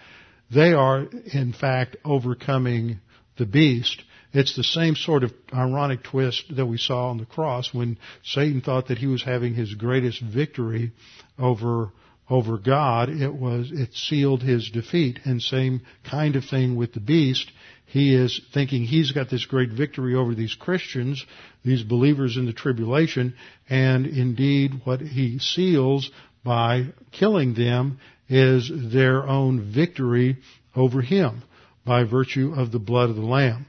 they 0.49 0.73
are 0.73 1.09
in 1.33 1.53
fact 1.53 1.97
overcoming 2.05 3.01
the 3.37 3.47
beast. 3.47 4.01
It's 4.37 4.55
the 4.55 4.65
same 4.65 4.97
sort 4.97 5.25
of 5.25 5.33
ironic 5.51 6.03
twist 6.03 6.55
that 6.57 6.67
we 6.67 6.77
saw 6.77 7.09
on 7.09 7.17
the 7.17 7.25
cross 7.25 7.73
when 7.73 7.97
Satan 8.23 8.61
thought 8.61 8.89
that 8.89 8.99
he 8.99 9.07
was 9.07 9.23
having 9.23 9.55
his 9.55 9.73
greatest 9.73 10.21
victory 10.21 10.93
over 11.39 11.91
over 12.29 12.59
God, 12.59 13.09
it 13.09 13.33
was, 13.33 13.71
it 13.73 13.95
sealed 13.95 14.43
his 14.43 14.69
defeat. 14.69 15.21
And 15.25 15.41
same 15.41 15.81
kind 16.05 16.37
of 16.37 16.45
thing 16.45 16.77
with 16.77 16.93
the 16.93 17.01
beast. 17.01 17.51
He 17.87 18.15
is 18.15 18.41
thinking 18.53 18.83
he's 18.83 19.13
got 19.13 19.31
this 19.31 19.47
great 19.47 19.71
victory 19.71 20.15
over 20.15 20.35
these 20.35 20.55
Christians, 20.55 21.25
these 21.65 21.83
believers 21.83 22.37
in 22.37 22.45
the 22.45 22.53
tribulation, 22.53 23.35
and 23.71 24.07
indeed 24.07 24.83
what 24.85 25.01
he 25.01 25.39
seals 25.39 26.11
by 26.45 26.89
killing 27.13 27.55
them 27.55 28.01
is 28.29 28.71
their 28.93 29.27
own 29.27 29.73
victory 29.73 30.37
over 30.75 31.01
him 31.01 31.43
by 31.87 32.05
virtue 32.05 32.53
of 32.55 32.71
the 32.71 32.79
blood 32.81 33.09
of 33.09 33.17
the 33.17 33.23
Lamb. 33.23 33.67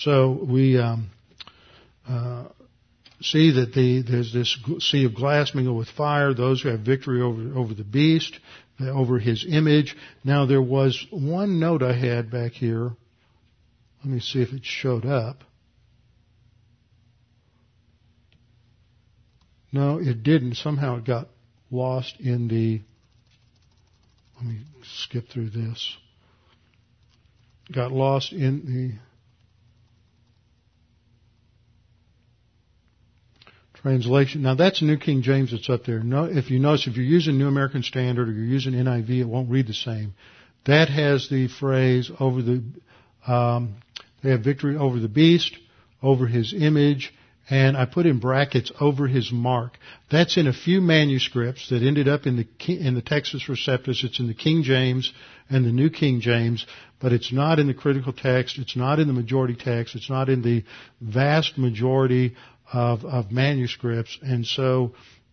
So 0.00 0.30
we 0.30 0.78
um, 0.78 1.10
uh, 2.08 2.44
see 3.20 3.50
that 3.52 3.74
the, 3.74 4.02
there's 4.02 4.32
this 4.32 4.56
sea 4.78 5.04
of 5.04 5.14
glass 5.14 5.54
mingled 5.54 5.76
with 5.76 5.90
fire, 5.90 6.32
those 6.32 6.62
who 6.62 6.70
have 6.70 6.80
victory 6.80 7.20
over, 7.20 7.54
over 7.54 7.74
the 7.74 7.84
beast, 7.84 8.38
over 8.80 9.18
his 9.18 9.44
image. 9.46 9.94
Now 10.24 10.46
there 10.46 10.62
was 10.62 11.06
one 11.10 11.60
note 11.60 11.82
I 11.82 11.92
had 11.92 12.30
back 12.30 12.52
here. 12.52 12.92
Let 14.02 14.06
me 14.06 14.20
see 14.20 14.40
if 14.40 14.54
it 14.54 14.64
showed 14.64 15.04
up. 15.04 15.44
No, 19.70 19.98
it 19.98 20.22
didn't. 20.22 20.54
Somehow 20.54 20.96
it 20.96 21.04
got 21.04 21.28
lost 21.70 22.18
in 22.18 22.48
the, 22.48 22.80
let 24.36 24.46
me 24.46 24.60
skip 25.02 25.28
through 25.28 25.50
this. 25.50 25.94
Got 27.70 27.92
lost 27.92 28.32
in 28.32 28.64
the, 28.98 29.09
translation. 33.82 34.42
Now 34.42 34.54
that's 34.54 34.82
New 34.82 34.98
King 34.98 35.22
James 35.22 35.52
that's 35.52 35.70
up 35.70 35.84
there. 35.84 36.00
No, 36.00 36.24
if 36.24 36.50
you 36.50 36.58
notice, 36.58 36.86
if 36.86 36.96
you're 36.96 37.04
using 37.04 37.38
New 37.38 37.48
American 37.48 37.82
Standard 37.82 38.28
or 38.28 38.32
you're 38.32 38.44
using 38.44 38.74
NIV, 38.74 39.20
it 39.20 39.24
won't 39.24 39.50
read 39.50 39.66
the 39.66 39.74
same. 39.74 40.14
That 40.66 40.88
has 40.88 41.28
the 41.30 41.48
phrase 41.48 42.10
over 42.20 42.42
the, 42.42 42.62
um, 43.26 43.76
they 44.22 44.30
have 44.30 44.44
victory 44.44 44.76
over 44.76 44.98
the 44.98 45.08
beast, 45.08 45.56
over 46.02 46.26
his 46.26 46.52
image, 46.52 47.14
and 47.48 47.76
I 47.76 47.86
put 47.86 48.06
in 48.06 48.20
brackets 48.20 48.70
over 48.80 49.08
his 49.08 49.32
mark. 49.32 49.78
That's 50.10 50.36
in 50.36 50.46
a 50.46 50.52
few 50.52 50.80
manuscripts 50.80 51.70
that 51.70 51.82
ended 51.82 52.06
up 52.06 52.26
in 52.26 52.36
the 52.36 52.46
in 52.68 52.94
the 52.94 53.02
Textus 53.02 53.48
Receptus. 53.48 54.04
It's 54.04 54.20
in 54.20 54.28
the 54.28 54.34
King 54.34 54.62
James 54.62 55.12
and 55.48 55.64
the 55.64 55.72
New 55.72 55.90
King 55.90 56.20
James, 56.20 56.64
but 57.00 57.12
it's 57.12 57.32
not 57.32 57.58
in 57.58 57.66
the 57.66 57.74
critical 57.74 58.12
text. 58.12 58.58
It's 58.58 58.76
not 58.76 59.00
in 59.00 59.08
the 59.08 59.12
majority 59.12 59.56
text. 59.56 59.96
It's 59.96 60.10
not 60.10 60.28
in 60.28 60.42
the 60.42 60.64
vast 61.00 61.58
majority 61.58 62.36
of, 62.72 63.04
of 63.04 63.32
manuscripts, 63.32 64.18
and 64.22 64.46
so 64.46 64.92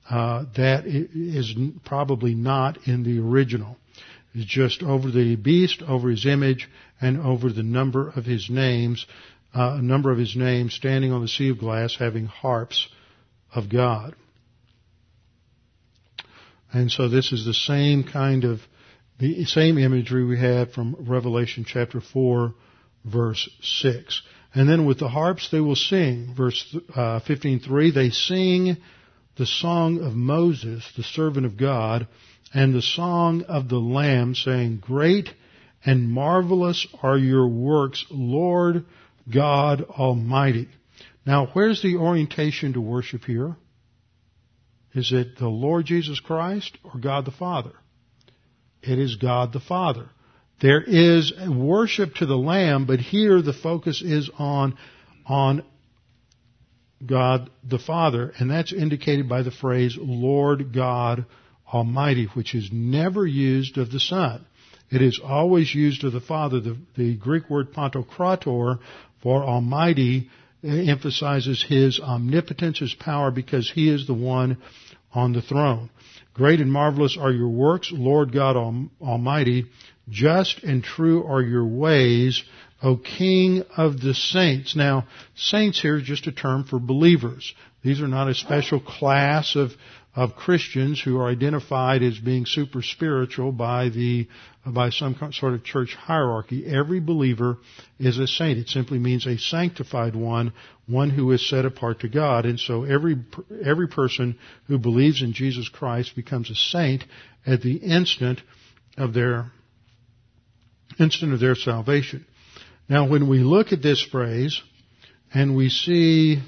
uh, 0.10 0.46
that 0.56 0.86
is 0.86 1.54
probably 1.86 2.34
not 2.34 2.88
in 2.88 3.04
the 3.04 3.20
original. 3.20 3.78
It's 4.34 4.46
just 4.46 4.84
over 4.84 5.10
the 5.10 5.36
beast, 5.36 5.82
over 5.82 6.10
his 6.10 6.26
image, 6.26 6.70
and 7.02 7.20
over 7.20 7.52
the 7.52 7.64
number 7.64 8.10
of 8.10 8.26
his 8.26 8.50
names, 8.50 9.06
uh, 9.56 9.78
a 9.80 9.82
number 9.82 10.12
of 10.12 10.18
his 10.18 10.36
names 10.36 10.74
standing 10.74 11.12
on 11.12 11.22
the 11.22 11.28
sea 11.28 11.50
of 11.50 11.60
glass 11.60 11.96
having 11.98 12.26
harps 12.26 12.88
of 13.54 13.70
God. 13.70 14.16
And 16.72 16.92
so 16.92 17.08
this 17.08 17.32
is 17.32 17.46
the 17.46 17.54
same 17.54 18.04
kind 18.04 18.44
of, 18.44 18.60
the 19.20 19.46
same 19.46 19.78
imagery 19.78 20.26
we 20.26 20.38
had 20.38 20.74
from 20.74 20.96
Revelation 21.00 21.66
chapter 21.68 22.02
4 22.02 22.54
verse 23.06 23.50
6. 23.62 24.22
And 24.54 24.68
then 24.68 24.86
with 24.86 25.00
the 25.00 25.10
harps 25.10 25.50
they 25.52 25.60
will 25.60 25.76
sing. 25.76 26.34
Verse 26.36 26.76
uh, 26.96 27.20
15.3, 27.28 27.94
they 27.94 28.10
sing 28.10 28.78
the 29.38 29.46
song 29.46 30.02
of 30.02 30.14
Moses, 30.14 30.90
the 30.96 31.04
servant 31.04 31.46
of 31.46 31.58
God, 31.58 32.08
and 32.54 32.74
the 32.74 32.82
song 32.82 33.44
of 33.44 33.70
the 33.70 33.78
Lamb, 33.78 34.34
saying, 34.36 34.78
Great 34.78 35.30
and 35.86 36.10
marvelous 36.10 36.88
are 37.04 37.18
your 37.18 37.48
works, 37.48 38.06
Lord 38.10 38.86
God 39.32 39.82
Almighty. 39.84 40.70
Now, 41.26 41.48
where's 41.54 41.82
the 41.82 41.98
orientation 41.98 42.74
to 42.74 42.82
worship 42.82 43.26
here? 43.26 43.58
Is 44.94 45.12
it 45.12 45.38
the 45.38 45.50
Lord 45.50 45.86
Jesus 45.86 46.20
Christ 46.20 46.78
or 46.84 47.00
God 47.00 47.26
the 47.26 47.32
Father? 47.32 47.74
It 48.82 48.98
is 48.98 49.16
God 49.16 49.54
the 49.54 49.60
Father. 49.60 50.10
There 50.60 50.82
is 50.82 51.32
worship 51.48 52.16
to 52.16 52.26
the 52.26 52.38
Lamb, 52.38 52.86
but 52.86 53.00
here 53.00 53.42
the 53.42 53.54
focus 53.54 54.02
is 54.02 54.30
on, 54.40 54.78
on 55.26 55.64
God 57.06 57.52
the 57.64 57.78
Father, 57.78 58.34
and 58.40 58.50
that's 58.50 58.74
indicated 58.74 59.30
by 59.30 59.44
the 59.44 59.52
phrase 59.52 59.98
Lord 60.00 60.74
God 60.74 61.26
Almighty, 61.72 62.26
which 62.34 62.56
is 62.56 62.70
never 62.72 63.26
used 63.26 63.78
of 63.78 63.92
the 63.92 64.00
Son. 64.00 64.46
It 64.90 65.02
is 65.02 65.20
always 65.24 65.76
used 65.76 66.04
of 66.04 66.14
the 66.14 66.22
Father. 66.22 66.60
The, 66.60 66.78
the 66.96 67.16
Greek 67.16 67.50
word 67.50 67.74
pantokrator 67.74 68.80
for 69.22 69.44
Almighty 69.44 70.30
emphasizes 70.64 71.64
His 71.68 72.00
omnipotence, 72.00 72.80
His 72.80 72.96
power, 72.96 73.30
because 73.30 73.70
He 73.70 73.90
is 73.90 74.08
the 74.08 74.14
one 74.14 74.58
on 75.14 75.34
the 75.34 75.42
throne. 75.42 75.90
Great 76.34 76.62
and 76.62 76.72
marvelous 76.72 77.18
are 77.20 77.32
your 77.32 77.50
works, 77.50 77.92
Lord 77.92 78.32
God 78.32 78.56
Almighty. 79.02 79.66
Just 80.10 80.64
and 80.64 80.84
true 80.84 81.26
are 81.26 81.42
your 81.42 81.66
ways, 81.66 82.44
O 82.82 82.96
King 82.96 83.64
of 83.76 84.00
the 84.00 84.14
saints. 84.14 84.76
Now, 84.76 85.08
saints 85.36 85.82
here 85.82 85.98
is 85.98 86.04
just 86.04 86.28
a 86.28 86.32
term 86.32 86.64
for 86.64 86.80
believers. 86.80 87.54
These 87.84 88.02
are 88.02 88.08
not 88.08 88.30
a 88.30 88.34
special 88.34 88.80
class 88.80 89.56
of, 89.56 89.72
of 90.16 90.36
Christians 90.36 91.02
who 91.02 91.18
are 91.18 91.30
identified 91.30 92.04
as 92.04 92.18
being 92.18 92.46
super 92.46 92.82
spiritual 92.82 93.52
by 93.52 93.90
the, 93.90 94.28
by 94.66 94.92
some 94.92 95.16
sort 95.34 95.54
of 95.54 95.64
church 95.64 95.96
hierarchy. 95.96 96.66
Every 96.66 97.00
believer 97.00 97.58
is 98.00 98.18
a 98.18 98.28
saint. 98.28 98.60
It 98.60 98.70
simply 98.70 99.00
means 99.00 99.26
a 99.26 99.38
sanctified 99.38 100.16
one, 100.16 100.54
one 100.88 101.10
who 101.10 101.32
is 101.32 101.48
set 101.50 101.66
apart 101.66 102.02
to 102.02 102.10
God. 102.10 102.46
And 102.46 102.60
so 102.60 102.84
every, 102.84 103.18
every 103.64 103.88
person 103.88 104.38
who 104.68 104.78
believes 104.78 105.22
in 105.22 105.34
Jesus 105.34 105.68
Christ 105.68 106.16
becomes 106.16 106.50
a 106.50 106.56
saint 106.56 107.04
at 107.46 107.62
the 107.62 107.76
instant 107.76 108.42
of 108.98 109.14
their 109.14 109.52
instant 111.00 111.34
of 111.34 111.40
their 111.40 111.56
salvation. 111.56 112.26
Now, 112.90 113.08
when 113.08 113.28
we 113.28 113.40
look 113.40 113.72
at 113.72 113.82
this 113.82 114.02
phrase 114.02 114.62
and 115.34 115.56
we 115.56 115.70
see 115.70 116.42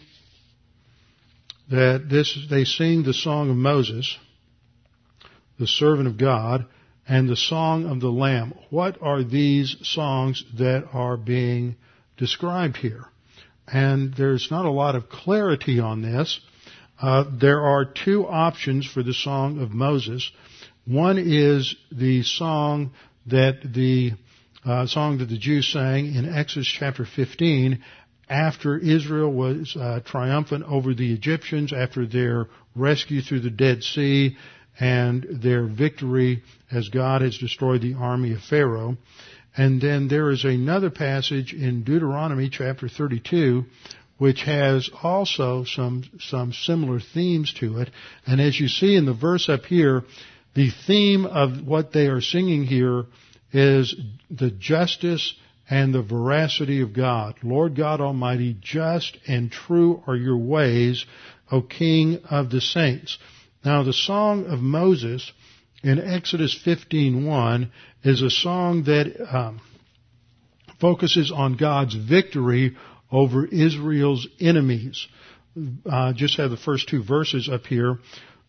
that 1.69 2.07
this, 2.09 2.37
they 2.49 2.63
sing 2.63 3.03
the 3.03 3.13
song 3.13 3.49
of 3.49 3.55
Moses, 3.55 4.17
the 5.59 5.67
servant 5.67 6.07
of 6.07 6.17
God, 6.17 6.65
and 7.07 7.27
the 7.27 7.35
song 7.35 7.85
of 7.85 7.99
the 7.99 8.09
Lamb. 8.09 8.53
What 8.69 9.01
are 9.01 9.23
these 9.23 9.75
songs 9.81 10.43
that 10.57 10.87
are 10.93 11.17
being 11.17 11.75
described 12.17 12.77
here? 12.77 13.05
And 13.67 14.13
there's 14.13 14.49
not 14.49 14.65
a 14.65 14.71
lot 14.71 14.95
of 14.95 15.09
clarity 15.09 15.79
on 15.79 16.01
this. 16.01 16.39
Uh, 17.01 17.25
there 17.39 17.61
are 17.61 17.85
two 17.85 18.27
options 18.27 18.85
for 18.85 19.03
the 19.03 19.13
song 19.13 19.61
of 19.61 19.71
Moses. 19.71 20.31
One 20.85 21.17
is 21.17 21.75
the 21.91 22.23
song 22.23 22.91
that 23.27 23.61
the 23.63 24.13
uh, 24.65 24.85
song 24.85 25.19
that 25.19 25.29
the 25.29 25.37
Jews 25.37 25.67
sang 25.71 26.13
in 26.15 26.33
Exodus 26.33 26.67
chapter 26.67 27.05
15 27.05 27.83
after 28.29 28.77
Israel 28.77 29.31
was 29.31 29.75
uh, 29.75 30.01
triumphant 30.05 30.63
over 30.67 30.93
the 30.93 31.13
Egyptians, 31.13 31.73
after 31.73 32.05
their 32.05 32.47
rescue 32.75 33.21
through 33.21 33.39
the 33.41 33.49
Dead 33.49 33.83
Sea, 33.83 34.37
and 34.79 35.25
their 35.41 35.65
victory 35.65 36.43
as 36.71 36.89
God 36.89 37.21
has 37.21 37.37
destroyed 37.37 37.81
the 37.81 37.95
army 37.95 38.33
of 38.33 38.41
Pharaoh. 38.41 38.97
And 39.57 39.81
then 39.81 40.07
there 40.07 40.29
is 40.29 40.45
another 40.45 40.89
passage 40.89 41.53
in 41.53 41.83
Deuteronomy 41.83 42.49
chapter 42.49 42.87
32 42.87 43.65
which 44.19 44.41
has 44.41 44.89
also 45.01 45.63
some, 45.63 46.03
some 46.19 46.51
similar 46.51 46.99
themes 46.99 47.53
to 47.53 47.79
it. 47.79 47.89
And 48.27 48.39
as 48.39 48.59
you 48.59 48.67
see 48.67 48.95
in 48.95 49.05
the 49.05 49.13
verse 49.13 49.47
up 49.47 49.65
here, 49.65 50.03
the 50.53 50.69
theme 50.85 51.25
of 51.25 51.65
what 51.65 51.93
they 51.93 52.07
are 52.07 52.19
singing 52.19 52.65
here 52.65 53.05
is 53.51 53.95
the 54.29 54.51
justice 54.51 55.33
and 55.69 55.93
the 55.93 56.01
veracity 56.01 56.81
of 56.81 56.93
God. 56.93 57.35
Lord 57.43 57.75
God 57.75 58.01
Almighty, 58.01 58.57
just 58.59 59.17
and 59.27 59.51
true 59.51 60.03
are 60.07 60.15
your 60.15 60.37
ways, 60.37 61.05
O 61.51 61.61
King 61.61 62.21
of 62.29 62.49
the 62.49 62.61
saints. 62.61 63.17
Now 63.63 63.83
the 63.83 63.93
song 63.93 64.45
of 64.45 64.59
Moses 64.59 65.31
in 65.83 65.99
Exodus 65.99 66.57
15:1 66.65 67.69
is 68.03 68.21
a 68.21 68.29
song 68.29 68.83
that 68.83 69.35
um, 69.35 69.61
focuses 70.79 71.31
on 71.31 71.55
God's 71.55 71.95
victory 71.95 72.75
over 73.11 73.45
Israel's 73.45 74.27
enemies. 74.39 75.07
Uh, 75.89 76.13
just 76.13 76.37
have 76.37 76.51
the 76.51 76.57
first 76.57 76.87
two 76.87 77.03
verses 77.03 77.49
up 77.49 77.65
here. 77.65 77.99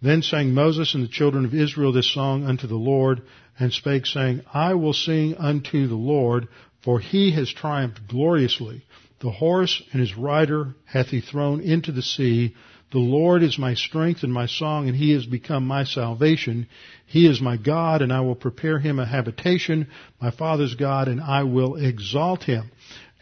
Then 0.03 0.23
sang 0.23 0.55
Moses 0.55 0.95
and 0.95 1.05
the 1.05 1.09
children 1.09 1.45
of 1.45 1.55
Israel 1.55 1.93
this 1.93 2.13
song 2.13 2.45
unto 2.45 2.67
the 2.67 2.77
Lord, 2.77 3.23
and 3.59 3.73
spake, 3.73 4.07
saying, 4.07 4.43
I 4.53 4.75
will 4.75 4.95
sing 4.95 5.37
unto 5.37 5.87
the 5.87 5.95
Lord, 5.95 6.49
for 6.83 6.99
he 6.99 7.33
has 7.33 7.53
triumphed 7.53 8.09
gloriously. 8.09 8.83
The 9.21 9.31
horse 9.31 9.83
and 9.93 10.01
his 10.01 10.17
rider 10.17 10.75
hath 10.87 11.09
he 11.09 11.21
thrown 11.21 11.61
into 11.61 11.93
the 11.93 12.03
sea. 12.03 12.55
The 12.91 12.99
Lord 12.99 13.43
is 13.43 13.59
my 13.59 13.75
strength 13.75 14.23
and 14.23 14.33
my 14.33 14.47
song, 14.47 14.89
and 14.89 14.97
he 14.97 15.13
has 15.13 15.27
become 15.27 15.67
my 15.67 15.85
salvation. 15.85 16.67
He 17.07 17.27
is 17.27 17.43
my 17.43 17.59
God, 17.59 18.01
and 18.01 18.13
I 18.13 18.21
will 18.21 18.35
prepare 18.35 18.79
him 18.79 18.99
a 18.99 19.05
habitation, 19.05 19.89
my 20.21 20.31
father's 20.31 20.75
God, 20.75 21.09
and 21.09 21.21
I 21.21 21.43
will 21.43 21.77
exalt 21.77 22.45
him. 22.45 22.71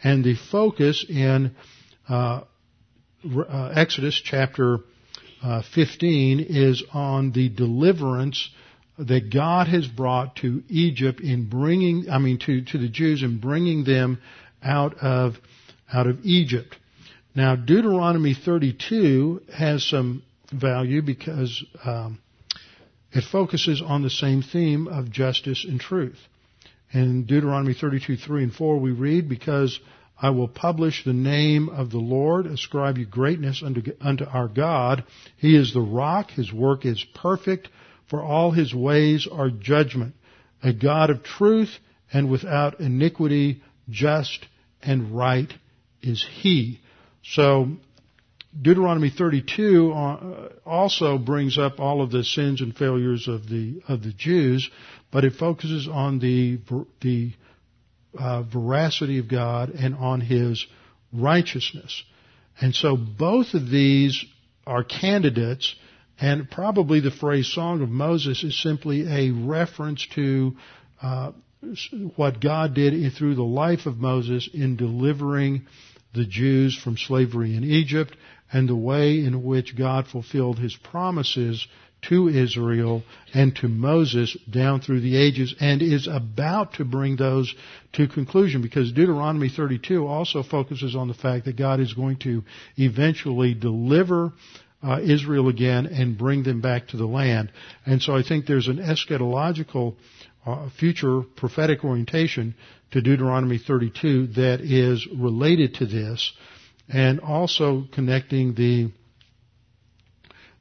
And 0.01 0.23
the 0.23 0.35
focus 0.35 1.05
in 1.07 1.53
uh, 2.07 2.43
uh, 3.25 3.73
Exodus 3.75 4.19
chapter 4.23 4.79
uh, 5.43 5.61
15 5.73 6.39
is 6.49 6.83
on 6.93 7.31
the 7.31 7.49
deliverance 7.49 8.49
that 8.97 9.31
God 9.31 9.67
has 9.67 9.87
brought 9.87 10.35
to 10.37 10.61
Egypt 10.67 11.21
in 11.21 11.49
bringing, 11.49 12.09
I 12.09 12.17
mean, 12.17 12.39
to, 12.39 12.61
to 12.65 12.77
the 12.77 12.89
Jews 12.89 13.23
in 13.23 13.39
bringing 13.39 13.85
them 13.85 14.21
out 14.61 14.97
of, 14.97 15.35
out 15.91 16.07
of 16.07 16.19
Egypt. 16.23 16.75
Now, 17.33 17.55
Deuteronomy 17.55 18.33
32 18.33 19.43
has 19.53 19.85
some 19.85 20.23
value 20.51 21.01
because 21.01 21.63
um, 21.85 22.19
it 23.11 23.23
focuses 23.31 23.81
on 23.81 24.03
the 24.03 24.09
same 24.09 24.41
theme 24.41 24.87
of 24.87 25.09
justice 25.09 25.65
and 25.67 25.79
truth. 25.79 26.19
In 26.91 27.25
Deuteronomy 27.25 27.73
32, 27.73 28.17
3 28.17 28.43
and 28.43 28.53
4, 28.53 28.79
we 28.79 28.91
read, 28.91 29.29
Because 29.29 29.79
I 30.21 30.31
will 30.31 30.47
publish 30.47 31.03
the 31.03 31.13
name 31.13 31.69
of 31.69 31.91
the 31.91 31.97
Lord, 31.99 32.45
ascribe 32.45 32.97
you 32.97 33.05
greatness 33.05 33.63
unto, 33.63 33.81
unto 34.01 34.25
our 34.25 34.47
God. 34.47 35.03
He 35.37 35.55
is 35.55 35.73
the 35.73 35.81
rock, 35.81 36.31
His 36.31 36.51
work 36.51 36.85
is 36.85 37.03
perfect, 37.15 37.69
for 38.09 38.21
all 38.21 38.51
His 38.51 38.73
ways 38.73 39.27
are 39.31 39.49
judgment. 39.49 40.15
A 40.61 40.73
God 40.73 41.09
of 41.09 41.23
truth 41.23 41.79
and 42.11 42.29
without 42.29 42.81
iniquity, 42.81 43.61
just 43.89 44.45
and 44.81 45.15
right 45.15 45.51
is 46.01 46.25
He. 46.41 46.79
So 47.23 47.69
Deuteronomy 48.59 49.09
32 49.09 49.91
uh, 49.91 50.49
also 50.65 51.17
brings 51.17 51.57
up 51.57 51.79
all 51.79 52.01
of 52.01 52.11
the 52.11 52.23
sins 52.23 52.61
and 52.61 52.75
failures 52.75 53.27
of 53.27 53.47
the 53.47 53.81
of 53.87 54.01
the 54.03 54.11
Jews, 54.11 54.69
but 55.11 55.23
it 55.23 55.33
focuses 55.33 55.87
on 55.87 56.19
the 56.19 56.59
the 57.01 57.31
uh, 58.17 58.43
veracity 58.43 59.19
of 59.19 59.27
God 59.27 59.69
and 59.69 59.95
on 59.95 60.21
His 60.21 60.65
righteousness. 61.13 62.03
And 62.61 62.75
so 62.75 62.97
both 62.97 63.53
of 63.53 63.69
these 63.69 64.25
are 64.67 64.83
candidates, 64.83 65.75
and 66.19 66.49
probably 66.49 66.99
the 66.99 67.11
phrase 67.11 67.47
"Song 67.47 67.81
of 67.81 67.89
Moses" 67.89 68.43
is 68.43 68.61
simply 68.61 69.07
a 69.07 69.31
reference 69.31 70.05
to 70.15 70.55
uh, 71.01 71.31
what 72.15 72.39
God 72.39 72.73
did 72.73 73.13
through 73.13 73.35
the 73.35 73.43
life 73.43 73.85
of 73.85 73.97
Moses 73.97 74.49
in 74.53 74.75
delivering 74.75 75.65
the 76.13 76.25
Jews 76.25 76.77
from 76.77 76.97
slavery 76.97 77.55
in 77.55 77.63
Egypt 77.63 78.15
and 78.51 78.67
the 78.67 78.75
way 78.75 79.19
in 79.19 79.43
which 79.43 79.77
God 79.77 80.07
fulfilled 80.07 80.59
his 80.59 80.75
promises 80.75 81.67
to 82.01 82.29
Israel 82.29 83.03
and 83.33 83.55
to 83.57 83.67
Moses 83.67 84.35
down 84.49 84.81
through 84.81 85.01
the 85.01 85.17
ages 85.17 85.53
and 85.59 85.81
is 85.81 86.07
about 86.07 86.75
to 86.75 86.85
bring 86.85 87.17
those 87.17 87.53
to 87.93 88.07
conclusion 88.07 88.61
because 88.61 88.91
Deuteronomy 88.91 89.49
32 89.49 90.07
also 90.07 90.41
focuses 90.41 90.95
on 90.95 91.07
the 91.09 91.13
fact 91.13 91.45
that 91.45 91.57
God 91.57 91.79
is 91.79 91.93
going 91.93 92.17
to 92.19 92.43
eventually 92.77 93.53
deliver 93.53 94.31
uh, 94.81 95.01
Israel 95.01 95.49
again 95.49 95.87
and 95.87 96.17
bring 96.17 96.43
them 96.43 96.61
back 96.61 96.87
to 96.87 96.97
the 96.97 97.05
land. 97.05 97.51
And 97.85 98.01
so 98.01 98.15
I 98.15 98.23
think 98.23 98.45
there's 98.45 98.69
an 98.69 98.77
eschatological 98.77 99.95
uh, 100.45 100.69
future 100.79 101.21
prophetic 101.35 101.83
orientation 101.83 102.55
to 102.91 103.01
Deuteronomy 103.01 103.57
32 103.57 104.27
that 104.27 104.61
is 104.61 105.07
related 105.07 105.75
to 105.75 105.85
this, 105.85 106.31
and 106.87 107.19
also 107.19 107.85
connecting 107.93 108.55
the 108.55 108.91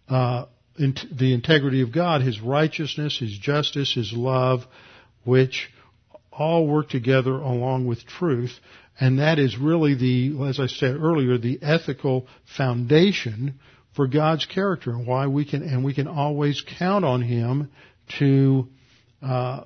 uh, 0.09 0.47
in, 0.79 0.95
the 1.13 1.35
integrity 1.35 1.83
of 1.83 1.93
God, 1.93 2.23
His 2.23 2.41
righteousness, 2.41 3.19
His 3.19 3.37
justice, 3.37 3.95
His 3.95 4.13
love, 4.13 4.65
which 5.25 5.71
all 6.33 6.67
work 6.67 6.89
together 6.89 7.33
along 7.33 7.87
with 7.87 8.07
truth, 8.07 8.53
and 9.01 9.19
that 9.19 9.39
is 9.39 9.59
really 9.59 9.95
the, 9.95 10.49
as 10.49 10.59
I 10.59 10.67
said 10.67 10.97
earlier, 10.97 11.39
the 11.39 11.59
ethical 11.63 12.27
foundation 12.57 13.59
for 13.95 14.07
God's 14.07 14.47
character 14.47 14.91
and 14.91 15.07
why 15.07 15.27
we 15.27 15.45
can 15.45 15.63
and 15.63 15.85
we 15.85 15.95
can 15.95 16.07
always 16.07 16.63
count 16.79 17.05
on 17.05 17.23
Him 17.23 17.71
to 18.19 18.69
uh, 19.23 19.65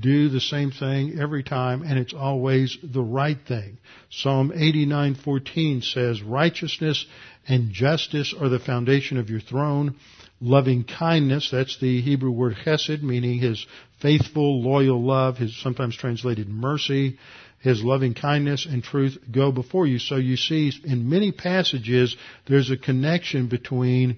do 0.00 0.28
the 0.28 0.40
same 0.40 0.70
thing 0.70 1.18
every 1.18 1.42
time 1.42 1.82
and 1.82 1.98
it's 1.98 2.14
always 2.14 2.76
the 2.82 3.02
right 3.02 3.38
thing. 3.46 3.78
Psalm 4.10 4.52
89:14 4.54 5.82
says, 5.82 6.22
"Righteousness 6.22 7.06
and 7.48 7.70
justice 7.70 8.34
are 8.38 8.48
the 8.48 8.58
foundation 8.58 9.18
of 9.18 9.30
your 9.30 9.40
throne. 9.40 9.94
Loving 10.40 10.84
kindness, 10.84 11.50
that's 11.50 11.78
the 11.78 12.00
Hebrew 12.02 12.30
word 12.30 12.56
chesed, 12.64 13.02
meaning 13.02 13.38
his 13.38 13.64
faithful, 14.00 14.62
loyal 14.62 15.02
love, 15.02 15.38
his 15.38 15.56
sometimes 15.56 15.96
translated 15.96 16.48
mercy, 16.48 17.16
his 17.60 17.82
loving 17.82 18.14
kindness 18.14 18.66
and 18.66 18.82
truth 18.82 19.18
go 19.30 19.50
before 19.50 19.86
you. 19.86 19.98
So 19.98 20.16
you 20.16 20.36
see 20.36 20.72
in 20.84 21.08
many 21.08 21.32
passages 21.32 22.16
there's 22.46 22.70
a 22.70 22.76
connection 22.76 23.46
between 23.46 24.16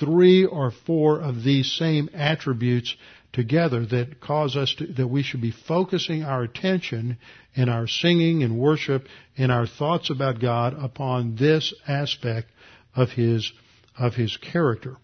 three 0.00 0.44
or 0.44 0.70
four 0.70 1.20
of 1.20 1.42
these 1.44 1.70
same 1.72 2.10
attributes 2.14 2.94
together 3.34 3.84
that 3.84 4.20
cause 4.20 4.56
us 4.56 4.74
to, 4.78 4.86
that 4.94 5.08
we 5.08 5.22
should 5.22 5.42
be 5.42 5.50
focusing 5.50 6.22
our 6.22 6.42
attention 6.42 7.18
in 7.54 7.68
our 7.68 7.86
singing 7.86 8.42
and 8.42 8.58
worship 8.58 9.06
in 9.36 9.50
our 9.50 9.66
thoughts 9.66 10.08
about 10.10 10.40
God 10.40 10.74
upon 10.82 11.36
this 11.36 11.74
aspect 11.86 12.48
of 12.96 13.10
his 13.10 13.52
of 13.98 14.14
his 14.14 14.36
character. 14.36 14.96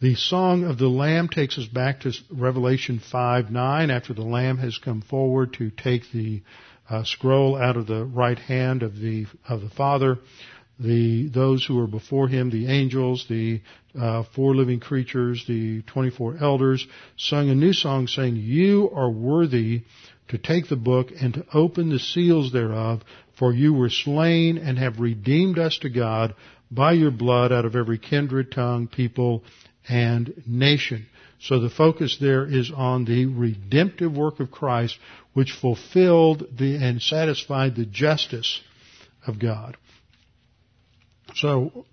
The 0.00 0.14
song 0.14 0.64
of 0.64 0.78
the 0.78 0.88
Lamb 0.88 1.28
takes 1.28 1.58
us 1.58 1.66
back 1.66 2.00
to 2.00 2.12
Revelation 2.30 2.98
5 2.98 3.50
9 3.50 3.90
after 3.90 4.14
the 4.14 4.22
Lamb 4.22 4.58
has 4.58 4.78
come 4.78 5.02
forward 5.02 5.52
to 5.54 5.70
take 5.70 6.10
the 6.12 6.42
uh, 6.88 7.04
scroll 7.04 7.56
out 7.56 7.76
of 7.76 7.86
the 7.86 8.04
right 8.04 8.38
hand 8.38 8.82
of 8.82 8.98
the 8.98 9.26
of 9.48 9.60
the 9.60 9.70
Father 9.70 10.18
the 10.80 11.28
those 11.28 11.64
who 11.64 11.76
were 11.76 11.86
before 11.86 12.26
him, 12.26 12.50
the 12.50 12.66
angels, 12.68 13.26
the 13.28 13.60
uh, 13.98 14.24
four 14.34 14.54
living 14.54 14.80
creatures, 14.80 15.44
the 15.46 15.82
24 15.82 16.38
elders, 16.40 16.86
sung 17.16 17.50
a 17.50 17.54
new 17.54 17.72
song 17.72 18.06
saying, 18.06 18.36
You 18.36 18.90
are 18.94 19.10
worthy 19.10 19.82
to 20.28 20.38
take 20.38 20.68
the 20.68 20.76
book 20.76 21.08
and 21.20 21.34
to 21.34 21.46
open 21.52 21.90
the 21.90 21.98
seals 21.98 22.52
thereof, 22.52 23.02
for 23.38 23.52
you 23.52 23.74
were 23.74 23.90
slain 23.90 24.58
and 24.58 24.78
have 24.78 25.00
redeemed 25.00 25.58
us 25.58 25.78
to 25.78 25.90
God 25.90 26.34
by 26.70 26.92
your 26.92 27.10
blood 27.10 27.52
out 27.52 27.64
of 27.64 27.76
every 27.76 27.98
kindred, 27.98 28.52
tongue, 28.52 28.86
people, 28.86 29.42
and 29.88 30.32
nation. 30.46 31.06
So 31.40 31.58
the 31.58 31.70
focus 31.70 32.18
there 32.20 32.44
is 32.44 32.70
on 32.70 33.04
the 33.04 33.26
redemptive 33.26 34.16
work 34.16 34.40
of 34.40 34.50
Christ, 34.50 34.98
which 35.32 35.52
fulfilled 35.52 36.46
the, 36.56 36.76
and 36.76 37.02
satisfied 37.02 37.76
the 37.76 37.86
justice 37.86 38.60
of 39.26 39.38
God. 39.38 39.76
So 41.34 41.86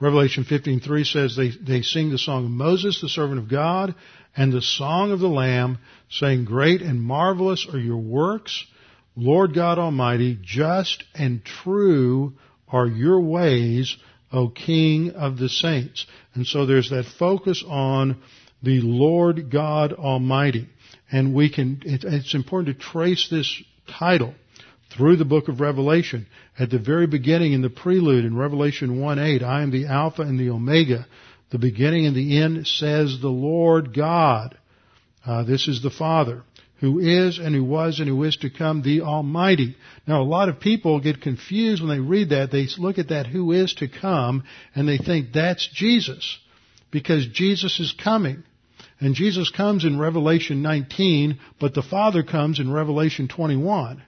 Revelation 0.00 0.44
15:3 0.44 1.06
says 1.06 1.36
they, 1.36 1.50
they 1.50 1.82
sing 1.82 2.10
the 2.10 2.18
song 2.18 2.46
of 2.46 2.50
Moses, 2.50 3.00
the 3.00 3.08
servant 3.08 3.38
of 3.38 3.48
God, 3.48 3.94
and 4.36 4.52
the 4.52 4.62
song 4.62 5.12
of 5.12 5.20
the 5.20 5.28
Lamb, 5.28 5.78
saying, 6.08 6.44
Great 6.44 6.80
and 6.80 7.02
marvelous 7.02 7.66
are 7.70 7.78
your 7.78 7.98
works, 7.98 8.64
Lord 9.16 9.54
God 9.54 9.78
Almighty, 9.78 10.38
just 10.40 11.04
and 11.14 11.44
true 11.44 12.34
are 12.68 12.86
your 12.86 13.20
ways, 13.20 13.96
O 14.32 14.48
King 14.48 15.10
of 15.10 15.36
the 15.36 15.48
saints. 15.48 16.06
And 16.34 16.46
so 16.46 16.64
there's 16.64 16.90
that 16.90 17.04
focus 17.04 17.62
on 17.66 18.22
the 18.62 18.80
Lord 18.80 19.50
God 19.50 19.92
Almighty. 19.92 20.68
And 21.10 21.34
we 21.34 21.50
can, 21.50 21.82
it's 21.84 22.34
important 22.34 22.78
to 22.78 22.84
trace 22.84 23.28
this 23.28 23.62
title 23.88 24.34
through 24.90 25.16
the 25.16 25.24
book 25.24 25.48
of 25.48 25.60
Revelation. 25.60 26.26
At 26.58 26.70
the 26.70 26.78
very 26.78 27.06
beginning 27.06 27.52
in 27.52 27.62
the 27.62 27.70
prelude 27.70 28.24
in 28.24 28.36
Revelation 28.36 28.98
1-8, 28.98 29.42
I 29.42 29.62
am 29.62 29.70
the 29.70 29.86
Alpha 29.86 30.22
and 30.22 30.38
the 30.38 30.50
Omega. 30.50 31.06
The 31.50 31.58
beginning 31.58 32.06
and 32.06 32.14
the 32.14 32.40
end 32.40 32.66
says 32.66 33.18
the 33.20 33.28
Lord 33.28 33.94
God. 33.94 34.56
Uh, 35.24 35.44
this 35.44 35.68
is 35.68 35.82
the 35.82 35.90
Father 35.90 36.42
who 36.80 36.98
is 36.98 37.38
and 37.38 37.54
who 37.54 37.62
was 37.62 38.00
and 38.00 38.08
who 38.08 38.24
is 38.24 38.36
to 38.38 38.48
come, 38.48 38.82
the 38.82 39.02
Almighty. 39.02 39.76
Now 40.06 40.22
a 40.22 40.24
lot 40.24 40.48
of 40.48 40.60
people 40.60 40.98
get 41.00 41.20
confused 41.20 41.82
when 41.82 41.90
they 41.90 42.00
read 42.00 42.30
that. 42.30 42.50
They 42.50 42.66
look 42.78 42.98
at 42.98 43.08
that 43.08 43.26
who 43.26 43.52
is 43.52 43.74
to 43.74 43.88
come 43.88 44.44
and 44.74 44.88
they 44.88 44.96
think 44.96 45.32
that's 45.32 45.68
Jesus. 45.72 46.38
Because 46.90 47.26
Jesus 47.26 47.78
is 47.78 47.92
coming. 47.92 48.42
And 48.98 49.14
Jesus 49.14 49.50
comes 49.50 49.84
in 49.84 49.98
Revelation 49.98 50.62
19, 50.62 51.38
but 51.58 51.74
the 51.74 51.82
Father 51.82 52.22
comes 52.22 52.60
in 52.60 52.72
Revelation 52.72 53.28
21. 53.28 54.02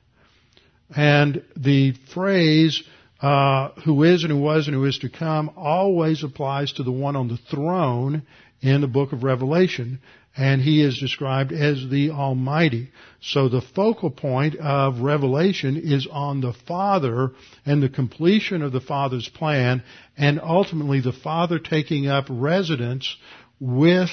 And 0.97 1.43
the 1.57 1.93
phrase, 2.13 2.83
uh, 3.21 3.71
who 3.85 4.03
is 4.03 4.25
and 4.25 4.33
who 4.33 4.41
was 4.41 4.67
and 4.67 4.75
who 4.75 4.85
is 4.85 4.99
to 4.99 5.09
come 5.09 5.51
always 5.57 6.23
applies 6.23 6.73
to 6.73 6.83
the 6.83 6.93
one 6.93 7.17
on 7.17 7.29
the 7.29 7.39
throne 7.51 8.23
in 8.61 8.81
the 8.81 8.87
book 8.87 9.13
of 9.13 9.23
Revelation 9.25 10.01
and 10.37 10.63
he 10.63 10.83
is 10.83 10.99
described 10.99 11.53
as 11.53 11.89
the 11.91 12.11
Almighty. 12.11 12.91
So 13.21 13.49
the 13.49 13.61
focal 13.61 14.11
point 14.11 14.57
of 14.57 15.01
Revelation 15.01 15.77
is 15.77 16.07
on 16.11 16.41
the 16.41 16.55
Father 16.67 17.33
and 17.67 17.83
the 17.83 17.89
completion 17.89 18.63
of 18.63 18.73
the 18.73 18.81
Father's 18.81 19.29
plan, 19.29 19.83
and 20.17 20.41
ultimately 20.41 21.01
the 21.01 21.13
Father 21.13 21.59
taking 21.59 22.07
up 22.07 22.27
residence 22.31 23.17
with 23.61 24.11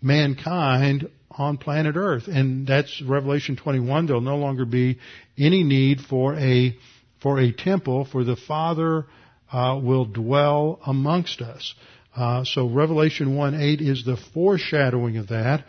mankind 0.00 1.10
on 1.38 1.58
planet 1.58 1.96
Earth. 1.96 2.28
And 2.28 2.66
that's 2.66 3.02
Revelation 3.02 3.56
21. 3.56 4.06
There'll 4.06 4.20
no 4.20 4.36
longer 4.36 4.64
be 4.64 4.98
any 5.38 5.62
need 5.62 6.00
for 6.00 6.34
a, 6.34 6.76
for 7.22 7.38
a 7.38 7.52
temple, 7.52 8.04
for 8.10 8.24
the 8.24 8.36
Father 8.36 9.06
uh, 9.52 9.78
will 9.82 10.04
dwell 10.04 10.80
amongst 10.86 11.40
us. 11.40 11.74
Uh, 12.14 12.44
so 12.44 12.68
Revelation 12.68 13.36
1 13.36 13.54
8 13.54 13.80
is 13.80 14.04
the 14.04 14.16
foreshadowing 14.32 15.18
of 15.18 15.28
that. 15.28 15.64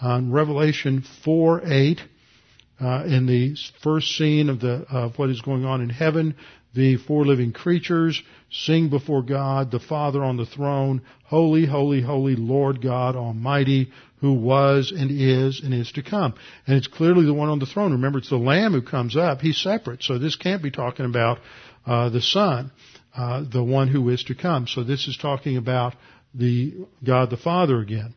On 0.00 0.30
Revelation 0.30 1.04
4 1.24 1.62
8, 1.66 2.00
uh, 2.80 3.04
in 3.06 3.26
the 3.26 3.56
first 3.82 4.16
scene 4.16 4.48
of 4.48 4.60
the 4.60 4.86
of 4.90 5.18
what 5.18 5.30
is 5.30 5.40
going 5.40 5.64
on 5.64 5.80
in 5.80 5.88
heaven, 5.88 6.34
the 6.74 6.96
four 6.96 7.24
living 7.24 7.52
creatures 7.52 8.22
sing 8.50 8.88
before 8.88 9.22
God, 9.22 9.70
the 9.70 9.80
Father 9.80 10.22
on 10.22 10.36
the 10.36 10.46
throne, 10.46 11.02
Holy, 11.24 11.66
Holy, 11.66 12.00
Holy, 12.02 12.36
Lord 12.36 12.80
God 12.80 13.16
Almighty, 13.16 13.90
who 14.20 14.32
was 14.32 14.92
and 14.96 15.10
is 15.10 15.60
and 15.62 15.74
is 15.74 15.90
to 15.92 16.02
come. 16.02 16.34
And 16.66 16.76
it's 16.76 16.86
clearly 16.86 17.24
the 17.24 17.34
one 17.34 17.48
on 17.48 17.58
the 17.58 17.66
throne. 17.66 17.92
Remember, 17.92 18.18
it's 18.18 18.30
the 18.30 18.36
Lamb 18.36 18.72
who 18.72 18.82
comes 18.82 19.16
up. 19.16 19.40
He's 19.40 19.58
separate. 19.58 20.02
So 20.02 20.18
this 20.18 20.36
can't 20.36 20.62
be 20.62 20.70
talking 20.70 21.06
about 21.06 21.38
uh, 21.86 22.10
the 22.10 22.22
Son. 22.22 22.70
Uh, 23.16 23.42
the 23.50 23.64
one 23.64 23.88
who 23.88 24.08
is 24.10 24.22
to 24.24 24.34
come. 24.34 24.68
So 24.68 24.84
this 24.84 25.08
is 25.08 25.16
talking 25.16 25.56
about 25.56 25.94
the 26.34 26.86
God 27.04 27.30
the 27.30 27.36
Father 27.36 27.80
again. 27.80 28.14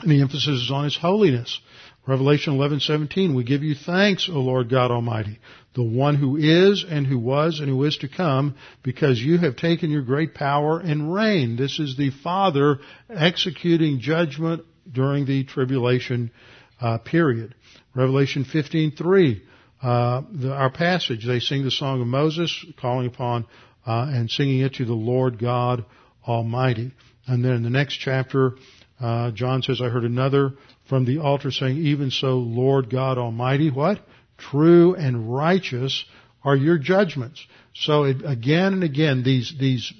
And 0.00 0.10
the 0.10 0.20
emphasis 0.20 0.64
is 0.64 0.70
on 0.70 0.84
His 0.84 0.96
holiness. 0.96 1.60
Revelation 2.06 2.54
11:17 2.54 3.34
We 3.34 3.44
give 3.44 3.62
you 3.62 3.74
thanks, 3.74 4.28
O 4.28 4.40
Lord 4.40 4.68
God 4.68 4.90
Almighty, 4.90 5.38
the 5.74 5.82
one 5.82 6.16
who 6.16 6.36
is 6.36 6.84
and 6.88 7.06
who 7.06 7.18
was 7.18 7.60
and 7.60 7.68
who 7.68 7.82
is 7.84 7.96
to 7.98 8.08
come, 8.08 8.56
because 8.82 9.22
you 9.22 9.38
have 9.38 9.56
taken 9.56 9.90
your 9.90 10.02
great 10.02 10.34
power 10.34 10.78
and 10.78 11.14
reign. 11.14 11.56
This 11.56 11.78
is 11.78 11.96
the 11.96 12.10
Father 12.10 12.78
executing 13.08 14.00
judgment 14.00 14.64
during 14.90 15.24
the 15.24 15.44
tribulation 15.44 16.30
uh, 16.80 16.98
period. 16.98 17.54
Revelation 17.94 18.44
15:3 18.44 19.40
uh, 19.82 20.22
our 20.50 20.70
passage. 20.70 21.26
They 21.26 21.40
sing 21.40 21.64
the 21.64 21.70
song 21.70 22.00
of 22.00 22.06
Moses, 22.06 22.64
calling 22.80 23.06
upon 23.06 23.46
uh, 23.86 24.06
and 24.10 24.30
singing 24.30 24.60
it 24.60 24.74
to 24.74 24.84
the 24.84 24.94
Lord 24.94 25.38
God 25.38 25.84
Almighty. 26.26 26.92
And 27.26 27.44
then 27.44 27.52
in 27.52 27.62
the 27.62 27.70
next 27.70 27.96
chapter, 27.96 28.56
uh, 29.00 29.30
John 29.30 29.62
says, 29.62 29.80
"I 29.80 29.88
heard 29.88 30.04
another 30.04 30.54
from 30.88 31.04
the 31.04 31.18
altar 31.18 31.50
saying, 31.50 31.78
Even 31.78 32.10
so, 32.10 32.38
Lord 32.38 32.90
God 32.90 33.18
Almighty, 33.18 33.70
what 33.70 34.00
true 34.36 34.94
and 34.94 35.34
righteous 35.34 36.04
are 36.42 36.56
your 36.56 36.78
judgments." 36.78 37.44
So 37.74 38.04
it, 38.04 38.22
again 38.24 38.74
and 38.74 38.84
again, 38.84 39.22
these 39.22 39.54
these 39.58 39.92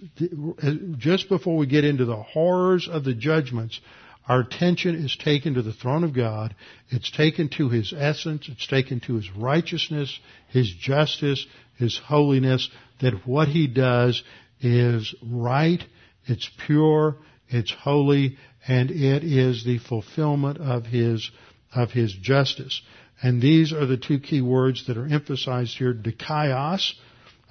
just 0.98 1.28
before 1.28 1.56
we 1.56 1.66
get 1.66 1.84
into 1.84 2.04
the 2.04 2.22
horrors 2.22 2.88
of 2.88 3.04
the 3.04 3.14
judgments, 3.14 3.80
our 4.28 4.40
attention 4.40 4.94
is 4.94 5.16
taken 5.16 5.54
to 5.54 5.62
the 5.62 5.72
throne 5.72 6.04
of 6.04 6.14
God. 6.14 6.54
It's 6.88 7.10
taken 7.10 7.48
to 7.50 7.68
His 7.68 7.92
essence. 7.92 8.48
It's 8.48 8.66
taken 8.66 9.00
to 9.00 9.14
His 9.14 9.30
righteousness, 9.30 10.18
His 10.48 10.72
justice, 10.72 11.46
His 11.76 11.98
holiness, 11.98 12.70
that 13.00 13.26
what 13.26 13.48
He 13.48 13.66
does 13.66 14.22
is 14.60 15.14
right, 15.22 15.82
it's 16.26 16.48
pure, 16.66 17.16
it's 17.48 17.70
holy, 17.70 18.38
and 18.66 18.90
it 18.90 19.24
is 19.24 19.64
the 19.64 19.78
fulfillment 19.78 20.58
of 20.58 20.86
His, 20.86 21.30
of 21.74 21.90
His 21.90 22.12
justice. 22.12 22.82
And 23.22 23.40
these 23.40 23.72
are 23.72 23.86
the 23.86 23.96
two 23.96 24.18
key 24.18 24.40
words 24.40 24.86
that 24.86 24.96
are 24.96 25.06
emphasized 25.06 25.76
here. 25.76 25.94
Dikaios, 25.94 26.92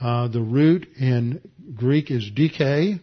uh, 0.01 0.27
the 0.27 0.41
root 0.41 0.87
in 0.99 1.41
Greek 1.75 2.11
is 2.11 2.29
dike, 2.29 2.99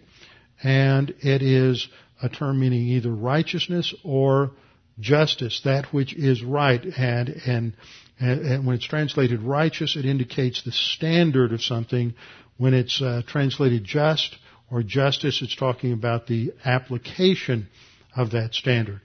and 0.63 1.15
it 1.21 1.43
is 1.43 1.89
a 2.23 2.29
term 2.29 2.61
meaning 2.61 2.89
either 2.89 3.11
righteousness 3.11 3.95
or 4.05 4.53
justice, 4.99 5.63
that 5.65 5.87
which 5.93 6.15
is 6.15 6.43
right. 6.43 6.85
And, 6.85 7.29
and, 7.47 7.73
and 8.19 8.67
when 8.67 8.77
it's 8.77 8.87
translated 8.87 9.43
righteous, 9.43 9.97
it 9.97 10.05
indicates 10.05 10.63
the 10.63 10.73
standard 10.73 11.53
of 11.53 11.63
something. 11.63 12.15
When 12.59 12.75
it's 12.75 13.01
uh, 13.01 13.23
translated 13.27 13.85
just 13.85 14.37
or 14.71 14.83
justice, 14.83 15.41
it's 15.41 15.57
talking 15.57 15.93
about 15.93 16.27
the 16.27 16.53
application 16.63 17.69
of 18.17 18.31
that 18.33 18.55
standard. 18.55 19.01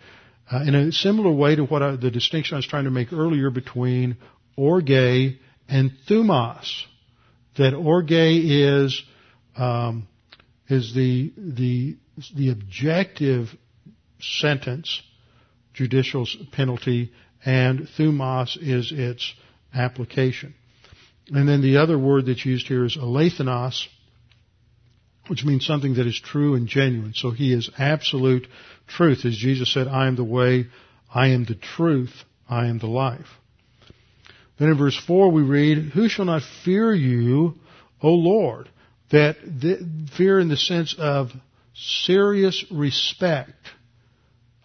Uh, 0.52 0.62
in 0.62 0.76
a 0.76 0.92
similar 0.92 1.32
way 1.32 1.56
to 1.56 1.66
what 1.66 1.82
I, 1.82 1.96
the 1.96 2.12
distinction 2.12 2.56
I 2.56 2.58
was 2.58 2.68
trying 2.68 2.84
to 2.86 2.92
make 2.92 3.12
earlier 3.12 3.50
between 3.50 4.18
orge 4.56 4.92
and 5.68 5.92
thumos, 6.08 6.84
that 7.58 7.74
orge 7.74 8.12
is 8.12 9.02
um, 9.56 10.08
is 10.68 10.94
the 10.94 11.34
the 11.38 11.98
the 12.36 12.52
objective 12.52 13.50
sentence, 14.20 15.02
judicial 15.74 16.28
penalty, 16.52 17.12
and 17.44 17.88
thumos 17.98 18.58
is 18.60 18.92
its 18.92 19.34
application. 19.74 20.54
And 21.30 21.50
then 21.50 21.62
the 21.62 21.78
other 21.78 21.98
word 21.98 22.28
that's 22.28 22.46
used 22.46 22.68
here 22.68 22.86
is 22.86 22.98
alethinos, 22.98 23.88
which 25.28 25.44
means 25.44 25.66
something 25.66 25.96
that 25.96 26.08
is 26.08 26.20
true 26.20 26.56
and 26.56 26.68
genuine. 26.68 27.14
So 27.16 27.32
he 27.32 27.54
is 27.54 27.70
absolute 27.78 28.48
truth. 28.88 29.26
As 29.26 29.36
Jesus 29.36 29.74
said, 29.74 29.88
I 29.88 30.08
am 30.08 30.16
the 30.16 30.24
way, 30.24 30.68
I 31.14 31.28
am 31.28 31.46
the 31.46 31.56
truth, 31.56 32.14
I 32.50 32.68
am 32.68 32.80
the 32.80 32.88
life. 32.88 33.28
Then 34.58 34.70
in 34.70 34.78
verse 34.78 34.98
4 34.98 35.32
we 35.32 35.42
read, 35.42 35.92
Who 35.94 36.08
shall 36.08 36.26
not 36.26 36.44
fear 36.64 36.94
you, 36.94 37.56
O 38.02 38.10
Lord? 38.10 38.70
That 39.12 39.38
fear 40.18 40.40
in 40.40 40.48
the 40.48 40.58
sense 40.58 40.96
of 40.98 41.32
serious 41.74 42.66
respect 42.72 43.54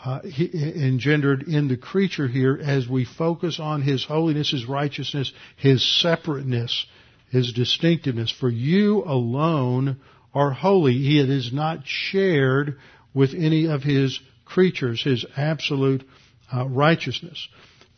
uh, 0.04 0.20
engendered 0.24 1.42
in 1.42 1.68
the 1.68 1.76
creature 1.76 2.26
here 2.26 2.58
as 2.62 2.88
we 2.88 3.04
focus 3.04 3.60
on 3.60 3.82
His 3.82 4.04
holiness, 4.04 4.50
His 4.50 4.66
righteousness, 4.66 5.32
His 5.56 5.84
separateness, 6.00 6.86
His 7.30 7.52
distinctiveness. 7.52 8.30
For 8.30 8.48
you 8.48 9.02
alone 9.04 10.00
are 10.34 10.50
holy. 10.50 10.94
He 10.94 11.20
is 11.20 11.52
not 11.52 11.80
shared 11.84 12.78
with 13.14 13.34
any 13.34 13.66
of 13.66 13.82
His 13.82 14.20
creatures, 14.44 15.02
His 15.02 15.24
absolute 15.36 16.04
uh, 16.52 16.66
righteousness. 16.66 17.48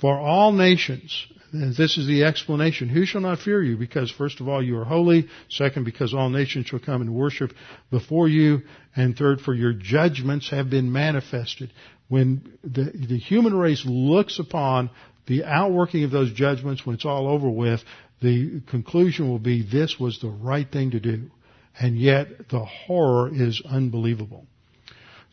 For 0.00 0.18
all 0.18 0.52
nations, 0.52 1.26
this 1.52 1.98
is 1.98 2.06
the 2.06 2.24
explanation. 2.24 2.88
Who 2.88 3.04
shall 3.04 3.20
not 3.20 3.38
fear 3.38 3.62
you? 3.62 3.76
Because 3.76 4.10
first 4.10 4.40
of 4.40 4.48
all, 4.48 4.62
you 4.62 4.78
are 4.78 4.84
holy. 4.84 5.28
Second, 5.50 5.84
because 5.84 6.14
all 6.14 6.30
nations 6.30 6.66
shall 6.66 6.78
come 6.78 7.02
and 7.02 7.14
worship 7.14 7.52
before 7.90 8.26
you. 8.26 8.62
And 8.96 9.16
third, 9.16 9.40
for 9.40 9.54
your 9.54 9.72
judgments 9.72 10.50
have 10.50 10.70
been 10.70 10.90
manifested. 10.90 11.70
When 12.08 12.58
the, 12.64 12.84
the 12.84 13.18
human 13.18 13.54
race 13.54 13.84
looks 13.86 14.38
upon 14.38 14.90
the 15.26 15.44
outworking 15.44 16.04
of 16.04 16.10
those 16.10 16.32
judgments, 16.32 16.84
when 16.84 16.94
it's 16.94 17.04
all 17.04 17.28
over 17.28 17.48
with, 17.48 17.82
the 18.20 18.62
conclusion 18.68 19.28
will 19.28 19.38
be 19.38 19.62
this 19.62 20.00
was 20.00 20.20
the 20.20 20.28
right 20.28 20.70
thing 20.70 20.92
to 20.92 21.00
do. 21.00 21.30
And 21.78 21.96
yet 21.96 22.48
the 22.48 22.64
horror 22.64 23.30
is 23.32 23.62
unbelievable. 23.64 24.46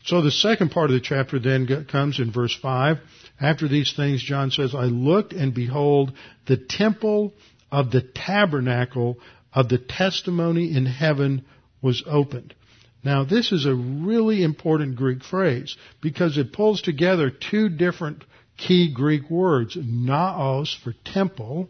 So 0.04 0.22
the 0.22 0.30
second 0.30 0.70
part 0.70 0.90
of 0.90 0.94
the 0.94 1.00
chapter 1.00 1.38
then 1.38 1.86
comes 1.86 2.18
in 2.18 2.32
verse 2.32 2.56
5. 2.60 2.98
After 3.40 3.68
these 3.68 3.92
things, 3.94 4.22
John 4.22 4.50
says, 4.50 4.74
I 4.74 4.84
looked 4.84 5.32
and 5.32 5.52
behold, 5.52 6.12
the 6.46 6.56
temple 6.56 7.34
of 7.70 7.90
the 7.90 8.00
tabernacle 8.00 9.18
of 9.52 9.68
the 9.68 9.78
testimony 9.78 10.74
in 10.74 10.86
heaven 10.86 11.44
was 11.82 12.02
opened. 12.06 12.54
Now 13.02 13.24
this 13.24 13.52
is 13.52 13.66
a 13.66 13.74
really 13.74 14.42
important 14.42 14.96
Greek 14.96 15.22
phrase 15.22 15.76
because 16.00 16.36
it 16.36 16.52
pulls 16.52 16.82
together 16.82 17.30
two 17.30 17.68
different 17.68 18.24
key 18.56 18.92
Greek 18.92 19.30
words, 19.30 19.76
naos 19.80 20.74
for 20.74 20.94
temple 21.04 21.68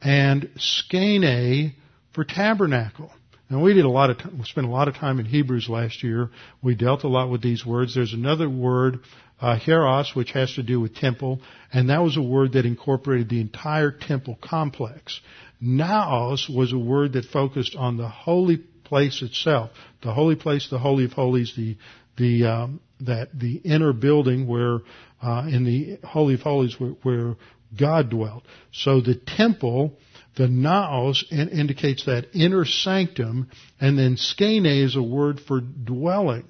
and 0.00 0.50
skene 0.56 1.74
for 2.12 2.24
tabernacle. 2.24 3.12
And 3.50 3.62
we 3.62 3.74
did 3.74 3.84
a 3.84 3.90
lot 3.90 4.10
of 4.10 4.16
we 4.32 4.44
spent 4.44 4.66
a 4.66 4.70
lot 4.70 4.88
of 4.88 4.94
time 4.94 5.20
in 5.20 5.26
Hebrews 5.26 5.68
last 5.68 6.02
year. 6.02 6.30
We 6.62 6.74
dealt 6.74 7.04
a 7.04 7.08
lot 7.08 7.30
with 7.30 7.42
these 7.42 7.64
words. 7.64 7.94
There's 7.94 8.14
another 8.14 8.48
word, 8.48 9.00
uh, 9.40 9.58
hieros, 9.58 10.16
which 10.16 10.32
has 10.32 10.54
to 10.54 10.62
do 10.62 10.80
with 10.80 10.94
temple, 10.94 11.40
and 11.72 11.90
that 11.90 12.02
was 12.02 12.16
a 12.16 12.22
word 12.22 12.52
that 12.52 12.64
incorporated 12.64 13.28
the 13.28 13.40
entire 13.40 13.90
temple 13.90 14.38
complex. 14.42 15.20
Naos 15.60 16.48
was 16.48 16.72
a 16.72 16.78
word 16.78 17.12
that 17.14 17.26
focused 17.26 17.76
on 17.76 17.96
the 17.96 18.08
holy 18.08 18.56
place 18.84 19.22
itself, 19.22 19.70
the 20.02 20.12
holy 20.12 20.36
place, 20.36 20.68
the 20.70 20.78
holy 20.78 21.04
of 21.04 21.12
holies, 21.12 21.54
the 21.56 21.76
the 22.16 22.46
um, 22.46 22.80
that 23.00 23.28
the 23.38 23.56
inner 23.56 23.92
building 23.92 24.46
where 24.46 24.80
uh, 25.22 25.46
in 25.48 25.64
the 25.64 25.98
holy 26.06 26.34
of 26.34 26.40
holies 26.40 26.78
where, 26.78 26.94
where 27.02 27.36
God 27.78 28.10
dwelt. 28.10 28.44
So 28.72 29.00
the 29.00 29.14
temple 29.14 29.98
the 30.36 30.48
naos 30.48 31.24
in, 31.30 31.48
indicates 31.48 32.06
that 32.06 32.26
inner 32.34 32.64
sanctum, 32.64 33.50
and 33.80 33.98
then 33.98 34.16
skene 34.16 34.66
is 34.66 34.96
a 34.96 35.02
word 35.02 35.40
for 35.40 35.60
dwelling, 35.60 36.44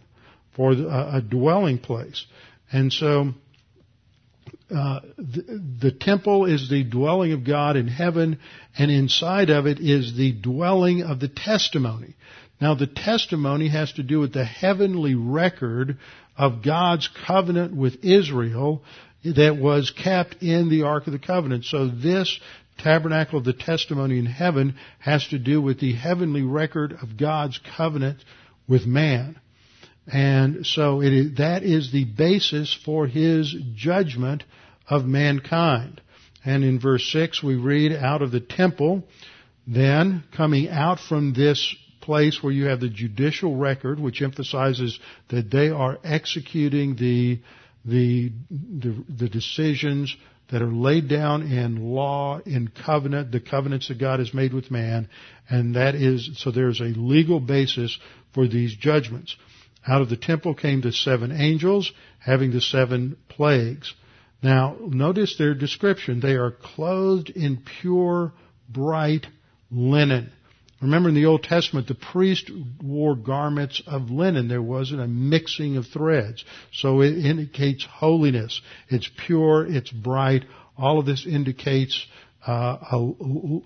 for 0.57 0.73
a, 0.73 1.17
a 1.17 1.23
dwelling 1.23 1.79
place. 1.79 2.27
And 2.73 2.93
so, 2.93 3.33
uh, 4.75 5.01
the, 5.17 5.63
the, 5.81 5.93
temple 5.93 6.47
is 6.47 6.71
the 6.71 6.85
dwelling 6.85 7.33
of 7.33 7.45
God 7.45 7.77
in 7.77 7.87
heaven, 7.87 8.39
and 8.77 8.91
inside 8.91 9.51
of 9.51 9.67
it 9.67 9.79
is 9.79 10.17
the 10.17 10.33
dwelling 10.33 11.03
of 11.03 11.21
the 11.21 11.29
testimony. 11.29 12.17
Now, 12.61 12.75
the 12.75 12.87
testimony 12.87 13.69
has 13.69 13.93
to 13.95 14.03
do 14.03 14.21
with 14.21 14.33
the 14.33 14.45
heavenly 14.45 15.15
record 15.15 15.99
of 16.37 16.63
God's 16.63 17.09
covenant 17.27 17.77
with 17.77 18.05
Israel 18.05 18.83
that 19.25 19.57
was 19.57 19.91
kept 19.91 20.43
in 20.43 20.69
the 20.69 20.83
Ark 20.83 21.07
of 21.07 21.13
the 21.13 21.19
Covenant. 21.19 21.65
So 21.65 21.89
this 21.89 22.39
tabernacle 22.79 23.39
of 23.39 23.45
the 23.45 23.53
testimony 23.53 24.19
in 24.19 24.27
heaven 24.27 24.77
has 24.99 25.27
to 25.29 25.39
do 25.39 25.61
with 25.61 25.81
the 25.81 25.95
heavenly 25.95 26.43
record 26.43 26.97
of 27.03 27.17
God's 27.17 27.61
covenant 27.77 28.25
with 28.69 28.87
man. 28.87 29.41
And 30.07 30.67
so 30.67 31.01
that 31.01 31.61
is 31.63 31.91
the 31.91 32.05
basis 32.05 32.77
for 32.85 33.07
his 33.07 33.55
judgment 33.75 34.45
of 34.89 35.05
mankind. 35.05 36.01
And 36.45 36.63
in 36.63 36.79
verse 36.79 37.11
6 37.11 37.43
we 37.43 37.57
read, 37.57 37.93
out 37.93 38.21
of 38.21 38.31
the 38.31 38.41
temple, 38.41 39.05
then 39.67 40.25
coming 40.37 40.69
out 40.69 41.01
from 41.01 41.33
this 41.33 41.75
place 42.03 42.43
where 42.43 42.53
you 42.53 42.67
have 42.67 42.81
the 42.81 42.91
judicial 42.91 43.57
record, 43.57 43.99
which 43.99 44.21
emphasizes 44.21 44.99
that 45.31 45.51
they 45.51 45.71
are 45.71 45.99
executing 46.05 46.97
the, 46.97 47.41
the, 47.87 48.31
the, 48.51 49.05
the 49.09 49.29
decisions 49.31 50.15
that 50.51 50.63
are 50.63 50.73
laid 50.73 51.09
down 51.09 51.43
in 51.43 51.83
law, 51.83 52.39
in 52.45 52.69
covenant, 52.69 53.33
the 53.33 53.41
covenants 53.41 53.89
that 53.89 53.99
God 53.99 54.19
has 54.19 54.35
made 54.35 54.53
with 54.53 54.71
man, 54.71 55.09
and 55.49 55.75
that 55.77 55.95
is, 55.95 56.31
so 56.37 56.51
there's 56.51 56.81
a 56.81 56.85
legal 56.85 57.41
basis 57.41 57.99
for 58.33 58.47
these 58.47 58.75
judgments. 58.75 59.37
Out 59.87 60.03
of 60.03 60.09
the 60.09 60.17
temple 60.17 60.55
came 60.55 60.81
the 60.81 60.93
seven 60.93 61.33
angels, 61.33 61.93
having 62.19 62.53
the 62.53 62.61
seven 62.61 63.17
plagues. 63.29 63.95
Now, 64.43 64.77
notice 64.81 65.37
their 65.37 65.55
description. 65.55 66.21
They 66.21 66.35
are 66.35 66.51
clothed 66.51 67.31
in 67.31 67.63
pure, 67.81 68.33
bright 68.69 69.27
linen. 69.71 70.33
Remember 70.81 71.09
in 71.09 71.15
the 71.15 71.27
Old 71.27 71.45
Testament, 71.45 71.87
the 71.87 71.95
priest 71.95 72.51
wore 72.83 73.15
garments 73.15 73.81
of 73.87 74.11
linen. 74.11 74.49
There 74.49 74.63
wasn't 74.63 75.01
a 75.01 75.09
mixing 75.09 75.77
of 75.77 75.87
threads. 75.87 76.45
So 76.73 77.01
it 77.01 77.25
indicates 77.25 77.85
holiness. 77.85 78.61
It's 78.89 79.11
pure, 79.27 79.67
it's 79.67 79.91
bright. 79.91 80.45
All 80.77 80.99
of 80.99 81.07
this 81.07 81.27
indicates 81.27 82.07
uh, 82.47 82.77
a, 82.93 82.97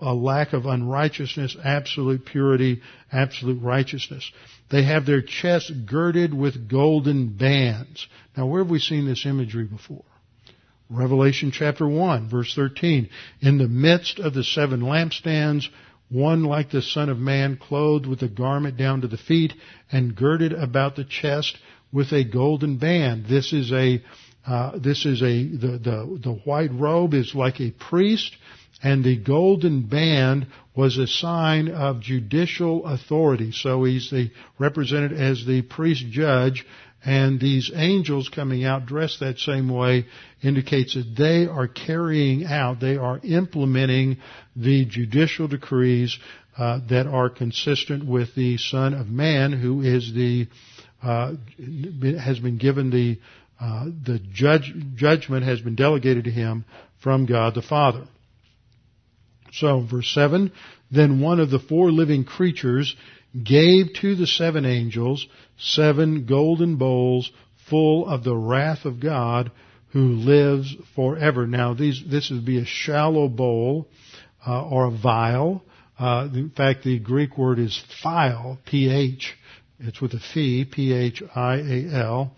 a, 0.02 0.14
lack 0.14 0.52
of 0.52 0.66
unrighteousness, 0.66 1.56
absolute 1.64 2.24
purity, 2.24 2.80
absolute 3.10 3.60
righteousness. 3.60 4.30
They 4.70 4.84
have 4.84 5.04
their 5.04 5.22
chests 5.22 5.70
girded 5.70 6.32
with 6.32 6.68
golden 6.68 7.36
bands. 7.36 8.06
Now, 8.36 8.46
where 8.46 8.62
have 8.62 8.70
we 8.70 8.78
seen 8.78 9.06
this 9.06 9.26
imagery 9.26 9.64
before? 9.64 10.04
Revelation 10.88 11.50
chapter 11.50 11.88
1, 11.88 12.30
verse 12.30 12.54
13. 12.54 13.10
In 13.40 13.58
the 13.58 13.68
midst 13.68 14.20
of 14.20 14.32
the 14.32 14.44
seven 14.44 14.80
lampstands, 14.80 15.68
one 16.10 16.44
like 16.44 16.70
the 16.70 16.82
Son 16.82 17.08
of 17.08 17.18
Man, 17.18 17.56
clothed 17.56 18.06
with 18.06 18.22
a 18.22 18.28
garment 18.28 18.76
down 18.76 19.02
to 19.02 19.08
the 19.08 19.16
feet 19.18 19.52
and 19.92 20.14
girded 20.14 20.52
about 20.52 20.96
the 20.96 21.04
chest 21.04 21.58
with 21.92 22.12
a 22.12 22.24
golden 22.24 22.78
band. 22.78 23.26
This 23.26 23.52
is 23.52 23.72
a, 23.72 24.02
uh, 24.46 24.78
this 24.78 25.04
is 25.04 25.22
a, 25.22 25.44
the, 25.44 25.78
the, 25.78 26.20
the 26.22 26.40
white 26.44 26.72
robe 26.72 27.14
is 27.14 27.34
like 27.34 27.60
a 27.60 27.70
priest 27.70 28.36
and 28.82 29.04
the 29.04 29.16
golden 29.16 29.82
band 29.82 30.46
was 30.76 30.98
a 30.98 31.06
sign 31.06 31.68
of 31.68 32.00
judicial 32.00 32.86
authority. 32.86 33.50
So 33.50 33.84
he's 33.84 34.10
the, 34.10 34.30
represented 34.58 35.12
as 35.12 35.44
the 35.44 35.62
priest 35.62 36.06
judge 36.10 36.64
and 37.04 37.40
these 37.40 37.70
angels 37.74 38.28
coming 38.28 38.64
out 38.64 38.86
dressed 38.86 39.20
that 39.20 39.38
same 39.38 39.68
way 39.68 40.06
indicates 40.42 40.94
that 40.94 41.14
they 41.16 41.46
are 41.46 41.68
carrying 41.68 42.44
out, 42.44 42.80
they 42.80 42.96
are 42.96 43.20
implementing 43.22 44.18
the 44.56 44.84
judicial 44.84 45.46
decrees 45.46 46.18
uh, 46.56 46.80
that 46.88 47.06
are 47.06 47.30
consistent 47.30 48.04
with 48.04 48.34
the 48.34 48.56
Son 48.58 48.94
of 48.94 49.06
Man, 49.06 49.52
who 49.52 49.80
is 49.80 50.12
the 50.12 50.48
uh, 51.02 51.34
has 52.18 52.40
been 52.40 52.58
given 52.58 52.90
the 52.90 53.18
uh, 53.60 53.84
the 54.04 54.20
judge, 54.32 54.72
judgment 54.96 55.44
has 55.44 55.60
been 55.60 55.76
delegated 55.76 56.24
to 56.24 56.30
him 56.30 56.64
from 57.02 57.26
God 57.26 57.54
the 57.54 57.62
Father. 57.62 58.06
So, 59.52 59.86
verse 59.88 60.08
seven. 60.08 60.52
Then 60.90 61.20
one 61.20 61.38
of 61.38 61.50
the 61.50 61.58
four 61.58 61.92
living 61.92 62.24
creatures 62.24 62.96
gave 63.32 63.92
to 64.00 64.14
the 64.14 64.26
seven 64.26 64.64
angels 64.64 65.26
seven 65.58 66.24
golden 66.26 66.76
bowls 66.76 67.30
full 67.68 68.06
of 68.06 68.24
the 68.24 68.36
wrath 68.36 68.84
of 68.84 69.00
God 69.00 69.50
who 69.92 70.12
lives 70.12 70.74
forever. 70.94 71.46
Now, 71.46 71.74
these, 71.74 72.02
this 72.06 72.30
would 72.30 72.44
be 72.44 72.58
a 72.58 72.64
shallow 72.64 73.28
bowl 73.28 73.88
uh, 74.46 74.68
or 74.68 74.86
a 74.86 74.90
vial. 74.90 75.62
Uh, 75.98 76.28
in 76.32 76.50
fact, 76.50 76.84
the 76.84 76.98
Greek 76.98 77.36
word 77.36 77.58
is 77.58 77.82
phial, 78.02 78.58
P-H. 78.66 79.34
It's 79.80 80.00
with 80.00 80.12
a 80.14 80.20
phi, 80.20 80.66
P-H-I-A-L. 80.70 82.32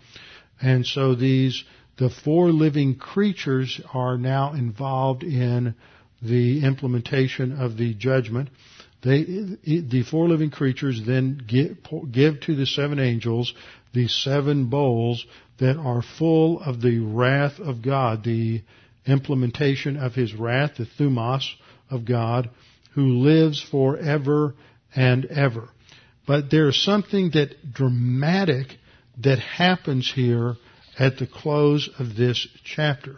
And 0.61 0.85
so 0.85 1.15
these, 1.15 1.63
the 1.97 2.09
four 2.09 2.51
living 2.51 2.95
creatures 2.95 3.81
are 3.93 4.17
now 4.17 4.53
involved 4.53 5.23
in 5.23 5.75
the 6.21 6.63
implementation 6.63 7.59
of 7.59 7.77
the 7.77 7.93
judgment. 7.93 8.49
They, 9.03 9.23
the 9.23 10.03
four 10.09 10.27
living 10.27 10.51
creatures 10.51 11.01
then 11.05 11.41
give, 11.47 11.77
give 12.11 12.39
to 12.41 12.55
the 12.55 12.65
seven 12.67 12.99
angels 12.99 13.53
the 13.93 14.07
seven 14.07 14.69
bowls 14.69 15.25
that 15.57 15.77
are 15.77 16.01
full 16.01 16.59
of 16.61 16.81
the 16.81 16.99
wrath 16.99 17.59
of 17.59 17.81
God, 17.81 18.23
the 18.23 18.61
implementation 19.05 19.97
of 19.97 20.13
His 20.13 20.33
wrath, 20.33 20.75
the 20.77 20.85
thumos 20.85 21.47
of 21.89 22.05
God, 22.05 22.49
who 22.93 23.19
lives 23.19 23.61
forever 23.61 24.55
and 24.95 25.25
ever. 25.25 25.69
But 26.27 26.51
there's 26.51 26.81
something 26.81 27.31
that 27.31 27.73
dramatic 27.73 28.77
that 29.17 29.39
happens 29.39 30.11
here 30.13 30.55
at 30.97 31.17
the 31.17 31.27
close 31.27 31.89
of 31.99 32.15
this 32.15 32.47
chapter. 32.63 33.17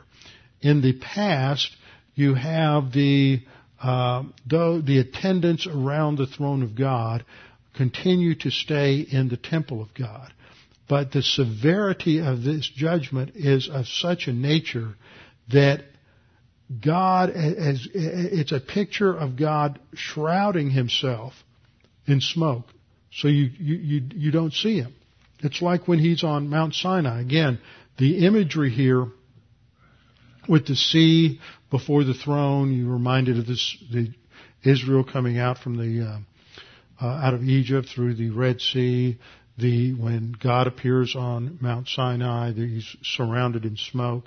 In 0.62 0.82
the 0.82 0.94
past, 0.94 1.76
you 2.16 2.36
have 2.36 2.92
the 2.94 3.42
uh, 3.84 4.24
though 4.50 4.80
the 4.82 5.00
attendants 5.00 5.68
around 5.68 6.18
the 6.18 6.26
throne 6.26 6.64
of 6.64 6.76
God 6.76 7.26
continue 7.76 8.34
to 8.36 8.50
stay 8.50 9.00
in 9.00 9.28
the 9.28 9.38
temple 9.38 9.82
of 9.82 9.94
God. 9.94 10.34
But 10.88 11.12
the 11.12 11.22
severity 11.22 12.20
of 12.20 12.44
this 12.44 12.70
judgment 12.74 13.32
is 13.36 13.70
of 13.70 13.88
such 13.88 14.28
a 14.28 14.34
nature 14.34 14.96
that 15.52 15.82
God, 16.82 17.30
as, 17.30 17.88
it's 17.94 18.52
a 18.52 18.60
picture 18.60 19.14
of 19.14 19.38
God 19.38 19.80
shrouding 19.94 20.70
himself 20.70 21.34
in 22.06 22.22
smoke. 22.22 22.66
So 23.12 23.28
you, 23.28 23.50
you, 23.60 24.02
you 24.16 24.32
don't 24.32 24.54
see 24.54 24.78
him. 24.78 24.96
It's 25.40 25.62
like 25.62 25.88
when 25.88 26.00
he's 26.00 26.24
on 26.24 26.50
Mount 26.50 26.74
Sinai. 26.74 27.22
Again, 27.22 27.60
the 27.98 28.26
imagery 28.26 28.72
here 28.72 29.08
with 30.48 30.68
the 30.68 30.76
sea 30.76 31.40
before 31.74 32.04
the 32.04 32.14
throne. 32.14 32.72
You're 32.72 32.94
reminded 32.94 33.40
of 33.40 33.48
this, 33.48 33.78
the 33.92 34.14
Israel 34.64 35.04
coming 35.04 35.40
out 35.40 35.58
from 35.58 35.76
the, 35.76 36.06
uh, 36.06 37.04
uh, 37.04 37.08
out 37.08 37.34
of 37.34 37.42
Egypt 37.42 37.90
through 37.90 38.14
the 38.14 38.30
Red 38.30 38.62
Sea. 38.62 39.18
The, 39.58 39.96
when 39.96 40.36
God 40.40 40.68
appears 40.68 41.16
on 41.16 41.58
Mount 41.62 41.88
Sinai, 41.88 42.52
that 42.52 42.56
he's 42.58 42.96
surrounded 43.02 43.66
in 43.66 43.76
smoke. 43.76 44.26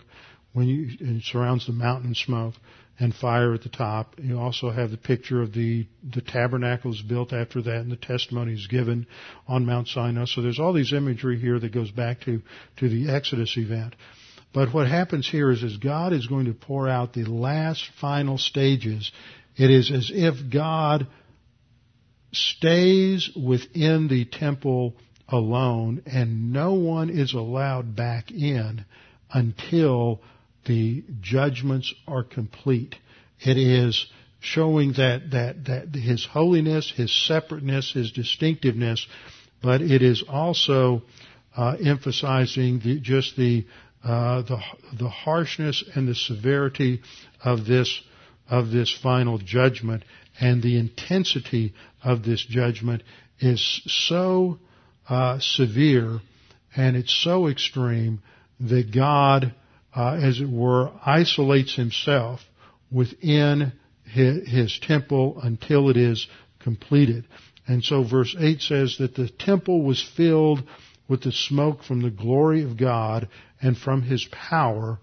When 0.55 0.67
you, 0.67 0.89
it 0.99 1.23
surrounds 1.23 1.69
the 1.69 1.73
mountain 1.73 2.09
in 2.09 2.15
smoke 2.17 2.55
and 2.99 3.15
fire 3.15 3.55
at 3.55 3.63
the 3.63 3.69
top. 3.69 4.17
You 4.19 4.41
also 4.41 4.71
have 4.71 4.91
the 4.91 4.97
picture 4.97 5.41
of 5.41 5.53
the, 5.53 5.87
the 6.03 6.23
tabernacle 6.23 6.93
is 6.93 7.03
built 7.03 7.33
after 7.33 7.63
that 7.63 7.77
and 7.77 7.93
the 7.93 7.97
testimony 7.97 8.55
is 8.55 8.67
given 8.67 9.07
on 9.47 9.67
Mount 9.67 9.87
Sinai. 9.87 10.25
So 10.25 10.43
there's 10.43 10.59
all 10.59 10.73
these 10.73 10.93
imagery 10.93 11.39
here 11.39 11.61
that 11.61 11.73
goes 11.73 11.93
back 11.93 12.23
to, 12.23 12.43
to 12.79 12.89
the 12.89 13.09
Exodus 13.09 13.57
event. 13.57 13.95
But 14.53 14.73
what 14.73 14.89
happens 14.89 15.29
here 15.29 15.51
is 15.51 15.63
as 15.63 15.77
God 15.77 16.13
is 16.13 16.27
going 16.27 16.47
to 16.47 16.55
pour 16.55 16.89
out 16.89 17.13
the 17.13 17.25
last 17.25 17.85
final 18.01 18.39
stages, 18.39 19.13
it 19.57 19.71
is 19.71 19.91
as 19.91 20.11
if 20.13 20.51
God 20.51 21.07
stays 22.33 23.31
within 23.37 24.09
the 24.09 24.25
temple 24.25 24.95
alone 25.29 26.03
and 26.07 26.53
no 26.53 26.75
one 26.75 27.11
is 27.11 27.35
allowed 27.35 27.97
back 27.97 28.31
in 28.31 28.85
until 29.31 30.21
the 30.67 31.05
judgments 31.21 31.93
are 32.07 32.23
complete. 32.23 32.95
It 33.41 33.57
is 33.57 34.07
showing 34.41 34.93
that, 34.93 35.31
that, 35.33 35.65
that 35.65 35.95
his 35.95 36.25
holiness, 36.25 36.93
his 36.95 37.13
separateness, 37.27 37.93
his 37.93 38.13
distinctiveness, 38.13 39.07
but 39.63 39.81
it 39.81 40.03
is 40.03 40.23
also 40.29 41.03
uh, 41.57 41.77
emphasizing 41.85 42.81
the, 42.81 43.01
just 43.01 43.37
the, 43.37 43.67
uh, 44.05 44.43
the 44.43 44.61
the 44.99 45.09
harshness 45.09 45.83
and 45.95 46.07
the 46.07 46.15
severity 46.15 47.03
of 47.45 47.67
this 47.67 48.03
of 48.49 48.71
this 48.71 48.97
final 49.03 49.39
judgment 49.39 50.05
and 50.41 50.63
the 50.63 50.79
intensity 50.79 51.75
of 52.03 52.23
this 52.23 52.45
judgment 52.45 53.03
is 53.41 53.83
so 53.87 54.59
uh, 55.09 55.39
severe 55.41 56.21
and 56.77 56.97
it's 56.97 57.15
so 57.15 57.49
extreme 57.49 58.23
that 58.61 58.95
God, 58.95 59.55
uh, 59.95 60.19
as 60.23 60.41
it 60.41 60.49
were, 60.49 60.91
isolates 61.05 61.75
himself 61.75 62.41
within 62.91 63.73
his, 64.05 64.49
his 64.49 64.79
temple 64.79 65.41
until 65.43 65.89
it 65.89 65.97
is 65.97 66.27
completed. 66.59 67.27
And 67.67 67.83
so 67.83 68.05
verse 68.05 68.37
8 68.39 68.61
says 68.61 68.97
that 68.99 69.15
the 69.15 69.29
temple 69.29 69.83
was 69.83 70.03
filled 70.17 70.63
with 71.09 71.23
the 71.23 71.33
smoke 71.33 71.83
from 71.83 72.03
the 72.03 72.11
glory 72.11 72.63
of 72.63 72.77
God 72.77 73.29
and 73.61 73.77
from 73.77 74.03
his 74.03 74.27
power, 74.31 74.99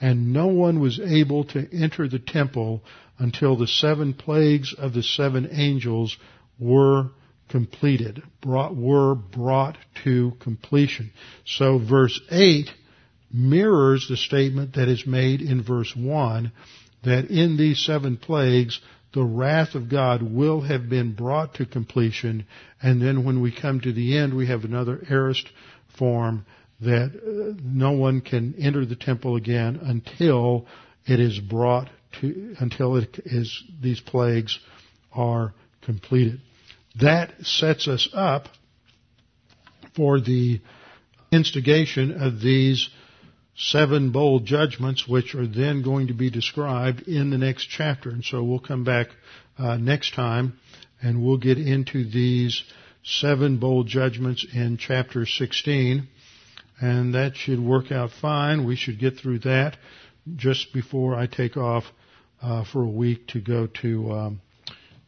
and 0.00 0.32
no 0.32 0.46
one 0.46 0.80
was 0.80 1.00
able 1.00 1.44
to 1.44 1.68
enter 1.72 2.08
the 2.08 2.18
temple 2.18 2.82
until 3.18 3.56
the 3.56 3.66
seven 3.66 4.14
plagues 4.14 4.74
of 4.74 4.94
the 4.94 5.02
seven 5.02 5.48
angels 5.52 6.16
were 6.58 7.10
completed, 7.48 8.22
brought, 8.40 8.76
were 8.76 9.14
brought 9.14 9.76
to 10.04 10.32
completion. 10.40 11.10
So 11.44 11.78
verse 11.78 12.20
8 12.30 12.70
mirrors 13.32 14.06
the 14.08 14.16
statement 14.16 14.74
that 14.74 14.88
is 14.88 15.06
made 15.06 15.40
in 15.40 15.62
verse 15.62 15.94
1 15.94 16.52
that 17.04 17.26
in 17.26 17.56
these 17.56 17.84
seven 17.84 18.16
plagues 18.16 18.80
the 19.14 19.24
wrath 19.24 19.74
of 19.74 19.88
God 19.88 20.22
will 20.22 20.62
have 20.62 20.88
been 20.88 21.14
brought 21.14 21.54
to 21.54 21.66
completion 21.66 22.46
and 22.82 23.00
then 23.00 23.24
when 23.24 23.40
we 23.40 23.54
come 23.54 23.80
to 23.80 23.92
the 23.92 24.16
end 24.16 24.34
we 24.34 24.46
have 24.46 24.64
another 24.64 25.04
aorist 25.10 25.46
form 25.98 26.44
that 26.80 27.10
uh, 27.14 27.60
no 27.62 27.92
one 27.92 28.20
can 28.20 28.54
enter 28.58 28.86
the 28.86 28.96
temple 28.96 29.36
again 29.36 29.80
until 29.82 30.66
it 31.06 31.20
is 31.20 31.38
brought 31.38 31.88
to, 32.20 32.54
until 32.60 32.96
it 32.96 33.18
is, 33.24 33.64
these 33.80 34.00
plagues 34.00 34.58
are 35.12 35.54
completed. 35.82 36.40
That 37.00 37.32
sets 37.42 37.88
us 37.88 38.08
up 38.12 38.48
for 39.94 40.20
the 40.20 40.60
instigation 41.32 42.22
of 42.22 42.40
these 42.40 42.88
seven 43.56 44.12
bowl 44.12 44.40
judgments, 44.40 45.06
which 45.06 45.34
are 45.34 45.46
then 45.46 45.82
going 45.82 46.06
to 46.06 46.14
be 46.14 46.30
described 46.30 47.02
in 47.02 47.30
the 47.30 47.38
next 47.38 47.66
chapter. 47.66 48.10
And 48.10 48.24
so 48.24 48.42
we'll 48.44 48.60
come 48.60 48.84
back 48.84 49.08
uh, 49.58 49.76
next 49.76 50.14
time 50.14 50.58
and 51.02 51.24
we'll 51.24 51.38
get 51.38 51.58
into 51.58 52.08
these 52.08 52.62
seven 53.02 53.58
bowl 53.58 53.84
judgments 53.84 54.46
in 54.52 54.76
chapter 54.76 55.26
16. 55.26 56.08
And 56.80 57.14
that 57.14 57.36
should 57.36 57.60
work 57.60 57.90
out 57.90 58.10
fine. 58.20 58.64
We 58.64 58.76
should 58.76 58.98
get 58.98 59.18
through 59.18 59.40
that 59.40 59.76
just 60.36 60.72
before 60.72 61.16
I 61.16 61.26
take 61.26 61.56
off 61.56 61.84
uh, 62.40 62.64
for 62.64 62.82
a 62.82 62.88
week 62.88 63.26
to 63.28 63.40
go 63.40 63.66
to 63.82 64.12
um, 64.12 64.40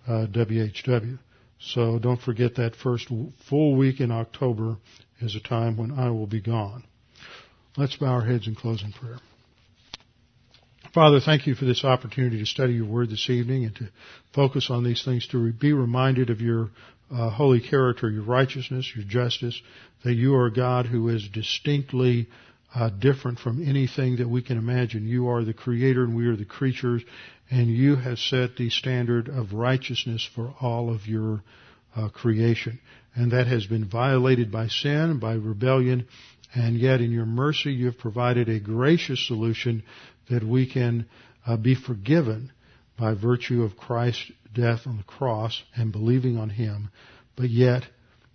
uh, 0.06 0.26
WHW. 0.26 1.18
So 1.60 1.98
don't 1.98 2.20
forget 2.20 2.56
that 2.56 2.74
first 2.74 3.08
full 3.48 3.76
week 3.76 4.00
in 4.00 4.10
October 4.10 4.78
is 5.20 5.36
a 5.36 5.40
time 5.40 5.76
when 5.76 5.92
I 5.92 6.10
will 6.10 6.26
be 6.26 6.40
gone. 6.40 6.84
Let's 7.76 7.96
bow 7.96 8.06
our 8.06 8.24
heads 8.24 8.46
in 8.46 8.56
prayer. 8.56 9.18
Father, 10.92 11.20
thank 11.20 11.46
you 11.46 11.54
for 11.54 11.66
this 11.66 11.84
opportunity 11.84 12.38
to 12.38 12.46
study 12.46 12.72
your 12.72 12.86
word 12.86 13.10
this 13.10 13.30
evening 13.30 13.64
and 13.64 13.76
to 13.76 13.88
focus 14.34 14.70
on 14.70 14.82
these 14.82 15.04
things, 15.04 15.26
to 15.28 15.52
be 15.52 15.72
reminded 15.72 16.30
of 16.30 16.40
your 16.40 16.70
uh, 17.10 17.30
holy 17.30 17.60
character, 17.60 18.08
your 18.10 18.22
righteousness, 18.22 18.90
your 18.94 19.04
justice, 19.04 19.60
that 20.04 20.14
you 20.14 20.34
are 20.34 20.46
a 20.46 20.52
God 20.52 20.86
who 20.86 21.08
is 21.08 21.28
distinctly 21.28 22.28
uh, 22.74 22.88
different 22.90 23.38
from 23.38 23.66
anything 23.66 24.16
that 24.16 24.28
we 24.28 24.42
can 24.42 24.58
imagine. 24.58 25.06
You 25.06 25.28
are 25.28 25.44
the 25.44 25.52
creator 25.52 26.04
and 26.04 26.16
we 26.16 26.26
are 26.26 26.36
the 26.36 26.44
creatures, 26.44 27.02
and 27.50 27.68
you 27.68 27.96
have 27.96 28.18
set 28.18 28.56
the 28.56 28.70
standard 28.70 29.28
of 29.28 29.52
righteousness 29.52 30.28
for 30.34 30.54
all 30.60 30.92
of 30.94 31.06
your 31.06 31.42
uh, 31.96 32.08
creation. 32.08 32.78
And 33.14 33.32
that 33.32 33.48
has 33.48 33.66
been 33.66 33.88
violated 33.88 34.52
by 34.52 34.68
sin, 34.68 35.18
by 35.18 35.32
rebellion, 35.32 36.06
and 36.54 36.78
yet 36.78 37.00
in 37.00 37.10
your 37.10 37.26
mercy 37.26 37.72
you 37.72 37.86
have 37.86 37.98
provided 37.98 38.48
a 38.48 38.60
gracious 38.60 39.26
solution 39.26 39.82
that 40.30 40.44
we 40.44 40.70
can 40.70 41.06
uh, 41.46 41.56
be 41.56 41.74
forgiven 41.74 42.52
by 43.00 43.14
virtue 43.14 43.62
of 43.62 43.78
Christ's 43.78 44.30
death 44.54 44.86
on 44.86 44.98
the 44.98 45.02
cross 45.04 45.62
and 45.74 45.90
believing 45.90 46.36
on 46.36 46.50
Him. 46.50 46.90
But 47.34 47.48
yet, 47.48 47.84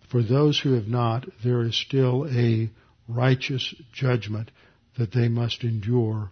for 0.10 0.24
those 0.24 0.60
who 0.60 0.74
have 0.74 0.88
not, 0.88 1.26
there 1.44 1.62
is 1.62 1.76
still 1.76 2.28
a 2.30 2.72
righteous 3.08 3.76
judgment 3.94 4.50
that 4.98 5.12
they 5.14 5.28
must 5.28 5.64
endure 5.64 6.32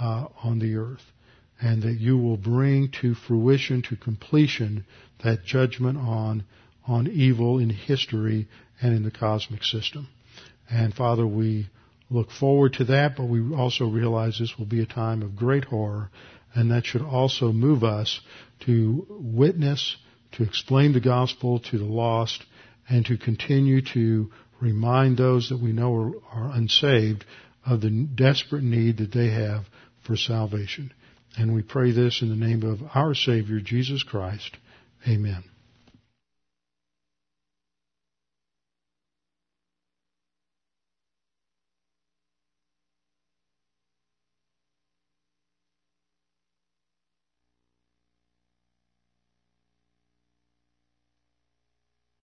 uh, 0.00 0.26
on 0.42 0.58
the 0.58 0.74
earth. 0.74 1.04
And 1.60 1.82
that 1.82 1.98
you 1.98 2.16
will 2.16 2.36
bring 2.36 2.90
to 3.00 3.14
fruition, 3.14 3.82
to 3.82 3.96
completion, 3.96 4.84
that 5.24 5.44
judgment 5.44 5.98
on, 5.98 6.44
on 6.86 7.08
evil 7.08 7.58
in 7.58 7.70
history 7.70 8.48
and 8.80 8.94
in 8.94 9.02
the 9.02 9.10
cosmic 9.10 9.64
system. 9.64 10.08
And 10.70 10.94
Father, 10.94 11.26
we 11.26 11.68
look 12.10 12.30
forward 12.30 12.74
to 12.74 12.84
that, 12.84 13.16
but 13.16 13.24
we 13.24 13.54
also 13.54 13.86
realize 13.86 14.38
this 14.38 14.56
will 14.56 14.66
be 14.66 14.82
a 14.82 14.86
time 14.86 15.22
of 15.22 15.36
great 15.36 15.64
horror, 15.64 16.10
and 16.54 16.70
that 16.70 16.86
should 16.86 17.02
also 17.02 17.52
move 17.52 17.84
us 17.84 18.20
to 18.60 19.06
witness, 19.10 19.96
to 20.32 20.42
explain 20.42 20.92
the 20.92 21.00
gospel 21.00 21.60
to 21.60 21.78
the 21.78 21.84
lost, 21.84 22.44
and 22.88 23.04
to 23.06 23.16
continue 23.16 23.82
to 23.82 24.30
remind 24.60 25.16
those 25.16 25.50
that 25.50 25.60
we 25.60 25.72
know 25.72 25.94
are, 25.94 26.12
are 26.32 26.56
unsaved 26.56 27.24
of 27.64 27.80
the 27.80 27.90
desperate 27.90 28.62
need 28.62 28.98
that 28.98 29.12
they 29.12 29.28
have 29.28 29.64
for 30.06 30.16
salvation. 30.16 30.92
And 31.36 31.54
we 31.54 31.62
pray 31.62 31.92
this 31.92 32.22
in 32.22 32.28
the 32.28 32.46
name 32.46 32.62
of 32.62 32.80
our 32.94 33.14
Savior, 33.14 33.60
Jesus 33.60 34.02
Christ. 34.02 34.56
Amen. 35.06 35.44